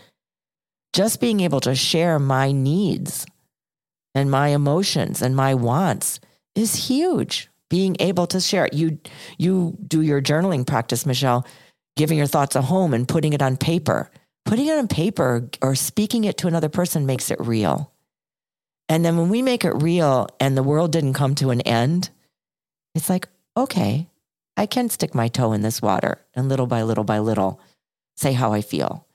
Just 0.93 1.19
being 1.21 1.39
able 1.39 1.59
to 1.61 1.75
share 1.75 2.19
my 2.19 2.51
needs 2.51 3.25
and 4.15 4.29
my 4.29 4.49
emotions 4.49 5.21
and 5.21 5.35
my 5.35 5.53
wants 5.53 6.19
is 6.55 6.87
huge. 6.87 7.49
Being 7.69 7.95
able 7.99 8.25
to 8.27 8.39
share 8.39 8.65
it. 8.65 8.73
You 8.73 8.99
you 9.37 9.77
do 9.87 10.01
your 10.01 10.21
journaling 10.21 10.65
practice, 10.65 11.05
Michelle, 11.05 11.45
giving 11.99 12.17
your 12.17 12.27
thoughts 12.27 12.55
a 12.55 12.61
home 12.61 12.93
and 12.93 13.09
putting 13.09 13.33
it 13.33 13.41
on 13.41 13.57
paper. 13.57 14.09
Putting 14.45 14.67
it 14.67 14.77
on 14.77 14.87
paper 14.87 15.49
or 15.61 15.75
speaking 15.75 16.23
it 16.23 16.37
to 16.37 16.47
another 16.47 16.69
person 16.69 17.05
makes 17.05 17.29
it 17.29 17.37
real. 17.41 17.91
And 18.87 19.03
then 19.03 19.17
when 19.17 19.27
we 19.27 19.41
make 19.41 19.65
it 19.65 19.83
real 19.83 20.29
and 20.39 20.55
the 20.55 20.63
world 20.63 20.93
didn't 20.93 21.13
come 21.13 21.35
to 21.35 21.49
an 21.49 21.59
end, 21.61 22.09
it's 22.95 23.09
like, 23.09 23.27
okay, 23.57 24.07
I 24.55 24.65
can 24.65 24.87
stick 24.87 25.13
my 25.13 25.27
toe 25.27 25.51
in 25.51 25.61
this 25.61 25.81
water 25.81 26.19
and 26.33 26.47
little 26.47 26.67
by 26.67 26.83
little 26.83 27.03
by 27.03 27.19
little 27.19 27.59
say 28.15 28.31
how 28.31 28.53
I 28.53 28.61
feel 28.61 29.05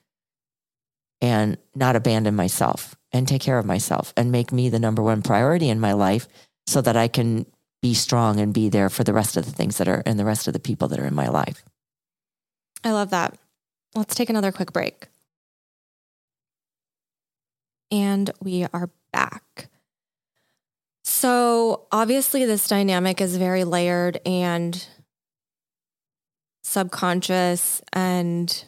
and 1.23 1.57
not 1.75 1.97
abandon 1.97 2.37
myself 2.37 2.97
and 3.13 3.27
take 3.27 3.41
care 3.41 3.59
of 3.59 3.65
myself 3.65 4.13
and 4.15 4.31
make 4.31 4.53
me 4.53 4.69
the 4.69 4.79
number 4.79 5.03
one 5.03 5.23
priority 5.23 5.71
in 5.71 5.81
my 5.81 5.95
life 5.95 6.29
so 6.67 6.83
that 6.83 6.99
I 6.99 7.09
can 7.09 7.47
be 7.81 7.95
strong 7.95 8.41
and 8.41 8.53
be 8.53 8.69
there 8.69 8.91
for 8.91 9.05
the 9.05 9.15
rest 9.15 9.39
of 9.39 9.47
the 9.47 9.53
things 9.53 9.79
that 9.79 9.89
are 9.89 10.03
and 10.05 10.19
the 10.19 10.25
rest 10.27 10.47
of 10.47 10.53
the 10.53 10.61
people 10.61 10.89
that 10.89 11.01
are 11.01 11.07
in 11.07 11.15
my 11.15 11.29
life. 11.29 11.65
I 12.85 12.93
love 12.93 13.11
that. 13.11 13.39
Let's 13.95 14.15
take 14.15 14.29
another 14.29 14.53
quick 14.53 14.73
break. 14.73 15.09
And 17.91 18.31
we 18.43 18.67
are 18.73 18.91
back. 19.13 19.71
So, 21.05 21.87
obviously, 21.91 22.45
this 22.45 22.69
dynamic 22.69 23.21
is 23.21 23.37
very 23.37 23.65
layered 23.65 24.21
and 24.27 24.87
subconscious 26.63 27.81
and, 27.93 28.65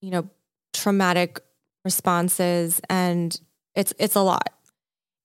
you 0.00 0.10
know, 0.10 0.30
traumatic 0.72 1.40
responses. 1.84 2.80
And 2.88 3.38
it's, 3.74 3.92
it's 3.98 4.14
a 4.14 4.20
lot. 4.20 4.50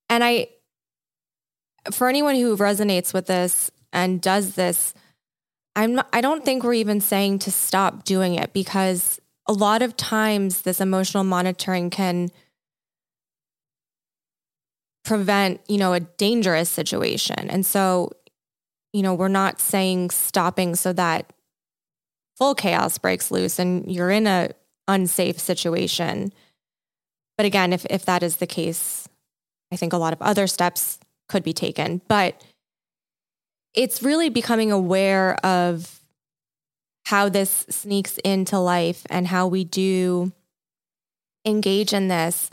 And 0.09 0.23
I, 0.23 0.49
for 1.91 2.09
anyone 2.09 2.35
who 2.35 2.57
resonates 2.57 3.13
with 3.13 3.27
this 3.27 3.71
and 3.93 4.21
does 4.21 4.55
this, 4.55 4.93
I'm 5.75 5.95
not, 5.95 6.09
I 6.11 6.21
don't 6.21 6.43
think 6.43 6.63
we're 6.63 6.73
even 6.73 7.01
saying 7.01 7.39
to 7.39 7.51
stop 7.51 8.03
doing 8.03 8.35
it 8.35 8.53
because 8.53 9.19
a 9.47 9.53
lot 9.53 9.81
of 9.81 9.95
times 9.97 10.61
this 10.61 10.81
emotional 10.81 11.23
monitoring 11.23 11.89
can 11.89 12.29
prevent, 15.03 15.61
you 15.67 15.77
know, 15.77 15.93
a 15.93 15.99
dangerous 15.99 16.69
situation. 16.69 17.49
And 17.49 17.65
so, 17.65 18.11
you 18.93 19.01
know, 19.01 19.13
we're 19.13 19.27
not 19.27 19.59
saying 19.59 20.11
stopping 20.11 20.75
so 20.75 20.93
that 20.93 21.31
full 22.37 22.55
chaos 22.55 22.97
breaks 22.97 23.31
loose 23.31 23.59
and 23.59 23.91
you're 23.91 24.11
in 24.11 24.27
a 24.27 24.51
unsafe 24.87 25.39
situation. 25.39 26.31
But 27.37 27.45
again, 27.45 27.73
if 27.73 27.85
if 27.89 28.05
that 28.05 28.21
is 28.21 28.37
the 28.37 28.47
case, 28.47 29.07
I 29.71 29.75
think 29.75 29.93
a 29.93 29.97
lot 29.97 30.13
of 30.13 30.21
other 30.21 30.47
steps 30.47 30.99
could 31.27 31.43
be 31.43 31.53
taken. 31.53 32.01
But 32.07 32.43
it's 33.73 34.03
really 34.03 34.29
becoming 34.29 34.71
aware 34.71 35.35
of 35.45 35.99
how 37.05 37.29
this 37.29 37.65
sneaks 37.69 38.17
into 38.19 38.59
life 38.59 39.03
and 39.09 39.27
how 39.27 39.47
we 39.47 39.63
do 39.63 40.31
engage 41.45 41.93
in 41.93 42.07
this 42.07 42.49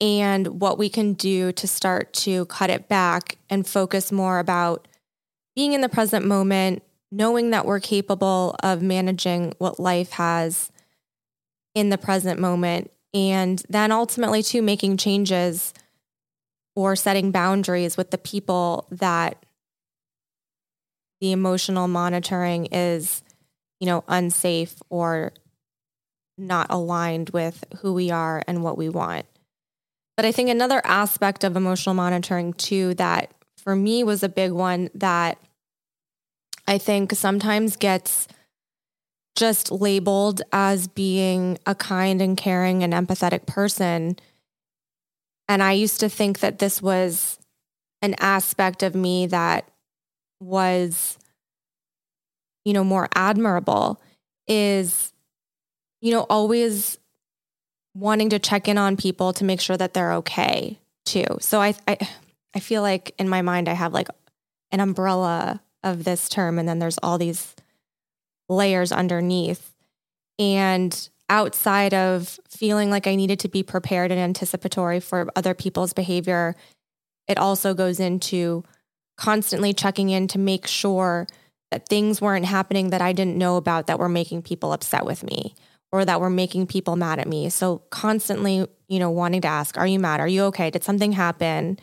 and 0.00 0.60
what 0.60 0.78
we 0.78 0.88
can 0.88 1.12
do 1.12 1.52
to 1.52 1.66
start 1.68 2.12
to 2.12 2.44
cut 2.46 2.70
it 2.70 2.88
back 2.88 3.38
and 3.48 3.66
focus 3.66 4.10
more 4.10 4.40
about 4.40 4.88
being 5.54 5.72
in 5.74 5.80
the 5.80 5.88
present 5.88 6.26
moment, 6.26 6.82
knowing 7.12 7.50
that 7.50 7.64
we're 7.64 7.80
capable 7.80 8.56
of 8.62 8.82
managing 8.82 9.54
what 9.58 9.78
life 9.78 10.10
has 10.12 10.72
in 11.74 11.88
the 11.90 11.98
present 11.98 12.40
moment, 12.40 12.90
and 13.14 13.62
then 13.68 13.92
ultimately, 13.92 14.42
too, 14.42 14.60
making 14.60 14.96
changes 14.96 15.72
or 16.74 16.96
setting 16.96 17.30
boundaries 17.30 17.96
with 17.96 18.10
the 18.10 18.18
people 18.18 18.88
that 18.90 19.44
the 21.22 21.30
emotional 21.30 21.86
monitoring 21.86 22.66
is, 22.66 23.22
you 23.78 23.86
know, 23.86 24.02
unsafe 24.08 24.74
or 24.90 25.32
not 26.36 26.66
aligned 26.68 27.30
with 27.30 27.64
who 27.80 27.92
we 27.92 28.10
are 28.10 28.42
and 28.48 28.64
what 28.64 28.76
we 28.76 28.88
want. 28.88 29.24
But 30.16 30.26
I 30.26 30.32
think 30.32 30.50
another 30.50 30.82
aspect 30.84 31.44
of 31.44 31.56
emotional 31.56 31.94
monitoring, 31.94 32.54
too, 32.54 32.94
that 32.94 33.30
for 33.56 33.76
me 33.76 34.02
was 34.02 34.24
a 34.24 34.28
big 34.28 34.50
one 34.50 34.90
that 34.96 35.38
I 36.66 36.76
think 36.78 37.12
sometimes 37.12 37.76
gets 37.76 38.26
just 39.36 39.70
labeled 39.70 40.42
as 40.52 40.88
being 40.88 41.56
a 41.66 41.76
kind 41.76 42.20
and 42.20 42.36
caring 42.36 42.82
and 42.82 42.92
empathetic 42.92 43.46
person. 43.46 44.16
And 45.48 45.62
I 45.62 45.72
used 45.72 46.00
to 46.00 46.08
think 46.08 46.40
that 46.40 46.58
this 46.58 46.82
was 46.82 47.38
an 48.02 48.16
aspect 48.18 48.82
of 48.82 48.96
me 48.96 49.26
that 49.26 49.68
was, 50.42 51.18
you 52.64 52.72
know, 52.72 52.84
more 52.84 53.08
admirable 53.14 54.00
is, 54.46 55.12
you 56.00 56.10
know, 56.10 56.26
always 56.28 56.98
wanting 57.94 58.30
to 58.30 58.38
check 58.38 58.68
in 58.68 58.78
on 58.78 58.96
people 58.96 59.32
to 59.34 59.44
make 59.44 59.60
sure 59.60 59.76
that 59.76 59.94
they're 59.94 60.14
okay 60.14 60.78
too. 61.04 61.24
So 61.40 61.60
I, 61.60 61.74
I, 61.86 61.98
I 62.54 62.60
feel 62.60 62.82
like 62.82 63.14
in 63.18 63.28
my 63.28 63.42
mind 63.42 63.68
I 63.68 63.74
have 63.74 63.92
like 63.92 64.08
an 64.70 64.80
umbrella 64.80 65.60
of 65.84 66.04
this 66.04 66.28
term, 66.28 66.58
and 66.58 66.68
then 66.68 66.78
there's 66.78 66.98
all 67.02 67.18
these 67.18 67.54
layers 68.48 68.92
underneath. 68.92 69.74
And 70.38 71.08
outside 71.28 71.92
of 71.92 72.38
feeling 72.48 72.90
like 72.90 73.06
I 73.06 73.14
needed 73.14 73.40
to 73.40 73.48
be 73.48 73.62
prepared 73.62 74.10
and 74.10 74.20
anticipatory 74.20 75.00
for 75.00 75.28
other 75.36 75.54
people's 75.54 75.92
behavior, 75.92 76.54
it 77.28 77.38
also 77.38 77.74
goes 77.74 78.00
into 78.00 78.64
constantly 79.16 79.72
checking 79.72 80.10
in 80.10 80.28
to 80.28 80.38
make 80.38 80.66
sure 80.66 81.26
that 81.70 81.88
things 81.88 82.20
weren't 82.20 82.44
happening 82.44 82.90
that 82.90 83.00
I 83.00 83.12
didn't 83.12 83.38
know 83.38 83.56
about 83.56 83.86
that 83.86 83.98
were 83.98 84.08
making 84.08 84.42
people 84.42 84.72
upset 84.72 85.06
with 85.06 85.22
me 85.22 85.54
or 85.90 86.04
that 86.04 86.20
were 86.20 86.30
making 86.30 86.66
people 86.66 86.96
mad 86.96 87.18
at 87.18 87.28
me. 87.28 87.48
So 87.50 87.78
constantly, 87.90 88.66
you 88.88 88.98
know, 88.98 89.10
wanting 89.10 89.42
to 89.42 89.48
ask, 89.48 89.76
are 89.78 89.86
you 89.86 89.98
mad? 89.98 90.20
Are 90.20 90.28
you 90.28 90.44
okay? 90.44 90.70
Did 90.70 90.84
something 90.84 91.12
happen? 91.12 91.78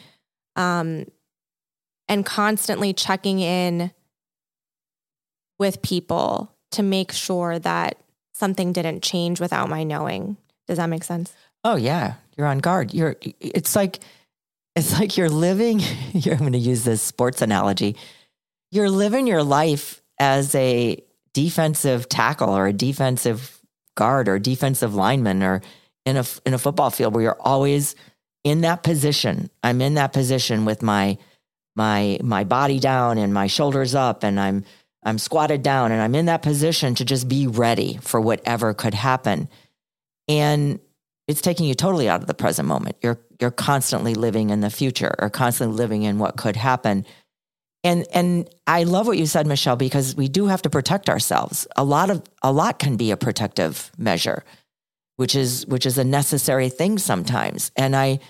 Um, 0.55 1.05
and 2.07 2.25
constantly 2.25 2.93
checking 2.93 3.39
in 3.39 3.91
with 5.59 5.81
people 5.81 6.55
to 6.71 6.83
make 6.83 7.11
sure 7.11 7.59
that 7.59 7.97
something 8.33 8.73
didn't 8.73 9.03
change 9.03 9.39
without 9.39 9.69
my 9.69 9.83
knowing. 9.83 10.37
Does 10.67 10.77
that 10.77 10.87
make 10.87 11.03
sense? 11.03 11.33
Oh 11.63 11.75
yeah, 11.75 12.15
you're 12.37 12.47
on 12.47 12.59
guard. 12.59 12.93
You're 12.93 13.15
it's 13.39 13.75
like 13.75 13.99
it's 14.75 14.93
like 14.93 15.17
you're 15.17 15.29
living 15.29 15.81
you're 16.13 16.35
I'm 16.35 16.39
going 16.39 16.53
to 16.53 16.59
use 16.59 16.83
this 16.83 17.01
sports 17.01 17.41
analogy. 17.41 17.95
You're 18.71 18.89
living 18.89 19.27
your 19.27 19.43
life 19.43 20.01
as 20.19 20.53
a 20.55 21.03
defensive 21.33 22.09
tackle 22.09 22.55
or 22.55 22.67
a 22.67 22.73
defensive 22.73 23.59
guard 23.95 24.27
or 24.27 24.39
defensive 24.39 24.95
lineman 24.95 25.43
or 25.43 25.61
in 26.05 26.17
a 26.17 26.25
in 26.45 26.53
a 26.53 26.57
football 26.57 26.89
field 26.89 27.13
where 27.13 27.23
you're 27.23 27.41
always 27.41 27.95
in 28.43 28.61
that 28.61 28.83
position. 28.83 29.49
I'm 29.63 29.81
in 29.81 29.95
that 29.95 30.13
position 30.13 30.65
with 30.65 30.81
my 30.81 31.17
my 31.75 32.19
my 32.23 32.43
body 32.43 32.79
down 32.79 33.17
and 33.17 33.33
my 33.33 33.47
shoulders 33.47 33.95
up 33.95 34.23
and 34.23 34.39
I'm 34.39 34.63
I'm 35.03 35.17
squatted 35.17 35.63
down 35.63 35.91
and 35.91 36.01
I'm 36.01 36.15
in 36.15 36.25
that 36.25 36.41
position 36.41 36.95
to 36.95 37.05
just 37.05 37.27
be 37.27 37.47
ready 37.47 37.99
for 38.01 38.19
whatever 38.19 38.73
could 38.73 38.93
happen. 38.93 39.47
And 40.27 40.79
it's 41.29 41.41
taking 41.41 41.67
you 41.67 41.75
totally 41.75 42.09
out 42.09 42.21
of 42.21 42.27
the 42.27 42.33
present 42.33 42.67
moment. 42.67 42.95
You're 43.03 43.19
you're 43.39 43.51
constantly 43.51 44.15
living 44.15 44.49
in 44.49 44.61
the 44.61 44.71
future 44.71 45.13
or 45.19 45.29
constantly 45.29 45.77
living 45.77 46.01
in 46.01 46.17
what 46.17 46.37
could 46.37 46.55
happen. 46.55 47.05
And 47.83 48.07
and 48.11 48.49
I 48.65 48.81
love 48.83 49.05
what 49.05 49.19
you 49.19 49.27
said, 49.27 49.45
Michelle, 49.45 49.75
because 49.75 50.15
we 50.15 50.27
do 50.27 50.47
have 50.47 50.63
to 50.63 50.71
protect 50.71 51.07
ourselves. 51.07 51.67
A 51.77 51.83
lot 51.83 52.09
of 52.09 52.23
a 52.41 52.51
lot 52.51 52.79
can 52.79 52.97
be 52.97 53.11
a 53.11 53.17
protective 53.17 53.91
measure, 53.95 54.43
which 55.17 55.35
is 55.35 55.67
which 55.67 55.85
is 55.85 55.99
a 55.99 56.03
necessary 56.03 56.67
thing 56.67 56.97
sometimes. 56.97 57.71
And 57.75 57.95
I 57.95 58.21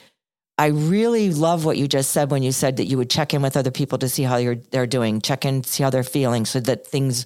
I 0.58 0.68
really 0.68 1.32
love 1.32 1.64
what 1.64 1.78
you 1.78 1.88
just 1.88 2.12
said 2.12 2.32
when 2.32 2.44
you 2.44 2.52
said 2.52 2.78
that 2.78 2.88
you 2.88 2.98
would 2.98 3.10
check 3.10 3.34
in 3.34 3.42
with 3.42 3.56
other 3.56 3.72
people 3.72 3.98
to 4.00 4.10
see 4.10 4.24
how 4.24 4.56
they're 4.72 4.86
doing, 4.86 5.22
check 5.22 5.46
in, 5.46 5.64
see 5.64 5.84
how 5.84 5.90
they're 5.90 6.04
feeling, 6.04 6.46
so 6.46 6.60
that 6.60 6.86
things 6.86 7.26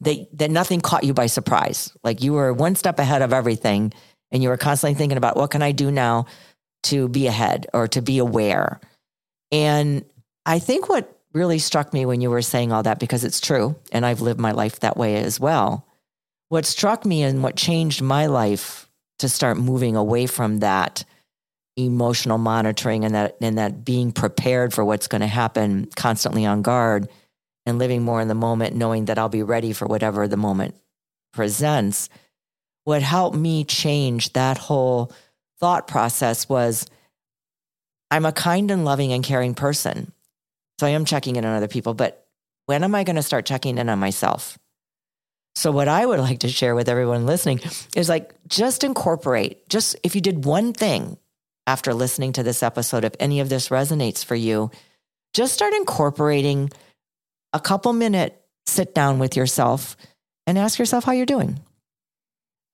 that 0.00 0.26
that 0.36 0.50
nothing 0.50 0.80
caught 0.80 1.04
you 1.04 1.14
by 1.14 1.26
surprise. 1.26 1.92
Like 2.02 2.20
you 2.20 2.32
were 2.32 2.52
one 2.52 2.74
step 2.74 2.98
ahead 2.98 3.22
of 3.22 3.32
everything, 3.32 3.92
and 4.30 4.42
you 4.42 4.48
were 4.48 4.56
constantly 4.56 4.94
thinking 4.94 5.18
about 5.18 5.36
what 5.36 5.50
can 5.50 5.62
I 5.62 5.72
do 5.72 5.90
now 5.90 6.26
to 6.84 7.08
be 7.08 7.26
ahead 7.26 7.66
or 7.72 7.88
to 7.88 8.02
be 8.02 8.18
aware. 8.18 8.80
And 9.50 10.04
I 10.46 10.58
think 10.58 10.88
what 10.88 11.18
really 11.32 11.58
struck 11.58 11.92
me 11.92 12.06
when 12.06 12.20
you 12.20 12.30
were 12.30 12.42
saying 12.42 12.72
all 12.72 12.82
that, 12.82 12.98
because 12.98 13.24
it's 13.24 13.40
true, 13.40 13.76
and 13.92 14.04
I've 14.04 14.20
lived 14.20 14.40
my 14.40 14.52
life 14.52 14.80
that 14.80 14.96
way 14.96 15.16
as 15.16 15.38
well. 15.38 15.86
What 16.48 16.64
struck 16.64 17.04
me 17.04 17.22
and 17.22 17.42
what 17.42 17.56
changed 17.56 18.00
my 18.00 18.26
life 18.26 18.88
to 19.18 19.28
start 19.28 19.58
moving 19.58 19.96
away 19.96 20.26
from 20.26 20.58
that 20.58 21.04
emotional 21.76 22.38
monitoring 22.38 23.04
and 23.04 23.14
that 23.14 23.36
and 23.40 23.58
that 23.58 23.84
being 23.84 24.10
prepared 24.10 24.74
for 24.74 24.84
what's 24.84 25.06
going 25.06 25.20
to 25.20 25.28
happen 25.28 25.88
constantly 25.94 26.44
on 26.44 26.60
guard 26.60 27.08
and 27.66 27.78
living 27.78 28.02
more 28.02 28.20
in 28.20 28.26
the 28.26 28.34
moment 28.34 28.74
knowing 28.74 29.04
that 29.04 29.18
I'll 29.18 29.28
be 29.28 29.44
ready 29.44 29.72
for 29.72 29.86
whatever 29.86 30.26
the 30.26 30.36
moment 30.36 30.74
presents 31.32 32.08
what 32.88 33.02
helped 33.02 33.36
me 33.36 33.64
change 33.64 34.32
that 34.32 34.56
whole 34.56 35.12
thought 35.60 35.86
process 35.86 36.48
was 36.48 36.86
I'm 38.10 38.24
a 38.24 38.32
kind 38.32 38.70
and 38.70 38.86
loving 38.86 39.12
and 39.12 39.22
caring 39.22 39.54
person. 39.54 40.10
So 40.80 40.86
I 40.86 40.90
am 40.90 41.04
checking 41.04 41.36
in 41.36 41.44
on 41.44 41.54
other 41.54 41.68
people, 41.68 41.92
but 41.92 42.26
when 42.64 42.82
am 42.82 42.94
I 42.94 43.04
going 43.04 43.16
to 43.16 43.22
start 43.22 43.44
checking 43.44 43.76
in 43.76 43.90
on 43.90 43.98
myself? 43.98 44.58
So 45.54 45.70
what 45.70 45.86
I 45.86 46.06
would 46.06 46.18
like 46.28 46.38
to 46.38 46.48
share 46.48 46.74
with 46.74 46.88
everyone 46.88 47.26
listening 47.26 47.60
is 47.94 48.08
like 48.08 48.32
just 48.48 48.82
incorporate 48.82 49.68
just 49.68 49.94
if 50.02 50.14
you 50.14 50.22
did 50.22 50.46
one 50.46 50.72
thing 50.72 51.18
after 51.66 51.92
listening 51.92 52.32
to 52.32 52.42
this 52.42 52.62
episode, 52.62 53.04
if 53.04 53.12
any 53.20 53.40
of 53.40 53.50
this 53.50 53.68
resonates 53.68 54.24
for 54.24 54.34
you, 54.34 54.70
just 55.34 55.52
start 55.52 55.74
incorporating 55.74 56.70
a 57.52 57.60
couple 57.60 57.92
minute 57.92 58.42
sit 58.66 58.94
down 58.94 59.18
with 59.18 59.36
yourself 59.36 59.94
and 60.46 60.56
ask 60.56 60.78
yourself 60.78 61.04
how 61.04 61.12
you're 61.12 61.26
doing. 61.26 61.60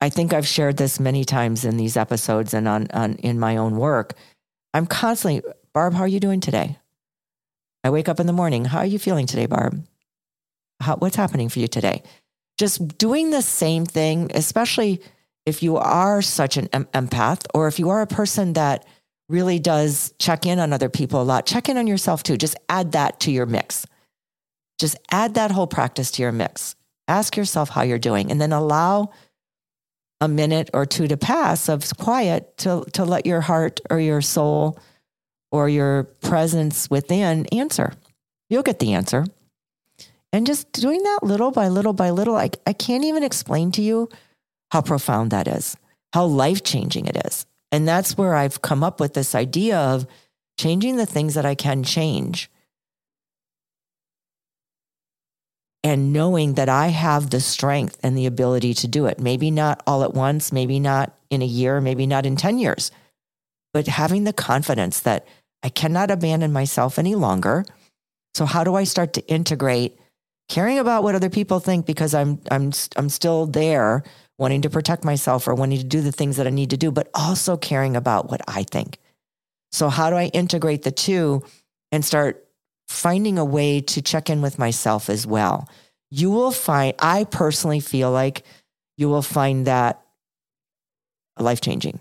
I 0.04 0.10
think 0.10 0.34
I've 0.34 0.46
shared 0.46 0.76
this 0.76 1.00
many 1.00 1.24
times 1.24 1.64
in 1.64 1.78
these 1.78 1.96
episodes 1.96 2.52
and 2.52 2.68
on, 2.68 2.88
on 2.92 3.14
in 3.14 3.40
my 3.40 3.56
own 3.56 3.76
work. 3.76 4.12
I'm 4.74 4.84
constantly, 4.84 5.40
Barb, 5.72 5.94
how 5.94 6.02
are 6.02 6.06
you 6.06 6.20
doing 6.20 6.40
today? 6.40 6.76
I 7.82 7.88
wake 7.88 8.10
up 8.10 8.20
in 8.20 8.26
the 8.26 8.34
morning. 8.34 8.66
How 8.66 8.80
are 8.80 8.86
you 8.86 8.98
feeling 8.98 9.24
today, 9.24 9.46
Barb? 9.46 9.82
How, 10.78 10.96
what's 10.96 11.16
happening 11.16 11.48
for 11.48 11.60
you 11.60 11.68
today? 11.68 12.02
Just 12.58 12.98
doing 12.98 13.30
the 13.30 13.40
same 13.40 13.86
thing, 13.86 14.30
especially 14.34 15.00
if 15.46 15.62
you 15.62 15.78
are 15.78 16.20
such 16.20 16.58
an 16.58 16.68
em- 16.74 16.84
empath 16.92 17.46
or 17.54 17.66
if 17.66 17.78
you 17.78 17.88
are 17.88 18.02
a 18.02 18.06
person 18.06 18.52
that 18.52 18.84
really 19.30 19.58
does 19.58 20.12
check 20.18 20.44
in 20.44 20.58
on 20.58 20.74
other 20.74 20.90
people 20.90 21.22
a 21.22 21.24
lot, 21.24 21.46
check 21.46 21.70
in 21.70 21.78
on 21.78 21.86
yourself 21.86 22.22
too. 22.22 22.36
Just 22.36 22.56
add 22.68 22.92
that 22.92 23.20
to 23.20 23.30
your 23.30 23.46
mix. 23.46 23.86
Just 24.78 24.98
add 25.10 25.32
that 25.32 25.50
whole 25.50 25.66
practice 25.66 26.10
to 26.10 26.22
your 26.22 26.32
mix. 26.32 26.76
Ask 27.08 27.38
yourself 27.38 27.70
how 27.70 27.80
you're 27.80 27.98
doing 27.98 28.30
and 28.30 28.38
then 28.38 28.52
allow 28.52 29.10
a 30.20 30.28
minute 30.28 30.70
or 30.72 30.86
two 30.86 31.08
to 31.08 31.16
pass 31.16 31.68
of 31.68 31.84
quiet 31.98 32.56
to, 32.58 32.84
to 32.92 33.04
let 33.04 33.26
your 33.26 33.40
heart 33.40 33.80
or 33.90 34.00
your 34.00 34.22
soul 34.22 34.78
or 35.50 35.68
your 35.68 36.04
presence 36.22 36.90
within 36.90 37.46
answer. 37.46 37.92
You'll 38.48 38.62
get 38.62 38.78
the 38.78 38.94
answer. 38.94 39.24
And 40.32 40.46
just 40.46 40.72
doing 40.72 41.02
that 41.02 41.20
little 41.22 41.52
by 41.52 41.68
little 41.68 41.92
by 41.92 42.10
little, 42.10 42.36
I, 42.36 42.50
I 42.66 42.72
can't 42.72 43.04
even 43.04 43.22
explain 43.22 43.70
to 43.72 43.82
you 43.82 44.08
how 44.72 44.82
profound 44.82 45.30
that 45.30 45.46
is, 45.46 45.76
how 46.12 46.24
life 46.24 46.64
changing 46.64 47.06
it 47.06 47.24
is. 47.24 47.46
And 47.70 47.86
that's 47.86 48.18
where 48.18 48.34
I've 48.34 48.62
come 48.62 48.82
up 48.82 48.98
with 48.98 49.14
this 49.14 49.34
idea 49.34 49.78
of 49.78 50.06
changing 50.58 50.96
the 50.96 51.06
things 51.06 51.34
that 51.34 51.46
I 51.46 51.54
can 51.54 51.82
change. 51.82 52.50
And 55.84 56.12
knowing 56.12 56.54
that 56.54 56.68
I 56.68 56.88
have 56.88 57.30
the 57.30 57.40
strength 57.40 57.98
and 58.02 58.16
the 58.16 58.26
ability 58.26 58.74
to 58.74 58.88
do 58.88 59.06
it. 59.06 59.20
Maybe 59.20 59.50
not 59.50 59.82
all 59.86 60.02
at 60.02 60.14
once, 60.14 60.50
maybe 60.50 60.80
not 60.80 61.14
in 61.30 61.42
a 61.42 61.46
year, 61.46 61.80
maybe 61.80 62.06
not 62.06 62.24
in 62.24 62.36
10 62.36 62.58
years, 62.58 62.90
but 63.74 63.86
having 63.86 64.24
the 64.24 64.32
confidence 64.32 65.00
that 65.00 65.28
I 65.62 65.68
cannot 65.68 66.10
abandon 66.10 66.52
myself 66.52 66.98
any 66.98 67.14
longer. 67.14 67.64
So, 68.34 68.46
how 68.46 68.64
do 68.64 68.74
I 68.74 68.84
start 68.84 69.12
to 69.14 69.26
integrate 69.28 69.98
caring 70.48 70.78
about 70.78 71.02
what 71.02 71.14
other 71.14 71.30
people 71.30 71.60
think 71.60 71.86
because 71.86 72.14
I'm, 72.14 72.40
I'm, 72.50 72.72
I'm 72.96 73.08
still 73.08 73.46
there 73.46 74.02
wanting 74.38 74.62
to 74.62 74.70
protect 74.70 75.04
myself 75.04 75.46
or 75.46 75.54
wanting 75.54 75.78
to 75.78 75.84
do 75.84 76.00
the 76.00 76.12
things 76.12 76.36
that 76.36 76.46
I 76.46 76.50
need 76.50 76.70
to 76.70 76.76
do, 76.76 76.90
but 76.90 77.08
also 77.14 77.56
caring 77.56 77.96
about 77.96 78.30
what 78.30 78.40
I 78.48 78.64
think. 78.64 78.98
So, 79.72 79.88
how 79.88 80.10
do 80.10 80.16
I 80.16 80.26
integrate 80.26 80.82
the 80.82 80.92
two 80.92 81.42
and 81.90 82.04
start 82.04 82.43
finding 82.88 83.38
a 83.38 83.44
way 83.44 83.80
to 83.80 84.02
check 84.02 84.30
in 84.30 84.42
with 84.42 84.58
myself 84.58 85.08
as 85.08 85.26
well? 85.26 85.68
You 86.10 86.30
will 86.30 86.52
find, 86.52 86.94
I 86.98 87.24
personally 87.24 87.80
feel 87.80 88.10
like 88.10 88.44
you 88.96 89.08
will 89.08 89.22
find 89.22 89.66
that 89.66 90.00
life 91.38 91.60
changing. 91.60 91.98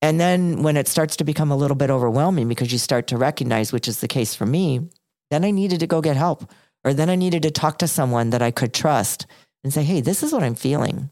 And 0.00 0.18
then 0.18 0.62
when 0.62 0.76
it 0.76 0.88
starts 0.88 1.16
to 1.16 1.24
become 1.24 1.50
a 1.50 1.56
little 1.56 1.76
bit 1.76 1.90
overwhelming 1.90 2.48
because 2.48 2.72
you 2.72 2.78
start 2.78 3.06
to 3.08 3.16
recognize, 3.16 3.72
which 3.72 3.86
is 3.86 4.00
the 4.00 4.08
case 4.08 4.34
for 4.34 4.46
me, 4.46 4.88
then 5.30 5.44
I 5.44 5.50
needed 5.50 5.80
to 5.80 5.86
go 5.86 6.00
get 6.00 6.16
help. 6.16 6.50
Or 6.84 6.92
then 6.92 7.08
I 7.08 7.14
needed 7.14 7.42
to 7.42 7.50
talk 7.50 7.78
to 7.78 7.88
someone 7.88 8.30
that 8.30 8.42
I 8.42 8.50
could 8.50 8.74
trust 8.74 9.26
and 9.62 9.72
say, 9.72 9.84
hey, 9.84 10.00
this 10.00 10.22
is 10.22 10.32
what 10.32 10.42
I'm 10.42 10.56
feeling. 10.56 11.10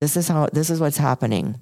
This 0.00 0.16
is 0.16 0.28
how, 0.28 0.48
this 0.52 0.68
is 0.68 0.80
what's 0.80 0.98
happening. 0.98 1.60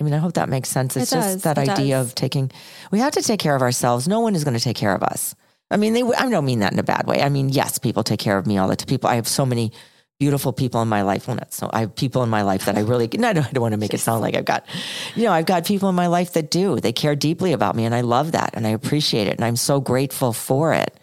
I 0.00 0.04
mean, 0.04 0.14
I 0.14 0.18
hope 0.18 0.34
that 0.34 0.48
makes 0.48 0.68
sense. 0.68 0.96
It's 0.96 1.10
It 1.12 1.16
just 1.16 1.28
does. 1.34 1.42
that 1.42 1.58
It 1.58 1.68
idea 1.68 1.96
does. 1.96 2.08
of 2.08 2.14
taking, 2.14 2.50
we 2.92 3.00
have 3.00 3.12
to 3.14 3.22
take 3.22 3.40
care 3.40 3.56
of 3.56 3.62
ourselves. 3.62 4.06
No 4.06 4.20
one 4.20 4.34
is 4.36 4.44
going 4.44 4.56
to 4.56 4.62
take 4.62 4.76
care 4.76 4.94
of 4.94 5.02
us. 5.02 5.34
I 5.70 5.76
mean, 5.76 5.92
they, 5.92 6.02
I 6.02 6.28
don't 6.30 6.44
mean 6.44 6.60
that 6.60 6.72
in 6.72 6.78
a 6.78 6.82
bad 6.84 7.06
way. 7.06 7.20
I 7.20 7.28
mean, 7.28 7.48
yes, 7.48 7.78
people 7.78 8.02
take 8.04 8.20
care 8.20 8.38
of 8.38 8.46
me 8.46 8.58
all 8.58 8.68
the 8.68 8.76
time. 8.76 8.86
People, 8.86 9.10
I 9.10 9.16
have 9.16 9.28
so 9.28 9.44
many 9.44 9.72
beautiful 10.20 10.52
people 10.52 10.80
in 10.82 10.88
my 10.88 11.02
life. 11.02 11.26
Well, 11.28 11.36
not 11.36 11.52
so, 11.52 11.68
I 11.72 11.80
have 11.80 11.94
people 11.94 12.22
in 12.22 12.28
my 12.28 12.42
life 12.42 12.64
that 12.66 12.76
I 12.76 12.80
really, 12.80 13.08
no, 13.14 13.28
I 13.28 13.32
don't, 13.32 13.46
I 13.46 13.50
don't 13.50 13.60
want 13.62 13.72
to 13.72 13.78
make 13.78 13.92
it 13.92 13.98
sound 13.98 14.20
like 14.22 14.34
I've 14.34 14.44
got, 14.44 14.64
you 15.14 15.24
know, 15.24 15.32
I've 15.32 15.46
got 15.46 15.66
people 15.66 15.88
in 15.88 15.94
my 15.94 16.06
life 16.06 16.32
that 16.34 16.50
do. 16.50 16.80
They 16.80 16.92
care 16.92 17.14
deeply 17.16 17.52
about 17.52 17.74
me 17.76 17.84
and 17.84 17.94
I 17.94 18.00
love 18.02 18.32
that 18.32 18.50
and 18.54 18.66
I 18.66 18.70
appreciate 18.70 19.26
it 19.26 19.34
and 19.36 19.44
I'm 19.44 19.56
so 19.56 19.80
grateful 19.80 20.32
for 20.32 20.72
it. 20.72 20.94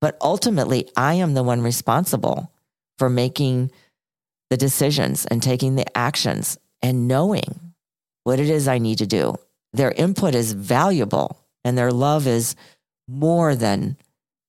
But 0.00 0.16
ultimately, 0.20 0.88
I 0.96 1.14
am 1.14 1.34
the 1.34 1.42
one 1.42 1.62
responsible 1.62 2.52
for 2.98 3.08
making 3.10 3.70
the 4.50 4.56
decisions 4.56 5.26
and 5.26 5.42
taking 5.42 5.74
the 5.74 5.96
actions 5.96 6.58
and 6.82 7.08
knowing 7.08 7.65
what 8.26 8.40
it 8.40 8.50
is 8.50 8.66
I 8.66 8.78
need 8.78 8.98
to 8.98 9.06
do. 9.06 9.36
Their 9.72 9.92
input 9.92 10.34
is 10.34 10.50
valuable 10.50 11.38
and 11.64 11.78
their 11.78 11.92
love 11.92 12.26
is 12.26 12.56
more 13.06 13.54
than 13.54 13.96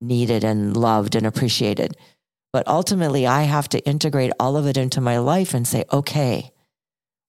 needed 0.01 0.43
and 0.43 0.75
loved 0.75 1.13
and 1.13 1.28
appreciated. 1.28 1.95
But 2.51 2.67
ultimately, 2.67 3.28
I 3.28 3.43
have 3.43 3.69
to 3.69 3.86
integrate 3.88 4.32
all 4.39 4.57
of 4.57 4.65
it 4.65 4.78
into 4.78 4.99
my 4.99 5.19
life 5.19 5.53
and 5.53 5.67
say, 5.67 5.84
okay, 5.93 6.51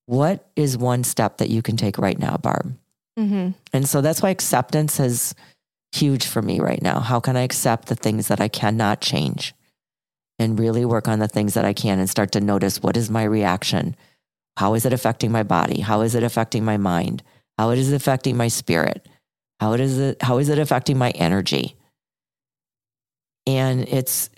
what 0.06 0.48
is 0.56 0.78
one 0.78 1.04
step 1.04 1.36
that 1.36 1.50
you 1.50 1.60
can 1.60 1.76
take 1.76 1.98
right 1.98 2.18
now, 2.18 2.38
Barb? 2.38 2.74
Mm-hmm. 3.18 3.50
And 3.74 3.86
so 3.86 4.00
that's 4.00 4.22
why 4.22 4.30
acceptance 4.30 4.98
is 4.98 5.34
huge 5.92 6.26
for 6.26 6.40
me 6.40 6.60
right 6.60 6.80
now. 6.80 7.00
How 7.00 7.20
can 7.20 7.36
I 7.36 7.42
accept 7.42 7.88
the 7.88 7.94
things 7.94 8.28
that 8.28 8.40
I 8.40 8.48
cannot 8.48 9.02
change 9.02 9.54
and 10.38 10.58
really 10.58 10.86
work 10.86 11.08
on 11.08 11.18
the 11.18 11.28
things 11.28 11.52
that 11.52 11.66
I 11.66 11.74
can 11.74 11.98
and 11.98 12.08
start 12.08 12.32
to 12.32 12.40
notice 12.40 12.82
what 12.82 12.96
is 12.96 13.10
my 13.10 13.24
reaction? 13.24 13.96
How 14.58 14.74
is 14.74 14.84
it 14.84 14.92
affecting 14.92 15.30
my 15.30 15.44
body? 15.44 15.80
How 15.80 16.00
is 16.00 16.16
it 16.16 16.24
affecting 16.24 16.64
my 16.64 16.78
mind? 16.78 17.22
How 17.56 17.70
is 17.70 17.92
it 17.92 17.94
affecting 17.94 18.36
my 18.36 18.48
spirit? 18.48 19.06
How 19.60 19.72
it 19.74 19.78
is 19.78 20.00
it 20.00 20.20
how 20.20 20.38
is 20.38 20.48
it 20.48 20.58
affecting 20.58 20.98
my 20.98 21.10
energy? 21.10 21.76
And 23.46 23.88
it's 23.88 24.30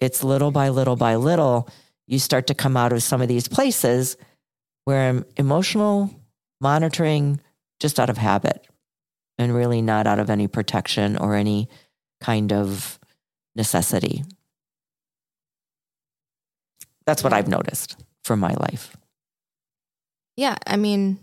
it's 0.00 0.24
little 0.24 0.50
by 0.50 0.70
little 0.70 0.96
by 0.96 1.14
little 1.14 1.68
you 2.08 2.18
start 2.18 2.48
to 2.48 2.54
come 2.54 2.76
out 2.76 2.92
of 2.92 3.04
some 3.04 3.22
of 3.22 3.28
these 3.28 3.46
places 3.46 4.16
where 4.84 5.08
I'm 5.08 5.24
emotional 5.36 6.10
monitoring 6.60 7.40
just 7.78 8.00
out 8.00 8.10
of 8.10 8.18
habit 8.18 8.66
and 9.38 9.54
really 9.54 9.80
not 9.80 10.08
out 10.08 10.18
of 10.18 10.28
any 10.28 10.48
protection 10.48 11.16
or 11.16 11.36
any 11.36 11.68
kind 12.20 12.52
of 12.52 12.98
necessity. 13.54 14.24
That's 17.06 17.22
what 17.22 17.32
I've 17.32 17.46
noticed 17.46 17.96
for 18.24 18.36
my 18.36 18.54
life. 18.54 18.96
Yeah, 20.36 20.56
I 20.66 20.76
mean, 20.76 21.18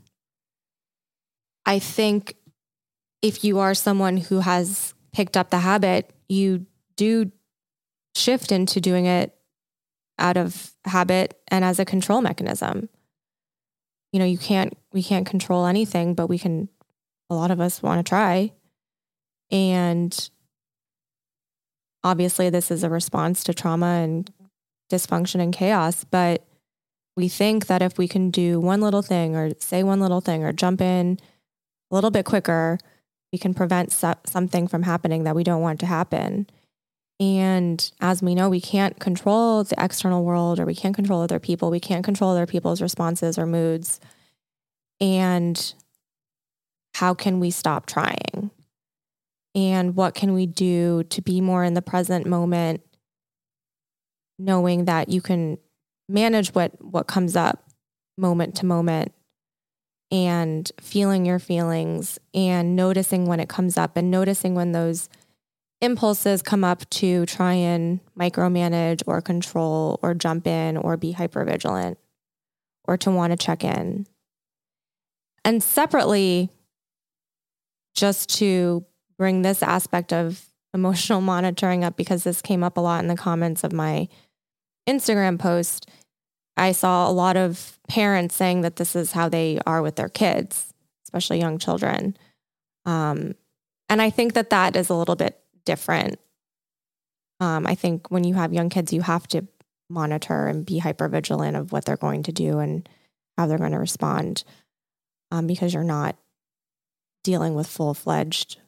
I 1.65 1.79
think 1.79 2.35
if 3.21 3.43
you 3.43 3.59
are 3.59 3.73
someone 3.73 4.17
who 4.17 4.39
has 4.39 4.93
picked 5.11 5.35
up 5.35 5.49
the 5.49 5.59
habit, 5.59 6.11
you 6.27 6.65
do 6.95 7.31
shift 8.15 8.51
into 8.51 8.79
doing 8.79 9.05
it 9.05 9.35
out 10.17 10.37
of 10.37 10.71
habit 10.85 11.39
and 11.47 11.63
as 11.63 11.79
a 11.79 11.85
control 11.85 12.21
mechanism. 12.21 12.89
You 14.11 14.19
know, 14.19 14.25
you 14.25 14.37
can't, 14.37 14.77
we 14.91 15.03
can't 15.03 15.25
control 15.25 15.65
anything, 15.65 16.13
but 16.13 16.27
we 16.27 16.37
can, 16.37 16.69
a 17.29 17.35
lot 17.35 17.51
of 17.51 17.59
us 17.59 17.81
want 17.81 18.05
to 18.05 18.09
try. 18.09 18.51
And 19.51 20.29
obviously, 22.03 22.49
this 22.49 22.71
is 22.71 22.83
a 22.83 22.89
response 22.89 23.43
to 23.45 23.53
trauma 23.53 24.01
and 24.03 24.31
dysfunction 24.91 25.41
and 25.41 25.53
chaos, 25.53 26.03
but 26.03 26.45
we 27.19 27.27
think 27.27 27.67
that 27.67 27.81
if 27.81 27.97
we 27.97 28.07
can 28.07 28.31
do 28.31 28.61
one 28.61 28.79
little 28.79 29.01
thing 29.01 29.35
or 29.35 29.51
say 29.59 29.83
one 29.83 29.99
little 29.99 30.21
thing 30.21 30.41
or 30.41 30.53
jump 30.53 30.79
in 30.79 31.19
a 31.91 31.95
little 31.95 32.11
bit 32.11 32.23
quicker, 32.23 32.77
we 33.33 33.37
can 33.37 33.53
prevent 33.53 33.91
so- 33.91 34.15
something 34.25 34.69
from 34.69 34.83
happening 34.83 35.25
that 35.25 35.35
we 35.35 35.43
don't 35.43 35.61
want 35.61 35.81
to 35.81 35.85
happen. 35.85 36.47
And 37.19 37.91
as 37.99 38.23
we 38.23 38.35
know, 38.35 38.49
we 38.49 38.61
can't 38.61 38.97
control 38.99 39.65
the 39.65 39.75
external 39.77 40.23
world 40.23 40.61
or 40.61 40.65
we 40.65 40.73
can't 40.73 40.95
control 40.95 41.21
other 41.21 41.39
people. 41.39 41.69
We 41.69 41.81
can't 41.81 42.05
control 42.05 42.31
other 42.31 42.45
people's 42.45 42.81
responses 42.81 43.37
or 43.37 43.45
moods. 43.45 43.99
And 45.01 45.73
how 46.93 47.13
can 47.13 47.41
we 47.41 47.51
stop 47.51 47.85
trying? 47.85 48.49
And 49.53 49.93
what 49.97 50.15
can 50.15 50.33
we 50.33 50.45
do 50.45 51.03
to 51.03 51.21
be 51.21 51.41
more 51.41 51.65
in 51.65 51.73
the 51.73 51.81
present 51.81 52.25
moment, 52.25 52.79
knowing 54.37 54.85
that 54.85 55.09
you 55.09 55.19
can 55.19 55.57
manage 56.09 56.49
what 56.49 56.73
what 56.83 57.07
comes 57.07 57.35
up 57.35 57.63
moment 58.17 58.55
to 58.55 58.65
moment 58.65 59.13
and 60.11 60.71
feeling 60.81 61.25
your 61.25 61.39
feelings 61.39 62.19
and 62.33 62.75
noticing 62.75 63.27
when 63.27 63.39
it 63.39 63.47
comes 63.47 63.77
up 63.77 63.95
and 63.95 64.09
noticing 64.09 64.55
when 64.55 64.71
those 64.71 65.07
impulses 65.81 66.41
come 66.41 66.63
up 66.63 66.89
to 66.89 67.25
try 67.25 67.53
and 67.53 67.99
micromanage 68.17 69.01
or 69.05 69.21
control 69.21 69.99
or 70.01 70.13
jump 70.13 70.47
in 70.47 70.75
or 70.75 70.97
be 70.97 71.13
hypervigilant 71.13 71.95
or 72.85 72.97
to 72.97 73.11
want 73.11 73.31
to 73.31 73.37
check 73.37 73.63
in. 73.63 74.05
And 75.45 75.63
separately, 75.63 76.49
just 77.95 78.29
to 78.37 78.85
bring 79.17 79.41
this 79.41 79.63
aspect 79.63 80.11
of 80.11 80.45
emotional 80.73 81.21
monitoring 81.33 81.83
up 81.83 81.95
because 81.95 82.23
this 82.23 82.41
came 82.41 82.63
up 82.63 82.77
a 82.77 82.81
lot 82.81 83.01
in 83.01 83.07
the 83.07 83.15
comments 83.15 83.63
of 83.63 83.71
my 83.71 84.07
Instagram 84.87 85.39
post. 85.39 85.89
I 86.59 86.73
saw 86.73 87.09
a 87.09 87.13
lot 87.13 87.37
of 87.37 87.79
parents 87.87 88.35
saying 88.35 88.61
that 88.61 88.75
this 88.75 88.95
is 88.95 89.13
how 89.13 89.29
they 89.29 89.59
are 89.65 89.81
with 89.81 89.95
their 89.95 90.09
kids, 90.09 90.73
especially 91.05 91.39
young 91.39 91.57
children. 91.57 92.17
Um, 92.85 93.35
and 93.87 94.01
I 94.01 94.09
think 94.09 94.33
that 94.33 94.49
that 94.51 94.75
is 94.75 94.89
a 94.89 94.95
little 94.95 95.15
bit 95.15 95.39
different. 95.65 96.19
Um, 97.39 97.65
I 97.65 97.75
think 97.75 98.11
when 98.11 98.23
you 98.23 98.33
have 98.35 98.53
young 98.53 98.69
kids, 98.69 98.91
you 98.91 99.01
have 99.01 99.27
to 99.29 99.47
monitor 99.89 100.47
and 100.47 100.65
be 100.65 100.79
hyper 100.79 101.07
vigilant 101.07 101.55
of 101.55 101.71
what 101.71 101.85
they're 101.85 101.97
going 101.97 102.23
to 102.23 102.31
do 102.31 102.59
and 102.59 102.87
how 103.37 103.47
they're 103.47 103.57
going 103.57 103.71
to 103.71 103.79
respond 103.79 104.43
um, 105.31 105.47
because 105.47 105.73
you're 105.73 105.83
not 105.83 106.17
dealing 107.23 107.55
with 107.55 107.67
full 107.67 107.93
fledged 107.93 108.59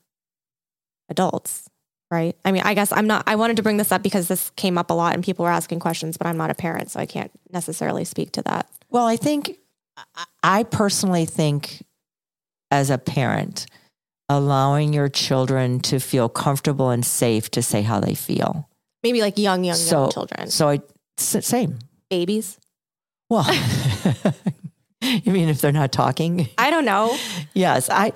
adults, 1.09 1.69
right? 2.11 2.35
I 2.45 2.51
mean, 2.51 2.61
I 2.63 2.73
guess 2.73 2.91
I'm 2.91 3.07
not, 3.07 3.23
I 3.25 3.35
wanted 3.35 3.55
to 3.57 3.63
bring 3.63 3.77
this 3.77 3.91
up 3.91 4.03
because 4.03 4.27
this 4.27 4.51
came 4.57 4.77
up 4.77 4.91
a 4.91 4.93
lot 4.93 5.13
and 5.15 5.23
people 5.23 5.45
were 5.45 5.51
asking 5.51 5.79
questions, 5.79 6.17
but 6.17 6.27
I'm 6.27 6.37
not 6.37 6.51
a 6.51 6.53
parent, 6.53 6.91
so 6.91 6.99
I 6.99 7.05
can't 7.05 7.31
necessarily 7.51 8.03
speak 8.05 8.33
to 8.33 8.41
that. 8.43 8.67
Well, 8.89 9.07
I 9.07 9.15
think, 9.15 9.57
I 10.43 10.63
personally 10.63 11.25
think 11.25 11.83
as 12.69 12.89
a 12.89 12.97
parent, 12.97 13.65
allowing 14.29 14.93
your 14.93 15.09
children 15.09 15.79
to 15.81 15.99
feel 15.99 16.29
comfortable 16.29 16.89
and 16.89 17.05
safe 17.05 17.49
to 17.51 17.61
say 17.61 17.81
how 17.81 17.99
they 17.99 18.13
feel. 18.13 18.67
Maybe 19.03 19.21
like 19.21 19.37
young, 19.37 19.63
young, 19.63 19.75
so, 19.75 20.01
young 20.03 20.11
children, 20.11 20.47
So 20.49 20.69
I, 20.69 20.81
same. 21.17 21.79
babies. 22.09 22.57
Well, 23.29 23.45
you 25.01 25.31
mean 25.31 25.49
if 25.49 25.61
they're 25.61 25.71
not 25.71 25.91
talking? 25.91 26.49
I 26.57 26.69
don't 26.69 26.85
know. 26.85 27.17
Yes, 27.53 27.89
I, 27.89 28.13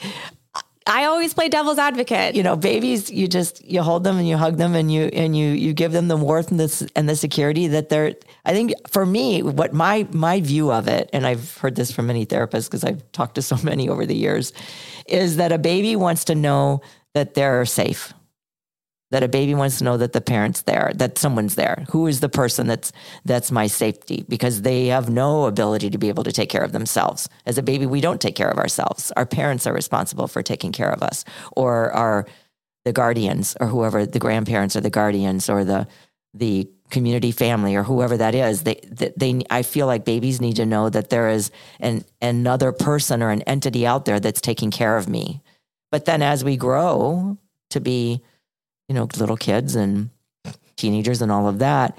I 0.88 1.06
always 1.06 1.34
play 1.34 1.50
devil's 1.50 1.80
advocate. 1.80 2.36
you 2.36 2.44
know, 2.44 2.56
babies, 2.56 3.10
you 3.10 3.28
just 3.28 3.66
you 3.66 3.82
hold 3.82 4.04
them 4.04 4.18
and 4.18 4.28
you 4.28 4.38
hug 4.38 4.58
them 4.58 4.76
and 4.76 4.92
you 4.92 5.06
and 5.06 5.36
you 5.36 5.48
you 5.50 5.74
give 5.74 5.92
them 5.92 6.08
the 6.08 6.18
warmth 6.18 6.52
and 6.52 6.60
the 6.60 6.92
and 6.96 7.10
the 7.10 7.16
security 7.16 7.68
that 7.68 7.90
they're. 7.90 8.14
I 8.46 8.54
think 8.54 8.74
for 8.88 9.06
me, 9.06 9.42
what 9.42 9.74
my 9.74 10.08
my 10.12 10.42
view 10.42 10.72
of 10.72 10.88
it, 10.88 11.10
and 11.12 11.26
I've 11.26 11.58
heard 11.58 11.76
this 11.76 11.92
from 11.92 12.08
many 12.08 12.26
therapists 12.26 12.66
because 12.66 12.84
I've 12.84 13.12
talked 13.14 13.36
to 13.36 13.42
so 13.42 13.58
many 13.64 13.90
over 13.90 14.06
the 14.06 14.16
years, 14.16 14.54
is 15.08 15.38
that 15.38 15.52
a 15.52 15.58
baby 15.58 15.96
wants 15.96 16.26
to 16.26 16.36
know 16.36 16.82
that 17.14 17.34
they're 17.34 17.66
safe. 17.66 18.14
That 19.12 19.24
a 19.24 19.28
baby 19.28 19.54
wants 19.54 19.78
to 19.78 19.84
know 19.84 19.98
that 19.98 20.14
the 20.14 20.22
parent's 20.22 20.64
there, 20.64 20.92
that 20.96 21.18
someone's 21.18 21.56
there. 21.56 21.86
Who 21.90 22.08
is 22.08 22.22
the 22.22 22.30
person 22.30 22.68
that's 22.68 22.92
that's 23.24 23.52
my 23.52 23.68
safety? 23.68 24.26
Because 24.28 24.64
they 24.64 24.88
have 24.88 25.10
no 25.10 25.46
ability 25.46 25.92
to 25.92 25.98
be 25.98 26.10
able 26.10 26.24
to 26.24 26.32
take 26.32 26.50
care 26.50 26.64
of 26.64 26.72
themselves. 26.72 27.30
As 27.46 27.58
a 27.58 27.64
baby, 27.64 27.86
we 27.86 28.02
don't 28.02 28.20
take 28.20 28.36
care 28.36 28.50
of 28.50 28.58
ourselves. 28.58 29.12
Our 29.16 29.26
parents 29.26 29.68
are 29.68 29.74
responsible 29.74 30.28
for 30.28 30.42
taking 30.42 30.72
care 30.72 30.90
of 30.90 31.04
us, 31.04 31.24
or 31.56 31.92
our 31.94 32.26
the 32.84 32.94
guardians, 32.94 33.56
or 33.60 33.68
whoever 33.68 34.06
the 34.06 34.20
grandparents 34.20 34.76
or 34.76 34.82
the 34.82 34.90
guardians, 34.90 35.50
or 35.50 35.64
the 35.64 35.88
the 36.34 36.68
community 36.90 37.32
family, 37.32 37.76
or 37.76 37.84
whoever 37.84 38.18
that 38.18 38.34
is. 38.34 38.64
They 38.64 38.80
they, 38.92 39.14
they 39.16 39.42
I 39.52 39.62
feel 39.62 39.86
like 39.86 40.04
babies 40.04 40.42
need 40.42 40.56
to 40.56 40.66
know 40.66 40.90
that 40.90 41.10
there 41.10 41.30
is 41.30 41.52
an 41.80 42.06
another 42.22 42.72
person 42.72 43.22
or 43.22 43.30
an 43.30 43.44
entity 43.44 43.86
out 43.86 44.06
there 44.06 44.20
that's 44.20 44.42
taking 44.42 44.72
care 44.72 44.98
of 44.98 45.08
me. 45.08 45.42
But 45.92 46.06
then 46.06 46.22
as 46.22 46.44
we 46.44 46.58
grow 46.58 47.38
to 47.70 47.80
be 47.80 48.22
you 48.88 48.96
know, 48.96 49.08
little 49.18 49.38
kids 49.38 49.76
and 49.76 50.10
teenagers 50.76 51.22
and 51.22 51.32
all 51.32 51.48
of 51.48 51.60
that, 51.60 51.98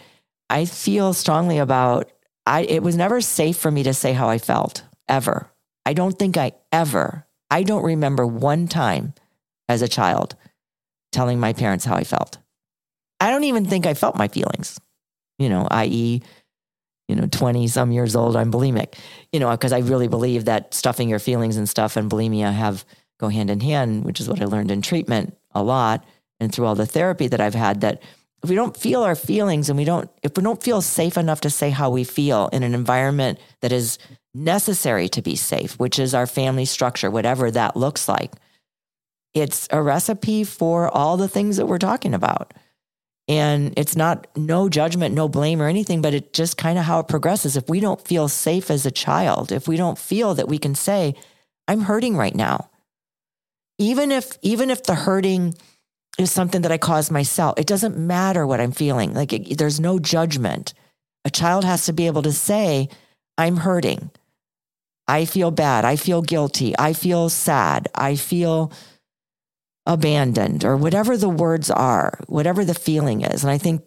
I 0.49 0.65
feel 0.65 1.13
strongly 1.13 1.59
about 1.59 2.11
I 2.47 2.63
it 2.63 2.83
was 2.83 2.97
never 2.97 3.21
safe 3.21 3.57
for 3.57 3.71
me 3.71 3.83
to 3.83 3.95
say 3.95 4.13
how 4.13 4.29
I 4.29 4.39
felt 4.39 4.85
ever. 5.09 5.51
I 5.85 5.93
don't 5.93 6.19
think 6.19 6.37
I 6.37 6.53
ever, 6.73 7.27
I 7.51 7.63
don't 7.63 7.85
remember 7.85 8.27
one 8.27 8.69
time 8.69 9.15
as 9.69 9.83
a 9.83 9.89
child 9.89 10.37
telling 11.13 11.41
my 11.41 11.53
parents 11.53 11.85
how 11.85 11.95
I 11.95 12.05
felt. 12.05 12.39
I 13.21 13.31
don't 13.31 13.45
even 13.45 13.65
think 13.65 13.87
I 13.87 13.95
felt 13.95 14.17
my 14.17 14.29
feelings, 14.29 14.79
you 15.39 15.49
know, 15.49 15.67
i.e., 15.71 16.23
you 17.09 17.15
know, 17.15 17.27
20 17.31 17.69
some 17.69 17.93
years 17.93 18.17
old, 18.17 18.37
I'm 18.37 18.53
bulimic, 18.53 18.95
you 19.33 19.39
know, 19.39 19.51
because 19.53 19.73
I 19.73 19.79
really 19.79 20.09
believe 20.09 20.47
that 20.47 20.75
stuffing 20.75 21.09
your 21.09 21.21
feelings 21.21 21.57
and 21.57 21.69
stuff 21.69 21.97
and 21.97 22.11
bulimia 22.11 22.53
have 22.53 22.85
go 23.19 23.29
hand 23.29 23.49
in 23.49 23.61
hand, 23.61 24.05
which 24.05 24.21
is 24.21 24.29
what 24.29 24.43
I 24.43 24.45
learned 24.45 24.71
in 24.71 24.83
treatment 24.83 25.37
a 25.53 25.63
lot 25.63 26.05
and 26.41 26.53
through 26.53 26.67
all 26.67 26.75
the 26.75 26.87
therapy 26.87 27.29
that 27.29 27.41
I've 27.41 27.55
had 27.55 27.81
that 27.81 28.03
if 28.43 28.51
we 28.51 28.57
don't 28.57 28.77
feel 28.77 29.03
our 29.03 29.15
feelings 29.15 29.69
and 29.69 29.79
we 29.79 29.85
don't 29.85 30.11
if 30.23 30.37
we 30.37 30.43
don't 30.43 30.63
feel 30.63 30.83
safe 30.83 31.17
enough 31.17 31.41
to 31.43 31.51
say 31.51 31.71
how 31.71 31.91
we 31.91 32.05
feel 32.05 32.49
in 32.53 32.63
an 32.63 32.75
environment 32.75 33.39
that 33.63 33.73
is 33.73 33.99
necessary 34.35 35.09
to 35.09 35.23
be 35.23 35.35
safe, 35.35 35.79
which 35.79 35.99
is 35.99 36.15
our 36.15 36.27
family 36.27 36.65
structure, 36.65 37.11
whatever 37.11 37.51
that 37.51 37.77
looks 37.77 38.09
like, 38.09 38.33
it's 39.35 39.67
a 39.71 39.83
recipe 39.83 40.45
for 40.45 40.95
all 40.95 41.17
the 41.17 41.29
things 41.29 41.57
that 41.57 41.67
we're 41.67 41.79
talking 41.79 42.15
about. 42.15 42.55
And 43.29 43.75
it's 43.77 43.97
not 43.97 44.29
no 44.37 44.69
judgment, 44.69 45.15
no 45.15 45.29
blame 45.29 45.61
or 45.61 45.67
anything, 45.67 46.01
but 46.01 46.15
it 46.15 46.33
just 46.33 46.57
kind 46.57 46.79
of 46.79 46.85
how 46.85 47.01
it 47.01 47.09
progresses. 47.09 47.57
If 47.57 47.69
we 47.69 47.81
don't 47.81 48.07
feel 48.07 48.29
safe 48.29 48.71
as 48.71 48.87
a 48.87 48.91
child, 48.91 49.51
if 49.51 49.67
we 49.67 49.77
don't 49.77 49.99
feel 49.99 50.35
that 50.35 50.49
we 50.49 50.59
can 50.59 50.75
say, 50.77 51.15
I'm 51.67 51.81
hurting 51.81 52.17
right 52.17 52.35
now, 52.35 52.71
even 53.79 54.13
if 54.13 54.39
even 54.43 54.71
if 54.71 54.85
the 54.85 54.95
hurting 54.95 55.55
is 56.19 56.31
something 56.31 56.63
that 56.63 56.73
I 56.73 56.79
caused 56.79 57.11
myself, 57.11 57.59
it 57.59 57.67
doesn't 57.67 57.99
matter 57.99 58.47
what 58.47 58.61
I'm 58.61 58.73
feeling. 58.73 59.15
Like 59.15 59.33
it, 59.33 59.59
there's 59.59 59.81
no 59.81 59.99
judgment. 59.99 60.73
A 61.25 61.31
child 61.31 61.65
has 61.65 61.87
to 61.87 61.93
be 61.93 62.07
able 62.07 62.23
to 62.23 62.33
say, 62.33 62.89
I'm 63.37 63.59
hurting. 63.59 64.11
I 65.09 65.25
feel 65.25 65.51
bad. 65.51 65.85
I 65.85 65.97
feel 65.97 66.23
guilty. 66.23 66.75
I 66.79 66.93
feel 66.93 67.29
sad. 67.29 67.89
I 67.95 68.17
feel 68.17 68.73
abandoned 69.87 70.65
or 70.65 70.77
whatever 70.77 71.17
the 71.17 71.29
words 71.29 71.71
are, 71.71 72.19
whatever 72.27 72.65
the 72.65 72.75
feeling 72.75 73.23
is. 73.23 73.45
And 73.45 73.51
I 73.51 73.59
think 73.59 73.83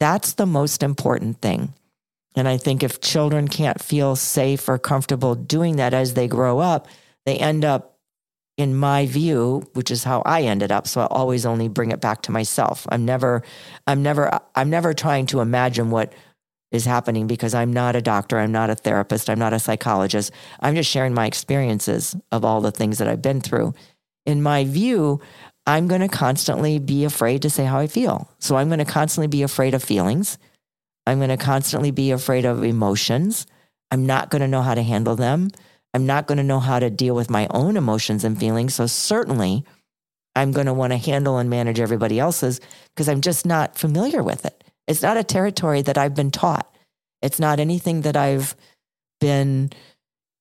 that's 0.00 0.34
the 0.34 0.46
most 0.46 0.82
important 0.82 1.40
thing. 1.40 1.74
And 2.34 2.46
I 2.46 2.56
think 2.56 2.82
if 2.82 3.00
children 3.00 3.48
can't 3.48 3.80
feel 3.80 4.14
safe 4.16 4.68
or 4.68 4.78
comfortable 4.78 5.34
doing 5.34 5.76
that 5.76 5.94
as 5.94 6.14
they 6.14 6.28
grow 6.28 6.58
up, 6.58 6.86
they 7.24 7.36
end 7.36 7.64
up, 7.64 7.95
in 8.56 8.74
my 8.74 9.06
view, 9.06 9.68
which 9.74 9.90
is 9.90 10.04
how 10.04 10.22
I 10.24 10.42
ended 10.42 10.72
up. 10.72 10.86
So 10.86 11.02
I 11.02 11.06
always 11.06 11.44
only 11.44 11.68
bring 11.68 11.90
it 11.90 12.00
back 12.00 12.22
to 12.22 12.32
myself. 12.32 12.86
I'm 12.90 13.04
never, 13.04 13.42
I'm 13.86 14.02
never, 14.02 14.40
I'm 14.54 14.70
never 14.70 14.94
trying 14.94 15.26
to 15.26 15.40
imagine 15.40 15.90
what 15.90 16.12
is 16.72 16.84
happening 16.84 17.26
because 17.26 17.54
I'm 17.54 17.72
not 17.72 17.96
a 17.96 18.02
doctor. 18.02 18.38
I'm 18.38 18.52
not 18.52 18.70
a 18.70 18.74
therapist. 18.74 19.28
I'm 19.28 19.38
not 19.38 19.52
a 19.52 19.58
psychologist. 19.58 20.32
I'm 20.60 20.74
just 20.74 20.90
sharing 20.90 21.14
my 21.14 21.26
experiences 21.26 22.16
of 22.32 22.44
all 22.44 22.60
the 22.60 22.72
things 22.72 22.98
that 22.98 23.08
I've 23.08 23.22
been 23.22 23.40
through 23.40 23.74
in 24.26 24.42
my 24.42 24.64
view, 24.64 25.20
I'm 25.66 25.86
going 25.86 26.00
to 26.00 26.08
constantly 26.08 26.78
be 26.78 27.04
afraid 27.04 27.42
to 27.42 27.50
say 27.50 27.64
how 27.64 27.78
I 27.78 27.86
feel. 27.86 28.28
So 28.38 28.56
I'm 28.56 28.68
going 28.68 28.80
to 28.80 28.84
constantly 28.84 29.28
be 29.28 29.42
afraid 29.42 29.72
of 29.72 29.82
feelings. 29.82 30.36
I'm 31.06 31.18
going 31.18 31.30
to 31.30 31.36
constantly 31.36 31.92
be 31.92 32.10
afraid 32.10 32.44
of 32.44 32.62
emotions. 32.64 33.46
I'm 33.90 34.04
not 34.04 34.30
going 34.30 34.42
to 34.42 34.48
know 34.48 34.62
how 34.62 34.74
to 34.74 34.82
handle 34.82 35.16
them. 35.16 35.50
I'm 35.94 36.06
not 36.06 36.26
going 36.26 36.38
to 36.38 36.44
know 36.44 36.60
how 36.60 36.78
to 36.78 36.90
deal 36.90 37.14
with 37.14 37.30
my 37.30 37.46
own 37.50 37.76
emotions 37.76 38.24
and 38.24 38.38
feelings. 38.38 38.74
So 38.74 38.86
certainly 38.86 39.64
I'm 40.34 40.52
going 40.52 40.66
to 40.66 40.74
want 40.74 40.92
to 40.92 40.98
handle 40.98 41.38
and 41.38 41.48
manage 41.48 41.80
everybody 41.80 42.18
else's 42.18 42.60
because 42.94 43.08
I'm 43.08 43.22
just 43.22 43.46
not 43.46 43.78
familiar 43.78 44.22
with 44.22 44.44
it. 44.44 44.62
It's 44.86 45.02
not 45.02 45.16
a 45.16 45.24
territory 45.24 45.82
that 45.82 45.98
I've 45.98 46.14
been 46.14 46.30
taught. 46.30 46.70
It's 47.22 47.40
not 47.40 47.58
anything 47.58 48.02
that 48.02 48.16
I've 48.16 48.54
been 49.20 49.70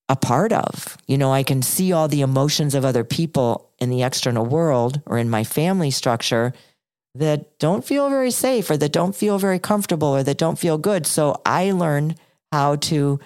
a 0.09 0.15
part 0.15 0.51
of. 0.51 0.97
You 1.07 1.17
know, 1.17 1.33
I 1.33 1.43
can 1.43 1.61
see 1.61 1.93
all 1.93 2.07
the 2.07 2.21
emotions 2.21 2.75
of 2.75 2.85
other 2.85 3.03
people 3.03 3.71
in 3.79 3.89
the 3.89 4.03
external 4.03 4.45
world 4.45 5.01
or 5.05 5.17
in 5.17 5.29
my 5.29 5.43
family 5.43 5.91
structure 5.91 6.53
that 7.15 7.57
don't 7.59 7.85
feel 7.85 8.09
very 8.09 8.31
safe 8.31 8.69
or 8.69 8.77
that 8.77 8.91
don't 8.91 9.15
feel 9.15 9.39
very 9.39 9.57
comfortable 9.57 10.09
or 10.09 10.21
that 10.23 10.37
don't 10.37 10.59
feel 10.59 10.77
good. 10.77 11.07
So 11.07 11.41
I 11.45 11.71
learn 11.71 12.17
how 12.51 12.75
to 12.75 13.19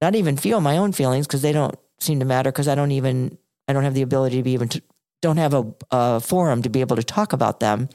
not 0.00 0.14
even 0.14 0.36
feel 0.36 0.60
my 0.60 0.76
own 0.76 0.92
feelings 0.92 1.26
because 1.26 1.42
they 1.42 1.52
don't 1.52 1.74
seem 1.98 2.18
to 2.20 2.24
matter 2.24 2.50
because 2.52 2.68
I 2.68 2.74
don't 2.74 2.92
even, 2.92 3.38
I 3.68 3.72
don't 3.72 3.84
have 3.84 3.94
the 3.94 4.02
ability 4.02 4.36
to 4.36 4.42
be 4.42 4.52
even, 4.52 4.68
to, 4.68 4.82
don't 5.22 5.38
have 5.38 5.54
a, 5.54 5.74
a 5.90 6.20
forum 6.20 6.62
to 6.62 6.68
be 6.68 6.80
able 6.80 6.96
to 6.96 7.02
talk 7.02 7.32
about 7.32 7.60
them. 7.60 7.88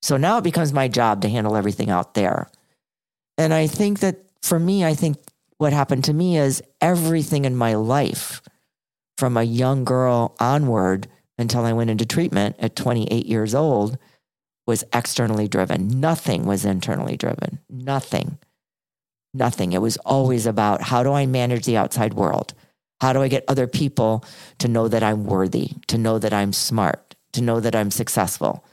So 0.00 0.16
now 0.16 0.38
it 0.38 0.44
becomes 0.44 0.72
my 0.72 0.88
job 0.88 1.22
to 1.22 1.28
handle 1.28 1.56
everything 1.56 1.90
out 1.90 2.14
there. 2.14 2.50
And 3.38 3.52
I 3.52 3.66
think 3.66 4.00
that 4.00 4.24
for 4.42 4.58
me, 4.58 4.84
I 4.84 4.94
think 4.94 5.16
what 5.58 5.72
happened 5.72 6.04
to 6.04 6.12
me 6.12 6.38
is 6.38 6.62
everything 6.80 7.44
in 7.44 7.56
my 7.56 7.74
life 7.74 8.42
from 9.16 9.36
a 9.36 9.42
young 9.42 9.84
girl 9.84 10.34
onward 10.40 11.08
until 11.38 11.64
I 11.64 11.72
went 11.72 11.90
into 11.90 12.06
treatment 12.06 12.56
at 12.58 12.76
28 12.76 13.26
years 13.26 13.54
old 13.54 13.98
was 14.66 14.84
externally 14.92 15.48
driven. 15.48 15.88
Nothing 16.00 16.44
was 16.44 16.64
internally 16.64 17.16
driven. 17.16 17.58
Nothing. 17.68 18.38
Nothing. 19.34 19.72
It 19.72 19.80
was 19.80 19.96
always 19.98 20.46
about 20.46 20.82
how 20.82 21.02
do 21.02 21.12
I 21.12 21.26
manage 21.26 21.64
the 21.64 21.76
outside 21.76 22.14
world? 22.14 22.54
How 23.00 23.12
do 23.12 23.22
I 23.22 23.28
get 23.28 23.44
other 23.48 23.66
people 23.66 24.24
to 24.58 24.68
know 24.68 24.88
that 24.88 25.02
I'm 25.02 25.24
worthy, 25.24 25.70
to 25.88 25.98
know 25.98 26.18
that 26.18 26.32
I'm 26.32 26.52
smart, 26.52 27.14
to 27.32 27.42
know 27.42 27.60
that 27.60 27.74
I'm 27.74 27.90
successful? 27.90 28.64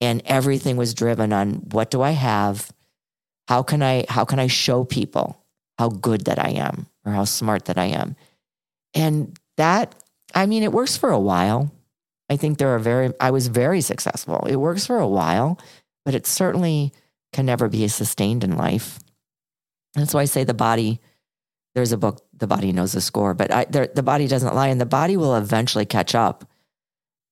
And 0.00 0.22
everything 0.24 0.76
was 0.76 0.94
driven 0.94 1.32
on 1.32 1.54
what 1.70 1.90
do 1.90 2.02
I 2.02 2.10
have? 2.10 2.72
How 3.48 3.62
can 3.62 3.82
I 3.82 4.06
how 4.08 4.24
can 4.24 4.38
I 4.38 4.48
show 4.48 4.84
people 4.84 5.44
how 5.78 5.88
good 5.88 6.24
that 6.26 6.38
I 6.38 6.50
am 6.50 6.86
or 7.04 7.12
how 7.12 7.24
smart 7.24 7.66
that 7.66 7.78
I 7.78 7.86
am. 7.86 8.16
And 8.94 9.38
that, 9.56 9.94
I 10.34 10.46
mean, 10.46 10.62
it 10.62 10.72
works 10.72 10.96
for 10.96 11.10
a 11.10 11.18
while. 11.18 11.70
I 12.30 12.36
think 12.36 12.58
there 12.58 12.74
are 12.74 12.78
very, 12.78 13.12
I 13.20 13.30
was 13.30 13.48
very 13.48 13.80
successful. 13.80 14.46
It 14.48 14.56
works 14.56 14.86
for 14.86 14.98
a 14.98 15.08
while, 15.08 15.58
but 16.04 16.14
it 16.14 16.26
certainly 16.26 16.92
can 17.32 17.46
never 17.46 17.68
be 17.68 17.86
sustained 17.88 18.44
in 18.44 18.56
life. 18.56 18.98
That's 19.94 20.14
why 20.14 20.22
I 20.22 20.26
say 20.26 20.44
the 20.44 20.54
body, 20.54 21.00
there's 21.74 21.92
a 21.92 21.96
book, 21.96 22.24
The 22.36 22.46
Body 22.46 22.72
Knows 22.72 22.92
the 22.92 23.00
Score, 23.00 23.34
but 23.34 23.52
I, 23.52 23.64
there, 23.66 23.86
the 23.86 24.02
body 24.02 24.26
doesn't 24.26 24.54
lie 24.54 24.68
and 24.68 24.80
the 24.80 24.86
body 24.86 25.16
will 25.16 25.36
eventually 25.36 25.86
catch 25.86 26.14
up 26.14 26.44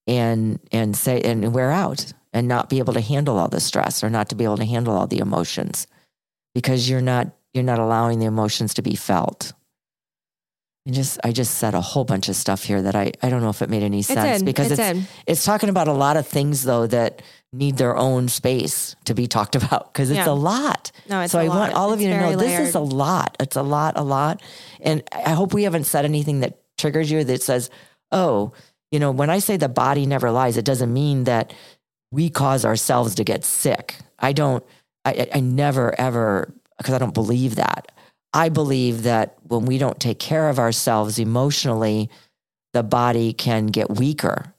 and, 0.06 0.60
and 0.70 0.96
say, 0.96 1.20
and 1.20 1.52
wear 1.52 1.70
out 1.70 2.12
and 2.32 2.48
not 2.48 2.68
be 2.68 2.78
able 2.78 2.94
to 2.94 3.00
handle 3.00 3.38
all 3.38 3.48
the 3.48 3.60
stress 3.60 4.02
or 4.02 4.10
not 4.10 4.28
to 4.30 4.34
be 4.34 4.44
able 4.44 4.56
to 4.56 4.64
handle 4.64 4.96
all 4.96 5.06
the 5.06 5.18
emotions 5.18 5.86
because 6.54 6.88
you're 6.88 7.00
not 7.00 7.30
you're 7.54 7.64
not 7.64 7.78
allowing 7.78 8.18
the 8.18 8.26
emotions 8.26 8.74
to 8.74 8.82
be 8.82 8.94
felt. 8.94 9.52
And 10.86 10.94
just 10.94 11.20
I 11.22 11.32
just 11.32 11.54
said 11.54 11.74
a 11.74 11.80
whole 11.80 12.04
bunch 12.04 12.28
of 12.28 12.36
stuff 12.36 12.64
here 12.64 12.82
that 12.82 12.96
I, 12.96 13.12
I 13.22 13.28
don't 13.28 13.42
know 13.42 13.50
if 13.50 13.62
it 13.62 13.70
made 13.70 13.82
any 13.82 14.02
sense 14.02 14.42
because 14.42 14.72
it's 14.72 14.80
it's 15.26 15.44
talking 15.44 15.68
about 15.68 15.88
a 15.88 15.92
lot 15.92 16.16
of 16.16 16.26
things 16.26 16.62
though 16.64 16.86
that 16.86 17.22
need 17.52 17.76
their 17.76 17.96
own 17.96 18.28
space 18.28 18.96
to 19.04 19.14
be 19.14 19.26
talked 19.26 19.54
about 19.62 19.92
because 19.92 20.10
it's 20.10 20.18
Yeah. 20.18 20.30
a 20.30 20.32
lot. 20.34 20.90
No, 21.08 21.20
it's 21.20 21.32
so 21.32 21.38
I 21.38 21.48
want 21.48 21.74
all 21.74 21.92
of 21.92 21.98
It's 22.00 22.04
you 22.06 22.10
to 22.12 22.16
know 22.20 22.36
very 22.36 22.58
this 22.58 22.68
is 22.68 22.74
a 22.74 22.80
lot. 22.80 23.36
It's 23.40 23.56
a 23.56 23.62
lot, 23.62 23.94
a 23.96 24.02
lot. 24.02 24.42
And 24.80 25.02
I 25.12 25.30
hope 25.32 25.52
we 25.52 25.64
haven't 25.64 25.84
said 25.84 26.04
anything 26.04 26.40
that 26.40 26.58
triggers 26.78 27.10
you 27.10 27.24
that 27.24 27.42
says, 27.42 27.70
oh, 28.10 28.52
you 28.90 28.98
know, 28.98 29.10
when 29.10 29.30
I 29.30 29.38
say 29.38 29.56
the 29.56 29.68
body 29.68 30.06
never 30.06 30.30
lies, 30.30 30.56
it 30.56 30.64
doesn't 30.64 30.92
mean 30.92 31.24
that 31.24 31.52
we 32.10 32.28
cause 32.30 32.64
ourselves 32.64 33.14
to 33.16 33.24
get 33.24 33.44
sick. 33.44 33.96
I 34.18 34.32
don't, 34.32 34.64
I- 35.04 35.28
I 35.34 35.40
never 35.40 35.98
ever, 36.00 36.52
because 36.78 36.94
I 36.94 36.98
don't 36.98 37.14
believe 37.14 37.56
that. 37.56 37.90
I 38.34 38.48
believe 38.48 39.02
that 39.02 39.36
when 39.46 39.66
we 39.66 39.76
don't 39.76 40.00
take 40.00 40.18
care 40.18 40.48
of 40.48 40.58
ourselves 40.58 41.18
emotionally, 41.18 42.08
the 42.72 42.82
body 42.82 43.32
can 43.34 43.66
get 43.66 43.90
weaker. 43.90 44.54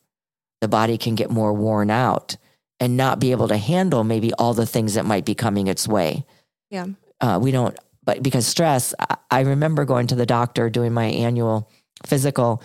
The 0.62 0.68
body 0.68 0.98
can 0.98 1.16
get 1.16 1.32
more 1.32 1.54
worn 1.54 1.90
out 1.90 2.38
and 2.84 2.98
not 2.98 3.18
be 3.18 3.32
able 3.32 3.48
to 3.48 3.56
handle 3.56 4.04
maybe 4.04 4.34
all 4.34 4.54
the 4.54 4.66
things 4.66 4.96
that 4.96 5.06
might 5.06 5.24
be 5.24 5.34
coming 5.34 5.68
its 5.68 5.88
way. 5.88 6.26
Yeah. 6.70 6.88
Uh, 7.22 7.40
we 7.42 7.50
don't, 7.50 7.80
but 8.04 8.22
because 8.22 8.46
stress, 8.46 8.94
I, 9.00 9.16
I 9.32 9.40
remember 9.40 9.86
going 9.86 10.08
to 10.08 10.16
the 10.16 10.26
doctor 10.26 10.70
doing 10.70 10.92
my 10.92 11.06
annual 11.06 11.72
physical 12.06 12.62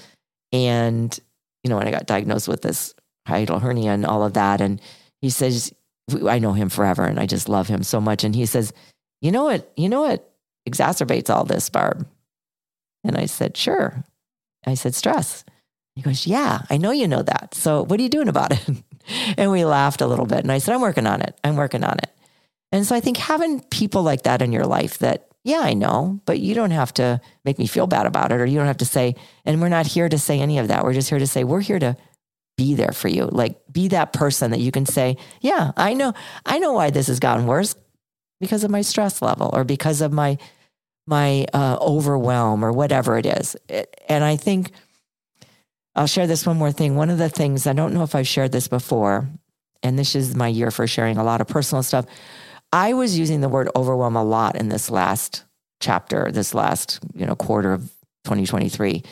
and, 0.50 1.16
you 1.62 1.70
know, 1.70 1.76
when 1.76 1.86
I 1.86 1.92
got 1.92 2.06
diagnosed 2.06 2.48
with 2.48 2.62
this 2.62 2.96
hiatal 3.28 3.62
hernia 3.62 3.92
and 3.92 4.04
all 4.04 4.24
of 4.24 4.32
that. 4.32 4.60
And 4.60 4.80
he 5.20 5.30
says, 5.30 5.72
I 6.26 6.40
know 6.40 6.52
him 6.52 6.68
forever 6.68 7.04
and 7.04 7.20
I 7.20 7.26
just 7.26 7.48
love 7.48 7.68
him 7.68 7.84
so 7.84 8.00
much. 8.00 8.24
And 8.24 8.34
he 8.34 8.44
says, 8.44 8.72
you 9.20 9.30
know 9.30 9.44
what, 9.44 9.70
you 9.76 9.88
know 9.88 10.02
what 10.02 10.28
exacerbates 10.68 11.32
all 11.32 11.44
this, 11.44 11.70
Barb? 11.70 12.08
And 13.04 13.16
I 13.16 13.26
said, 13.26 13.56
sure. 13.56 14.02
I 14.66 14.74
said, 14.74 14.96
stress. 14.96 15.44
He 15.94 16.02
goes, 16.02 16.26
yeah, 16.26 16.62
I 16.70 16.76
know 16.76 16.90
you 16.90 17.06
know 17.06 17.22
that. 17.22 17.54
So 17.54 17.84
what 17.84 18.00
are 18.00 18.02
you 18.02 18.08
doing 18.08 18.28
about 18.28 18.50
it? 18.50 18.82
and 19.38 19.50
we 19.50 19.64
laughed 19.64 20.00
a 20.00 20.06
little 20.06 20.26
bit. 20.26 20.40
And 20.40 20.52
I 20.52 20.58
said, 20.58 20.74
I'm 20.74 20.80
working 20.80 21.06
on 21.06 21.22
it. 21.22 21.38
I'm 21.44 21.56
working 21.56 21.84
on 21.84 21.98
it. 21.98 22.10
And 22.72 22.86
so 22.86 22.94
I 22.94 23.00
think 23.00 23.16
having 23.16 23.60
people 23.70 24.02
like 24.02 24.22
that 24.22 24.42
in 24.42 24.52
your 24.52 24.66
life 24.66 24.98
that, 24.98 25.26
yeah, 25.44 25.60
I 25.60 25.72
know, 25.72 26.20
but 26.26 26.38
you 26.40 26.54
don't 26.54 26.72
have 26.72 26.92
to 26.94 27.20
make 27.44 27.58
me 27.58 27.66
feel 27.66 27.86
bad 27.86 28.04
about 28.06 28.32
it, 28.32 28.40
or 28.40 28.44
you 28.46 28.58
don't 28.58 28.66
have 28.66 28.78
to 28.78 28.84
say, 28.84 29.14
and 29.46 29.60
we're 29.60 29.68
not 29.70 29.86
here 29.86 30.08
to 30.08 30.18
say 30.18 30.40
any 30.40 30.58
of 30.58 30.68
that. 30.68 30.84
We're 30.84 30.92
just 30.92 31.08
here 31.08 31.18
to 31.18 31.26
say, 31.26 31.44
we're 31.44 31.60
here 31.60 31.78
to 31.78 31.96
be 32.58 32.74
there 32.74 32.92
for 32.92 33.08
you. 33.08 33.24
Like 33.24 33.56
be 33.72 33.88
that 33.88 34.12
person 34.12 34.50
that 34.50 34.60
you 34.60 34.70
can 34.70 34.84
say, 34.84 35.16
yeah, 35.40 35.72
I 35.76 35.94
know, 35.94 36.12
I 36.44 36.58
know 36.58 36.72
why 36.72 36.90
this 36.90 37.06
has 37.06 37.20
gotten 37.20 37.46
worse 37.46 37.74
because 38.40 38.64
of 38.64 38.70
my 38.70 38.82
stress 38.82 39.22
level 39.22 39.50
or 39.52 39.64
because 39.64 40.00
of 40.00 40.12
my 40.12 40.36
my 41.06 41.46
uh, 41.54 41.78
overwhelm 41.80 42.62
or 42.62 42.70
whatever 42.70 43.16
it 43.16 43.24
is. 43.24 43.56
It- 43.68 43.98
and 44.10 44.22
I 44.22 44.36
think 44.36 44.72
I'll 45.98 46.06
share 46.06 46.28
this 46.28 46.46
one 46.46 46.56
more 46.56 46.70
thing. 46.70 46.94
One 46.94 47.10
of 47.10 47.18
the 47.18 47.28
things, 47.28 47.66
I 47.66 47.72
don't 47.72 47.92
know 47.92 48.04
if 48.04 48.14
I've 48.14 48.28
shared 48.28 48.52
this 48.52 48.68
before, 48.68 49.28
and 49.82 49.98
this 49.98 50.14
is 50.14 50.32
my 50.36 50.46
year 50.46 50.70
for 50.70 50.86
sharing 50.86 51.16
a 51.16 51.24
lot 51.24 51.40
of 51.40 51.48
personal 51.48 51.82
stuff. 51.82 52.06
I 52.72 52.94
was 52.94 53.18
using 53.18 53.40
the 53.40 53.48
word 53.48 53.68
overwhelm 53.74 54.14
a 54.14 54.22
lot 54.22 54.54
in 54.54 54.68
this 54.68 54.90
last 54.90 55.42
chapter, 55.80 56.30
this 56.30 56.54
last, 56.54 57.00
you 57.16 57.26
know, 57.26 57.34
quarter 57.34 57.72
of 57.72 57.82
2023. 58.26 59.02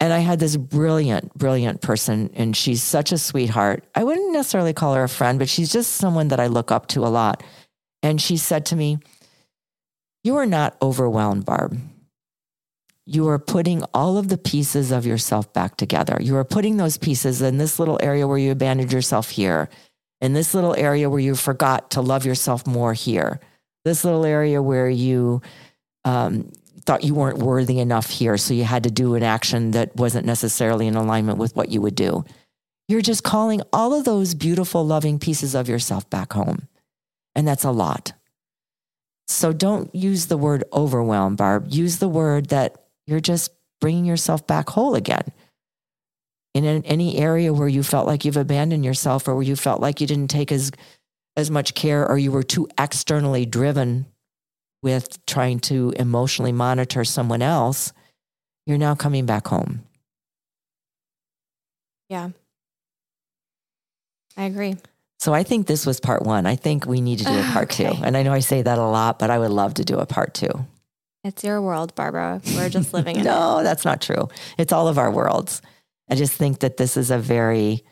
And 0.00 0.12
I 0.12 0.18
had 0.18 0.40
this 0.40 0.56
brilliant, 0.56 1.32
brilliant 1.34 1.82
person, 1.82 2.30
and 2.34 2.56
she's 2.56 2.82
such 2.82 3.12
a 3.12 3.18
sweetheart. 3.18 3.84
I 3.94 4.02
wouldn't 4.02 4.32
necessarily 4.32 4.72
call 4.72 4.94
her 4.94 5.04
a 5.04 5.08
friend, 5.08 5.38
but 5.38 5.48
she's 5.48 5.72
just 5.72 5.92
someone 5.92 6.28
that 6.28 6.40
I 6.40 6.48
look 6.48 6.72
up 6.72 6.88
to 6.88 7.06
a 7.06 7.14
lot. 7.14 7.44
And 8.02 8.20
she 8.20 8.38
said 8.38 8.66
to 8.66 8.76
me, 8.76 8.98
You 10.24 10.36
are 10.38 10.46
not 10.46 10.76
overwhelmed, 10.82 11.44
Barb. 11.44 11.78
You 13.06 13.28
are 13.28 13.38
putting 13.38 13.84
all 13.92 14.16
of 14.16 14.28
the 14.28 14.38
pieces 14.38 14.90
of 14.90 15.04
yourself 15.04 15.52
back 15.52 15.76
together. 15.76 16.16
You 16.20 16.36
are 16.36 16.44
putting 16.44 16.78
those 16.78 16.96
pieces 16.96 17.42
in 17.42 17.58
this 17.58 17.78
little 17.78 17.98
area 18.02 18.26
where 18.26 18.38
you 18.38 18.50
abandoned 18.50 18.92
yourself 18.92 19.30
here, 19.30 19.68
in 20.20 20.32
this 20.32 20.54
little 20.54 20.74
area 20.74 21.10
where 21.10 21.20
you 21.20 21.34
forgot 21.34 21.90
to 21.92 22.00
love 22.00 22.24
yourself 22.24 22.66
more 22.66 22.94
here, 22.94 23.40
this 23.84 24.04
little 24.04 24.24
area 24.24 24.62
where 24.62 24.88
you 24.88 25.42
um, 26.06 26.50
thought 26.86 27.04
you 27.04 27.14
weren't 27.14 27.38
worthy 27.38 27.78
enough 27.78 28.08
here. 28.08 28.38
So 28.38 28.54
you 28.54 28.64
had 28.64 28.84
to 28.84 28.90
do 28.90 29.14
an 29.14 29.22
action 29.22 29.72
that 29.72 29.94
wasn't 29.96 30.26
necessarily 30.26 30.86
in 30.86 30.96
alignment 30.96 31.38
with 31.38 31.54
what 31.56 31.70
you 31.70 31.82
would 31.82 31.94
do. 31.94 32.24
You're 32.88 33.02
just 33.02 33.22
calling 33.22 33.62
all 33.72 33.94
of 33.94 34.04
those 34.04 34.34
beautiful, 34.34 34.86
loving 34.86 35.18
pieces 35.18 35.54
of 35.54 35.68
yourself 35.68 36.08
back 36.08 36.32
home. 36.32 36.68
And 37.34 37.46
that's 37.46 37.64
a 37.64 37.70
lot. 37.70 38.12
So 39.26 39.52
don't 39.52 39.94
use 39.94 40.26
the 40.26 40.36
word 40.36 40.64
overwhelm, 40.72 41.36
Barb. 41.36 41.66
Use 41.68 41.98
the 41.98 42.08
word 42.08 42.50
that 42.50 42.83
you're 43.06 43.20
just 43.20 43.52
bringing 43.80 44.04
yourself 44.04 44.46
back 44.46 44.70
whole 44.70 44.94
again. 44.94 45.32
In 46.54 46.64
an, 46.64 46.84
any 46.84 47.18
area 47.18 47.52
where 47.52 47.68
you 47.68 47.82
felt 47.82 48.06
like 48.06 48.24
you've 48.24 48.36
abandoned 48.36 48.84
yourself 48.84 49.26
or 49.26 49.34
where 49.34 49.42
you 49.42 49.56
felt 49.56 49.80
like 49.80 50.00
you 50.00 50.06
didn't 50.06 50.30
take 50.30 50.52
as, 50.52 50.70
as 51.36 51.50
much 51.50 51.74
care 51.74 52.08
or 52.08 52.16
you 52.16 52.30
were 52.30 52.44
too 52.44 52.68
externally 52.78 53.44
driven 53.44 54.06
with 54.82 55.24
trying 55.26 55.58
to 55.58 55.92
emotionally 55.96 56.52
monitor 56.52 57.04
someone 57.04 57.42
else, 57.42 57.92
you're 58.66 58.78
now 58.78 58.94
coming 58.94 59.26
back 59.26 59.48
home. 59.48 59.82
Yeah. 62.08 62.30
I 64.36 64.44
agree. 64.44 64.76
So 65.18 65.32
I 65.32 65.42
think 65.42 65.66
this 65.66 65.86
was 65.86 66.00
part 66.00 66.22
one. 66.22 66.44
I 66.44 66.56
think 66.56 66.86
we 66.86 67.00
need 67.00 67.20
to 67.20 67.24
do 67.24 67.38
a 67.38 67.42
part 67.44 67.70
two. 67.78 67.84
And 67.84 68.16
I 68.16 68.22
know 68.22 68.32
I 68.32 68.40
say 68.40 68.62
that 68.62 68.78
a 68.78 68.86
lot, 68.86 69.18
but 69.18 69.30
I 69.30 69.38
would 69.38 69.50
love 69.50 69.74
to 69.74 69.84
do 69.84 69.98
a 69.98 70.06
part 70.06 70.34
two. 70.34 70.66
It's 71.24 71.42
your 71.42 71.62
world, 71.62 71.94
Barbara. 71.94 72.42
We're 72.54 72.68
just 72.68 72.92
living 72.92 73.16
in 73.20 73.22
it. 73.22 73.24
No, 73.24 73.62
that's 73.62 73.84
not 73.84 74.02
true. 74.02 74.28
It's 74.58 74.72
all 74.72 74.88
of 74.88 74.98
our 74.98 75.10
worlds. 75.10 75.62
I 76.10 76.14
just 76.14 76.34
think 76.34 76.60
that 76.60 76.76
this 76.76 76.96
is 76.96 77.10
a 77.10 77.18
very 77.18 77.82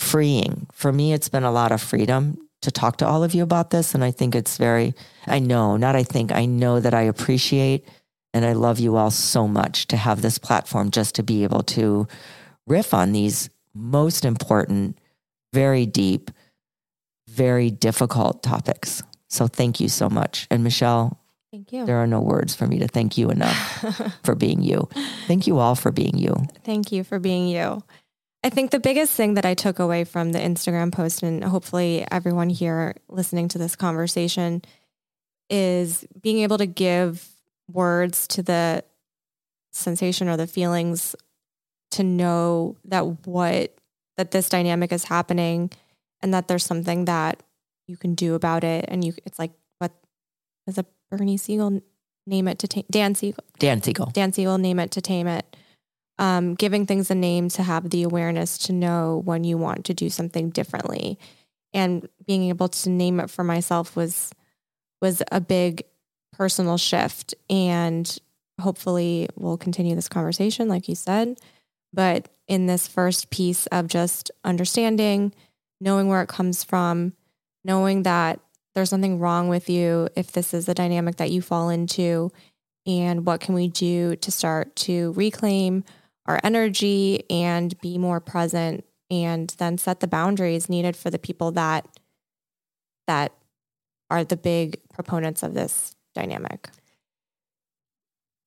freeing. 0.00 0.66
For 0.72 0.90
me, 0.90 1.12
it's 1.12 1.28
been 1.28 1.44
a 1.44 1.52
lot 1.52 1.72
of 1.72 1.82
freedom 1.82 2.38
to 2.62 2.70
talk 2.70 2.96
to 2.96 3.06
all 3.06 3.22
of 3.22 3.34
you 3.34 3.42
about 3.42 3.70
this. 3.70 3.94
And 3.94 4.02
I 4.02 4.10
think 4.10 4.34
it's 4.34 4.56
very, 4.56 4.94
I 5.26 5.38
know, 5.38 5.76
not 5.76 5.94
I 5.94 6.02
think, 6.02 6.32
I 6.32 6.46
know 6.46 6.80
that 6.80 6.94
I 6.94 7.02
appreciate 7.02 7.86
and 8.32 8.44
I 8.44 8.54
love 8.54 8.80
you 8.80 8.96
all 8.96 9.10
so 9.10 9.46
much 9.46 9.86
to 9.88 9.96
have 9.98 10.22
this 10.22 10.38
platform 10.38 10.90
just 10.90 11.14
to 11.16 11.22
be 11.22 11.44
able 11.44 11.62
to 11.64 12.08
riff 12.66 12.94
on 12.94 13.12
these 13.12 13.50
most 13.74 14.24
important, 14.24 14.98
very 15.52 15.84
deep, 15.84 16.30
very 17.28 17.70
difficult 17.70 18.42
topics. 18.42 19.02
So 19.28 19.46
thank 19.46 19.78
you 19.78 19.88
so 19.88 20.08
much. 20.08 20.46
And 20.50 20.64
Michelle, 20.64 21.20
Thank 21.54 21.72
you. 21.72 21.86
there 21.86 21.98
are 21.98 22.06
no 22.08 22.20
words 22.20 22.56
for 22.56 22.66
me 22.66 22.80
to 22.80 22.88
thank 22.88 23.16
you 23.16 23.30
enough 23.30 24.18
for 24.24 24.34
being 24.34 24.60
you. 24.60 24.88
Thank 25.28 25.46
you 25.46 25.58
all 25.58 25.76
for 25.76 25.92
being 25.92 26.18
you. 26.18 26.34
Thank 26.64 26.90
you 26.90 27.04
for 27.04 27.20
being 27.20 27.46
you. 27.46 27.84
I 28.42 28.50
think 28.50 28.72
the 28.72 28.80
biggest 28.80 29.12
thing 29.12 29.34
that 29.34 29.46
I 29.46 29.54
took 29.54 29.78
away 29.78 30.02
from 30.02 30.32
the 30.32 30.40
Instagram 30.40 30.90
post, 30.90 31.22
and 31.22 31.44
hopefully 31.44 32.04
everyone 32.10 32.50
here 32.50 32.96
listening 33.08 33.46
to 33.50 33.58
this 33.58 33.76
conversation, 33.76 34.62
is 35.48 36.04
being 36.20 36.40
able 36.40 36.58
to 36.58 36.66
give 36.66 37.24
words 37.70 38.26
to 38.28 38.42
the 38.42 38.82
sensation 39.70 40.28
or 40.28 40.36
the 40.36 40.48
feelings 40.48 41.14
to 41.92 42.02
know 42.02 42.76
that 42.86 43.26
what 43.28 43.76
that 44.16 44.32
this 44.32 44.48
dynamic 44.48 44.90
is 44.90 45.04
happening 45.04 45.70
and 46.20 46.34
that 46.34 46.48
there's 46.48 46.64
something 46.64 47.04
that 47.04 47.44
you 47.86 47.96
can 47.96 48.16
do 48.16 48.34
about 48.34 48.64
it 48.64 48.86
and 48.88 49.04
you 49.04 49.12
it's 49.24 49.38
like 49.38 49.52
what 49.78 49.92
is 50.66 50.78
a 50.78 50.86
Bernie 51.16 51.36
Siegel 51.36 51.82
name 52.26 52.48
it 52.48 52.58
to 52.60 52.68
ta- 52.68 52.82
Dan 52.90 53.14
Siegel 53.14 53.44
Dan 53.58 53.82
Siegel. 53.82 54.06
Dan 54.12 54.32
Siegel, 54.32 54.58
name 54.58 54.78
it 54.78 54.90
to 54.92 55.00
tame 55.00 55.26
it. 55.26 55.56
Um, 56.18 56.54
giving 56.54 56.86
things 56.86 57.10
a 57.10 57.14
name 57.14 57.48
to 57.50 57.62
have 57.62 57.90
the 57.90 58.04
awareness 58.04 58.56
to 58.58 58.72
know 58.72 59.20
when 59.24 59.42
you 59.44 59.58
want 59.58 59.84
to 59.86 59.94
do 59.94 60.08
something 60.08 60.50
differently, 60.50 61.18
and 61.72 62.08
being 62.26 62.44
able 62.44 62.68
to 62.68 62.88
name 62.90 63.18
it 63.20 63.30
for 63.30 63.42
myself 63.44 63.96
was 63.96 64.30
was 65.02 65.22
a 65.32 65.40
big 65.40 65.82
personal 66.32 66.78
shift. 66.78 67.34
And 67.50 68.16
hopefully, 68.60 69.28
we'll 69.36 69.58
continue 69.58 69.96
this 69.96 70.08
conversation, 70.08 70.68
like 70.68 70.88
you 70.88 70.94
said. 70.94 71.36
But 71.92 72.28
in 72.46 72.66
this 72.66 72.86
first 72.86 73.30
piece 73.30 73.66
of 73.66 73.88
just 73.88 74.30
understanding, 74.44 75.34
knowing 75.80 76.08
where 76.08 76.22
it 76.22 76.28
comes 76.28 76.62
from, 76.62 77.12
knowing 77.64 78.04
that 78.04 78.40
there's 78.74 78.90
something 78.90 79.18
wrong 79.18 79.48
with 79.48 79.70
you 79.70 80.08
if 80.16 80.32
this 80.32 80.52
is 80.52 80.68
a 80.68 80.74
dynamic 80.74 81.16
that 81.16 81.30
you 81.30 81.40
fall 81.40 81.68
into, 81.68 82.30
and 82.86 83.26
what 83.26 83.40
can 83.40 83.54
we 83.54 83.68
do 83.68 84.16
to 84.16 84.30
start 84.30 84.74
to 84.76 85.12
reclaim 85.12 85.84
our 86.26 86.40
energy 86.42 87.24
and 87.30 87.78
be 87.80 87.98
more 87.98 88.20
present 88.20 88.84
and 89.10 89.54
then 89.58 89.78
set 89.78 90.00
the 90.00 90.06
boundaries 90.06 90.68
needed 90.68 90.96
for 90.96 91.10
the 91.10 91.18
people 91.18 91.52
that 91.52 91.86
that 93.06 93.32
are 94.10 94.24
the 94.24 94.36
big 94.36 94.80
proponents 94.92 95.42
of 95.42 95.54
this 95.54 95.94
dynamic. 96.14 96.70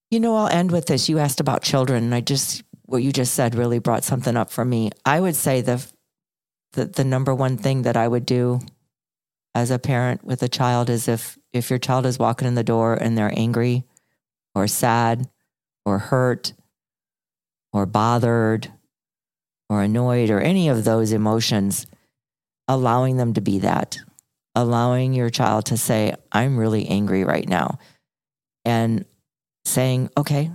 You 0.10 0.20
know, 0.20 0.36
I'll 0.36 0.48
end 0.48 0.72
with 0.72 0.88
this. 0.88 1.10
You 1.10 1.20
asked 1.20 1.40
about 1.40 1.62
children, 1.62 2.04
and 2.04 2.16
I 2.16 2.22
just 2.22 2.64
what 2.86 3.04
you 3.04 3.12
just 3.12 3.34
said 3.34 3.56
really 3.56 3.80
brought 3.80 4.04
something 4.04 4.36
up 4.38 4.50
for 4.50 4.66
me. 4.66 4.92
I 5.06 5.20
would 5.20 5.36
say 5.36 5.62
the 5.62 5.86
the, 6.74 6.86
the 6.86 7.04
number 7.04 7.34
one 7.34 7.58
thing 7.58 7.84
that 7.84 7.98
I 7.98 8.08
would 8.08 8.26
do 8.26 8.60
as 9.58 9.72
a 9.72 9.80
parent 9.80 10.24
with 10.24 10.44
a 10.44 10.48
child 10.48 10.88
is 10.88 11.08
if 11.08 11.36
if 11.52 11.72
your 11.72 11.80
child 11.80 12.06
is 12.06 12.20
walking 12.20 12.48
in 12.48 12.54
the 12.54 12.64
door 12.64 12.94
and 12.94 13.18
they're 13.18 13.34
angry 13.36 13.84
or 14.54 14.68
sad 14.68 15.28
or 15.84 15.98
hurt 15.98 16.54
or 17.74 17.88
bothered 17.88 18.72
or 19.68 19.82
annoyed 19.82 20.30
or 20.30 20.40
any 20.40 20.70
of 20.70 20.84
those 20.84 21.12
emotions, 21.12 21.88
allowing 22.68 23.18
them 23.18 23.34
to 23.34 23.42
be 23.42 23.58
that, 23.58 23.98
allowing 24.54 25.14
your 25.14 25.32
child 25.32 25.66
to 25.66 25.76
say, 25.76 26.14
I'm 26.32 26.56
really 26.56 26.88
angry 26.88 27.24
right 27.24 27.50
now. 27.50 27.80
And 28.64 29.06
saying, 29.66 30.12
okay, 30.16 30.52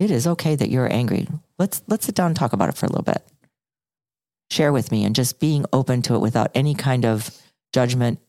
it 0.00 0.10
is 0.10 0.26
okay 0.26 0.54
that 0.54 0.70
you're 0.70 0.90
angry. 0.90 1.28
Let's 1.58 1.82
let's 1.86 2.06
sit 2.06 2.14
down 2.14 2.28
and 2.28 2.36
talk 2.36 2.54
about 2.54 2.70
it 2.70 2.78
for 2.78 2.86
a 2.86 2.88
little 2.88 3.04
bit. 3.04 3.22
Share 4.50 4.72
with 4.72 4.90
me 4.90 5.04
and 5.04 5.14
just 5.14 5.38
being 5.38 5.66
open 5.70 6.00
to 6.02 6.14
it 6.14 6.20
without 6.20 6.50
any 6.54 6.74
kind 6.74 7.04
of 7.04 7.30
judgment, 7.72 8.20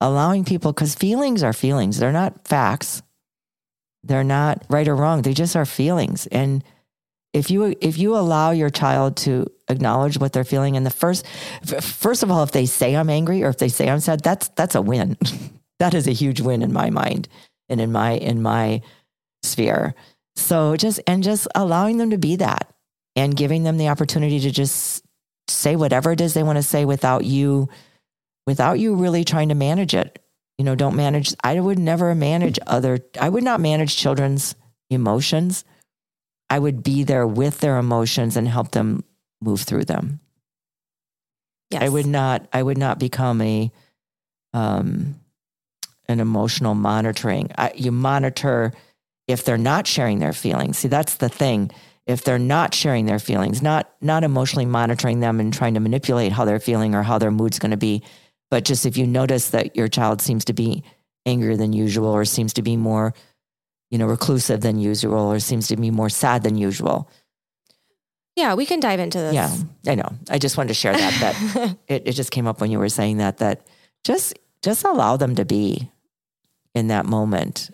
allowing 0.00 0.44
people 0.44 0.72
because 0.72 0.94
feelings 0.94 1.42
are 1.42 1.52
feelings. 1.52 1.98
They're 1.98 2.12
not 2.12 2.46
facts. 2.46 3.02
They're 4.02 4.24
not 4.24 4.64
right 4.68 4.86
or 4.86 4.94
wrong. 4.94 5.22
They 5.22 5.34
just 5.34 5.56
are 5.56 5.66
feelings. 5.66 6.26
And 6.28 6.62
if 7.32 7.50
you 7.50 7.74
if 7.80 7.98
you 7.98 8.16
allow 8.16 8.52
your 8.52 8.70
child 8.70 9.16
to 9.18 9.46
acknowledge 9.68 10.18
what 10.18 10.32
they're 10.32 10.44
feeling, 10.44 10.74
in 10.74 10.84
the 10.84 10.90
first 10.90 11.26
first 11.80 12.22
of 12.22 12.30
all, 12.30 12.42
if 12.42 12.52
they 12.52 12.66
say 12.66 12.96
I'm 12.96 13.10
angry 13.10 13.42
or 13.42 13.48
if 13.48 13.58
they 13.58 13.68
say 13.68 13.88
I'm 13.88 14.00
sad, 14.00 14.22
that's 14.22 14.48
that's 14.48 14.74
a 14.74 14.82
win. 14.82 15.16
that 15.78 15.92
is 15.92 16.06
a 16.06 16.12
huge 16.12 16.40
win 16.40 16.62
in 16.62 16.72
my 16.72 16.90
mind 16.90 17.28
and 17.68 17.80
in 17.80 17.92
my 17.92 18.12
in 18.12 18.42
my 18.42 18.80
sphere. 19.42 19.94
So 20.36 20.76
just 20.76 21.00
and 21.06 21.22
just 21.22 21.48
allowing 21.54 21.98
them 21.98 22.10
to 22.10 22.18
be 22.18 22.36
that 22.36 22.72
and 23.16 23.36
giving 23.36 23.64
them 23.64 23.76
the 23.76 23.88
opportunity 23.88 24.40
to 24.40 24.50
just 24.50 25.04
say 25.48 25.76
whatever 25.76 26.12
it 26.12 26.20
is 26.20 26.34
they 26.34 26.42
want 26.42 26.56
to 26.56 26.62
say 26.62 26.84
without 26.84 27.24
you 27.24 27.68
without 28.46 28.78
you 28.78 28.94
really 28.94 29.24
trying 29.24 29.48
to 29.48 29.54
manage 29.54 29.94
it. 29.94 30.22
You 30.58 30.64
know, 30.64 30.74
don't 30.74 30.96
manage 30.96 31.34
I 31.44 31.60
would 31.60 31.78
never 31.78 32.14
manage 32.14 32.58
other 32.66 32.98
I 33.20 33.28
would 33.28 33.44
not 33.44 33.60
manage 33.60 33.96
children's 33.96 34.54
emotions. 34.88 35.64
I 36.48 36.58
would 36.58 36.82
be 36.82 37.02
there 37.02 37.26
with 37.26 37.60
their 37.60 37.78
emotions 37.78 38.36
and 38.36 38.48
help 38.48 38.70
them 38.70 39.04
move 39.42 39.62
through 39.62 39.84
them. 39.84 40.20
Yes. 41.70 41.82
I 41.82 41.88
would 41.88 42.06
not 42.06 42.46
I 42.52 42.62
would 42.62 42.78
not 42.78 42.98
become 42.98 43.42
a 43.42 43.70
um 44.54 45.20
an 46.08 46.20
emotional 46.20 46.74
monitoring. 46.74 47.50
I, 47.58 47.72
you 47.74 47.90
monitor 47.90 48.72
if 49.26 49.44
they're 49.44 49.58
not 49.58 49.86
sharing 49.86 50.20
their 50.20 50.32
feelings. 50.32 50.78
See, 50.78 50.88
that's 50.88 51.16
the 51.16 51.28
thing. 51.28 51.70
If 52.06 52.22
they're 52.22 52.38
not 52.38 52.72
sharing 52.72 53.06
their 53.06 53.18
feelings, 53.18 53.60
not 53.60 53.90
not 54.00 54.22
emotionally 54.22 54.66
monitoring 54.66 55.20
them 55.20 55.40
and 55.40 55.52
trying 55.52 55.74
to 55.74 55.80
manipulate 55.80 56.32
how 56.32 56.44
they're 56.44 56.60
feeling 56.60 56.94
or 56.94 57.02
how 57.02 57.18
their 57.18 57.32
mood's 57.32 57.58
going 57.58 57.72
to 57.72 57.76
be, 57.76 58.02
but 58.56 58.64
just 58.64 58.86
if 58.86 58.96
you 58.96 59.06
notice 59.06 59.50
that 59.50 59.76
your 59.76 59.86
child 59.86 60.22
seems 60.22 60.46
to 60.46 60.54
be 60.54 60.82
angrier 61.26 61.56
than 61.56 61.74
usual 61.74 62.08
or 62.08 62.24
seems 62.24 62.54
to 62.54 62.62
be 62.62 62.74
more 62.74 63.12
you 63.90 63.98
know, 63.98 64.06
reclusive 64.06 64.62
than 64.62 64.78
usual 64.78 65.30
or 65.30 65.38
seems 65.40 65.68
to 65.68 65.76
be 65.76 65.90
more 65.90 66.08
sad 66.08 66.42
than 66.42 66.56
usual. 66.56 67.10
Yeah, 68.34 68.54
we 68.54 68.64
can 68.64 68.80
dive 68.80 68.98
into 68.98 69.18
this. 69.18 69.34
Yeah, 69.34 69.54
I 69.86 69.94
know. 69.94 70.10
I 70.30 70.38
just 70.38 70.56
wanted 70.56 70.68
to 70.68 70.74
share 70.74 70.94
that. 70.94 71.12
That 71.20 71.76
it, 71.88 72.08
it 72.08 72.12
just 72.12 72.30
came 72.30 72.46
up 72.46 72.62
when 72.62 72.70
you 72.70 72.78
were 72.78 72.88
saying 72.88 73.18
that. 73.18 73.36
That 73.38 73.66
just 74.04 74.38
just 74.62 74.86
allow 74.86 75.18
them 75.18 75.34
to 75.34 75.44
be 75.44 75.90
in 76.74 76.88
that 76.88 77.04
moment, 77.04 77.70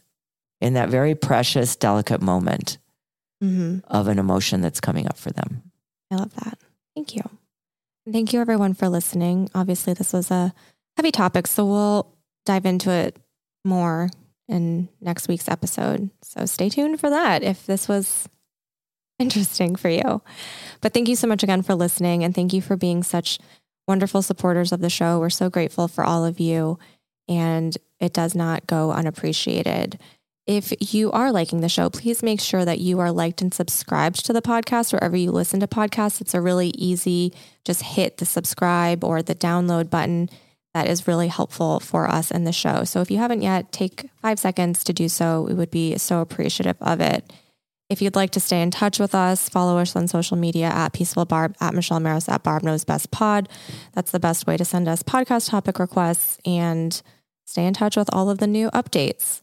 in 0.61 0.74
that 0.74 0.89
very 0.89 1.14
precious, 1.14 1.76
delicate 1.76 2.20
moment 2.20 2.78
hmm 3.41 3.78
of 3.87 4.09
an 4.09 4.18
emotion 4.18 4.62
that's 4.62 4.80
coming 4.80 5.07
up 5.07 5.16
for 5.16 5.30
them. 5.30 5.62
I 6.11 6.16
love 6.16 6.35
that. 6.35 6.59
Thank 6.97 7.14
you. 7.14 7.22
Thank 8.11 8.33
you 8.33 8.41
everyone 8.41 8.74
for 8.74 8.89
listening. 8.89 9.49
Obviously, 9.55 9.95
this 9.95 10.12
was 10.12 10.30
a 10.30 10.53
heavy 10.97 11.12
topic, 11.12 11.47
so 11.47 11.64
we'll 11.66 12.14
dive 12.45 12.66
into 12.66 12.90
it 12.90 13.16
more 13.64 14.11
in 14.49 14.88
next 15.01 15.28
week's 15.28 15.49
episode. 15.49 16.11
So 16.22 16.47
stay 16.47 16.68
tuned 16.68 17.01
for 17.01 17.11
that 17.11 17.43
if 17.43 17.66
this 17.66 17.88
was 17.88 18.28
interesting 19.18 19.76
for 19.76 19.88
you. 19.88 20.20
But 20.80 20.93
thank 20.93 21.09
you 21.09 21.16
so 21.16 21.26
much 21.26 21.43
again 21.43 21.62
for 21.62 21.74
listening 21.74 22.24
and 22.24 22.34
thank 22.34 22.53
you 22.53 22.61
for 22.61 22.76
being 22.76 23.03
such 23.03 23.38
wonderful 23.86 24.22
supporters 24.22 24.72
of 24.72 24.80
the 24.80 24.90
show. 24.90 25.18
We're 25.18 25.30
so 25.30 25.49
grateful 25.49 25.88
for 25.88 26.05
all 26.05 26.24
of 26.24 26.40
you 26.40 26.78
and 27.28 27.76
it 28.01 28.12
does 28.12 28.34
not 28.34 28.66
go 28.66 28.90
unappreciated. 28.90 29.99
If 30.47 30.93
you 30.93 31.12
are 31.12 31.30
liking 31.30 31.61
the 31.61 31.68
show, 31.68 31.88
please 31.88 32.22
make 32.22 32.40
sure 32.40 32.64
that 32.64 32.80
you 32.80 32.99
are 32.99 33.12
liked 33.12 33.43
and 33.43 33.55
subscribed 33.55 34.26
to 34.26 34.32
the 34.32 34.43
podcast 34.43 34.93
wherever 34.93 35.16
you 35.16 35.30
listen 35.30 35.61
to 35.61 35.68
podcasts. 35.68 36.20
It's 36.20 36.34
a 36.34 36.40
really 36.40 36.72
easy, 36.76 37.32
just 37.64 37.82
hit 37.82 38.16
the 38.16 38.26
subscribe 38.26 39.05
or 39.05 39.22
the 39.22 39.36
download 39.36 39.88
button. 39.88 40.28
That 40.75 40.89
is 40.89 41.07
really 41.07 41.29
helpful 41.29 41.81
for 41.81 42.09
us 42.09 42.31
and 42.31 42.47
the 42.47 42.53
show. 42.53 42.85
So 42.85 43.01
if 43.01 43.11
you 43.11 43.18
haven't 43.18 43.43
yet, 43.43 43.73
take 43.73 44.09
five 44.23 44.39
seconds 44.39 44.83
to 44.85 44.93
do 44.93 45.09
so. 45.09 45.43
We 45.43 45.55
would 45.55 45.70
be 45.70 45.99
so 45.99 46.20
appreciative 46.20 46.77
of 46.81 47.01
it. 47.01 47.31
If 47.91 48.01
you'd 48.01 48.16
like 48.16 48.31
to 48.31 48.41
stay 48.41 48.62
in 48.62 48.70
touch 48.70 48.99
with 48.99 49.14
us, 49.14 49.51
follow 49.51 49.77
us 49.77 49.95
on 49.95 50.09
social 50.09 50.39
media 50.39 50.68
at 50.68 50.95
Peaceful 50.95 51.27
Barb, 51.27 51.55
at 51.61 51.75
Michelle 51.75 52.01
Maros, 52.01 52.27
at 52.27 52.43
Barb 52.43 52.62
Knows 52.62 52.87
Best 52.87 53.11
Pod. 53.11 53.51
That's 53.93 54.12
the 54.12 54.20
best 54.20 54.47
way 54.47 54.57
to 54.57 54.64
send 54.64 54.89
us 54.89 55.03
podcast 55.03 55.51
topic 55.51 55.79
requests 55.79 56.39
and 56.47 57.03
stay 57.45 57.66
in 57.66 57.75
touch 57.75 57.99
with 57.99 58.09
all 58.11 58.31
of 58.31 58.39
the 58.39 58.47
new 58.47 58.70
updates. 58.70 59.43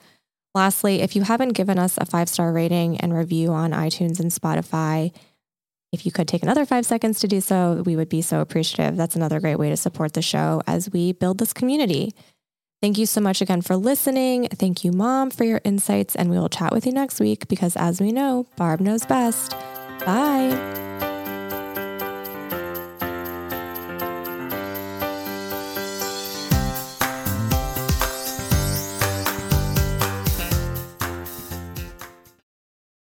Lastly, 0.56 1.02
if 1.02 1.16
you 1.16 1.22
haven't 1.22 1.50
given 1.50 1.78
us 1.78 2.00
a 2.00 2.08
five 2.08 2.28
star 2.28 2.52
rating 2.52 2.98
and 2.98 3.14
review 3.14 3.52
on 3.52 3.70
iTunes 3.70 4.20
and 4.20 4.32
Spotify, 4.32 5.12
if 5.92 6.06
you 6.06 6.12
could 6.12 6.28
take 6.28 6.44
another 6.44 6.66
five 6.66 6.86
seconds 6.86 7.20
to 7.20 7.28
do 7.28 7.42
so, 7.42 7.84
we 7.86 7.96
would 7.96 8.10
be 8.10 8.22
so 8.22 8.42
appreciative. 8.42 8.96
That's 8.96 9.16
another 9.16 9.40
great 9.40 9.58
way 9.58 9.70
to 9.70 9.78
support 9.78 10.14
the 10.14 10.22
show 10.22 10.62
as 10.68 10.90
we 10.92 11.14
build 11.14 11.40
this 11.40 11.54
community. 11.54 12.14
Thank 12.82 12.98
you 12.98 13.06
so 13.06 13.20
much 13.20 13.42
again 13.42 13.62
for 13.62 13.76
listening. 13.76 14.48
Thank 14.48 14.86
you, 14.86 14.92
Mom, 14.92 15.32
for 15.32 15.44
your 15.44 15.60
insights, 15.66 16.16
and 16.16 16.30
we 16.30 16.38
will 16.38 16.48
chat 16.48 16.72
with 16.72 16.86
you 16.86 16.94
next 16.94 17.20
week 17.20 17.48
because, 17.48 17.76
as 17.76 18.00
we 18.00 18.12
know, 18.12 18.46
Barb 18.56 18.80
knows 18.80 19.06
best. 19.06 19.52
Bye. 20.06 20.89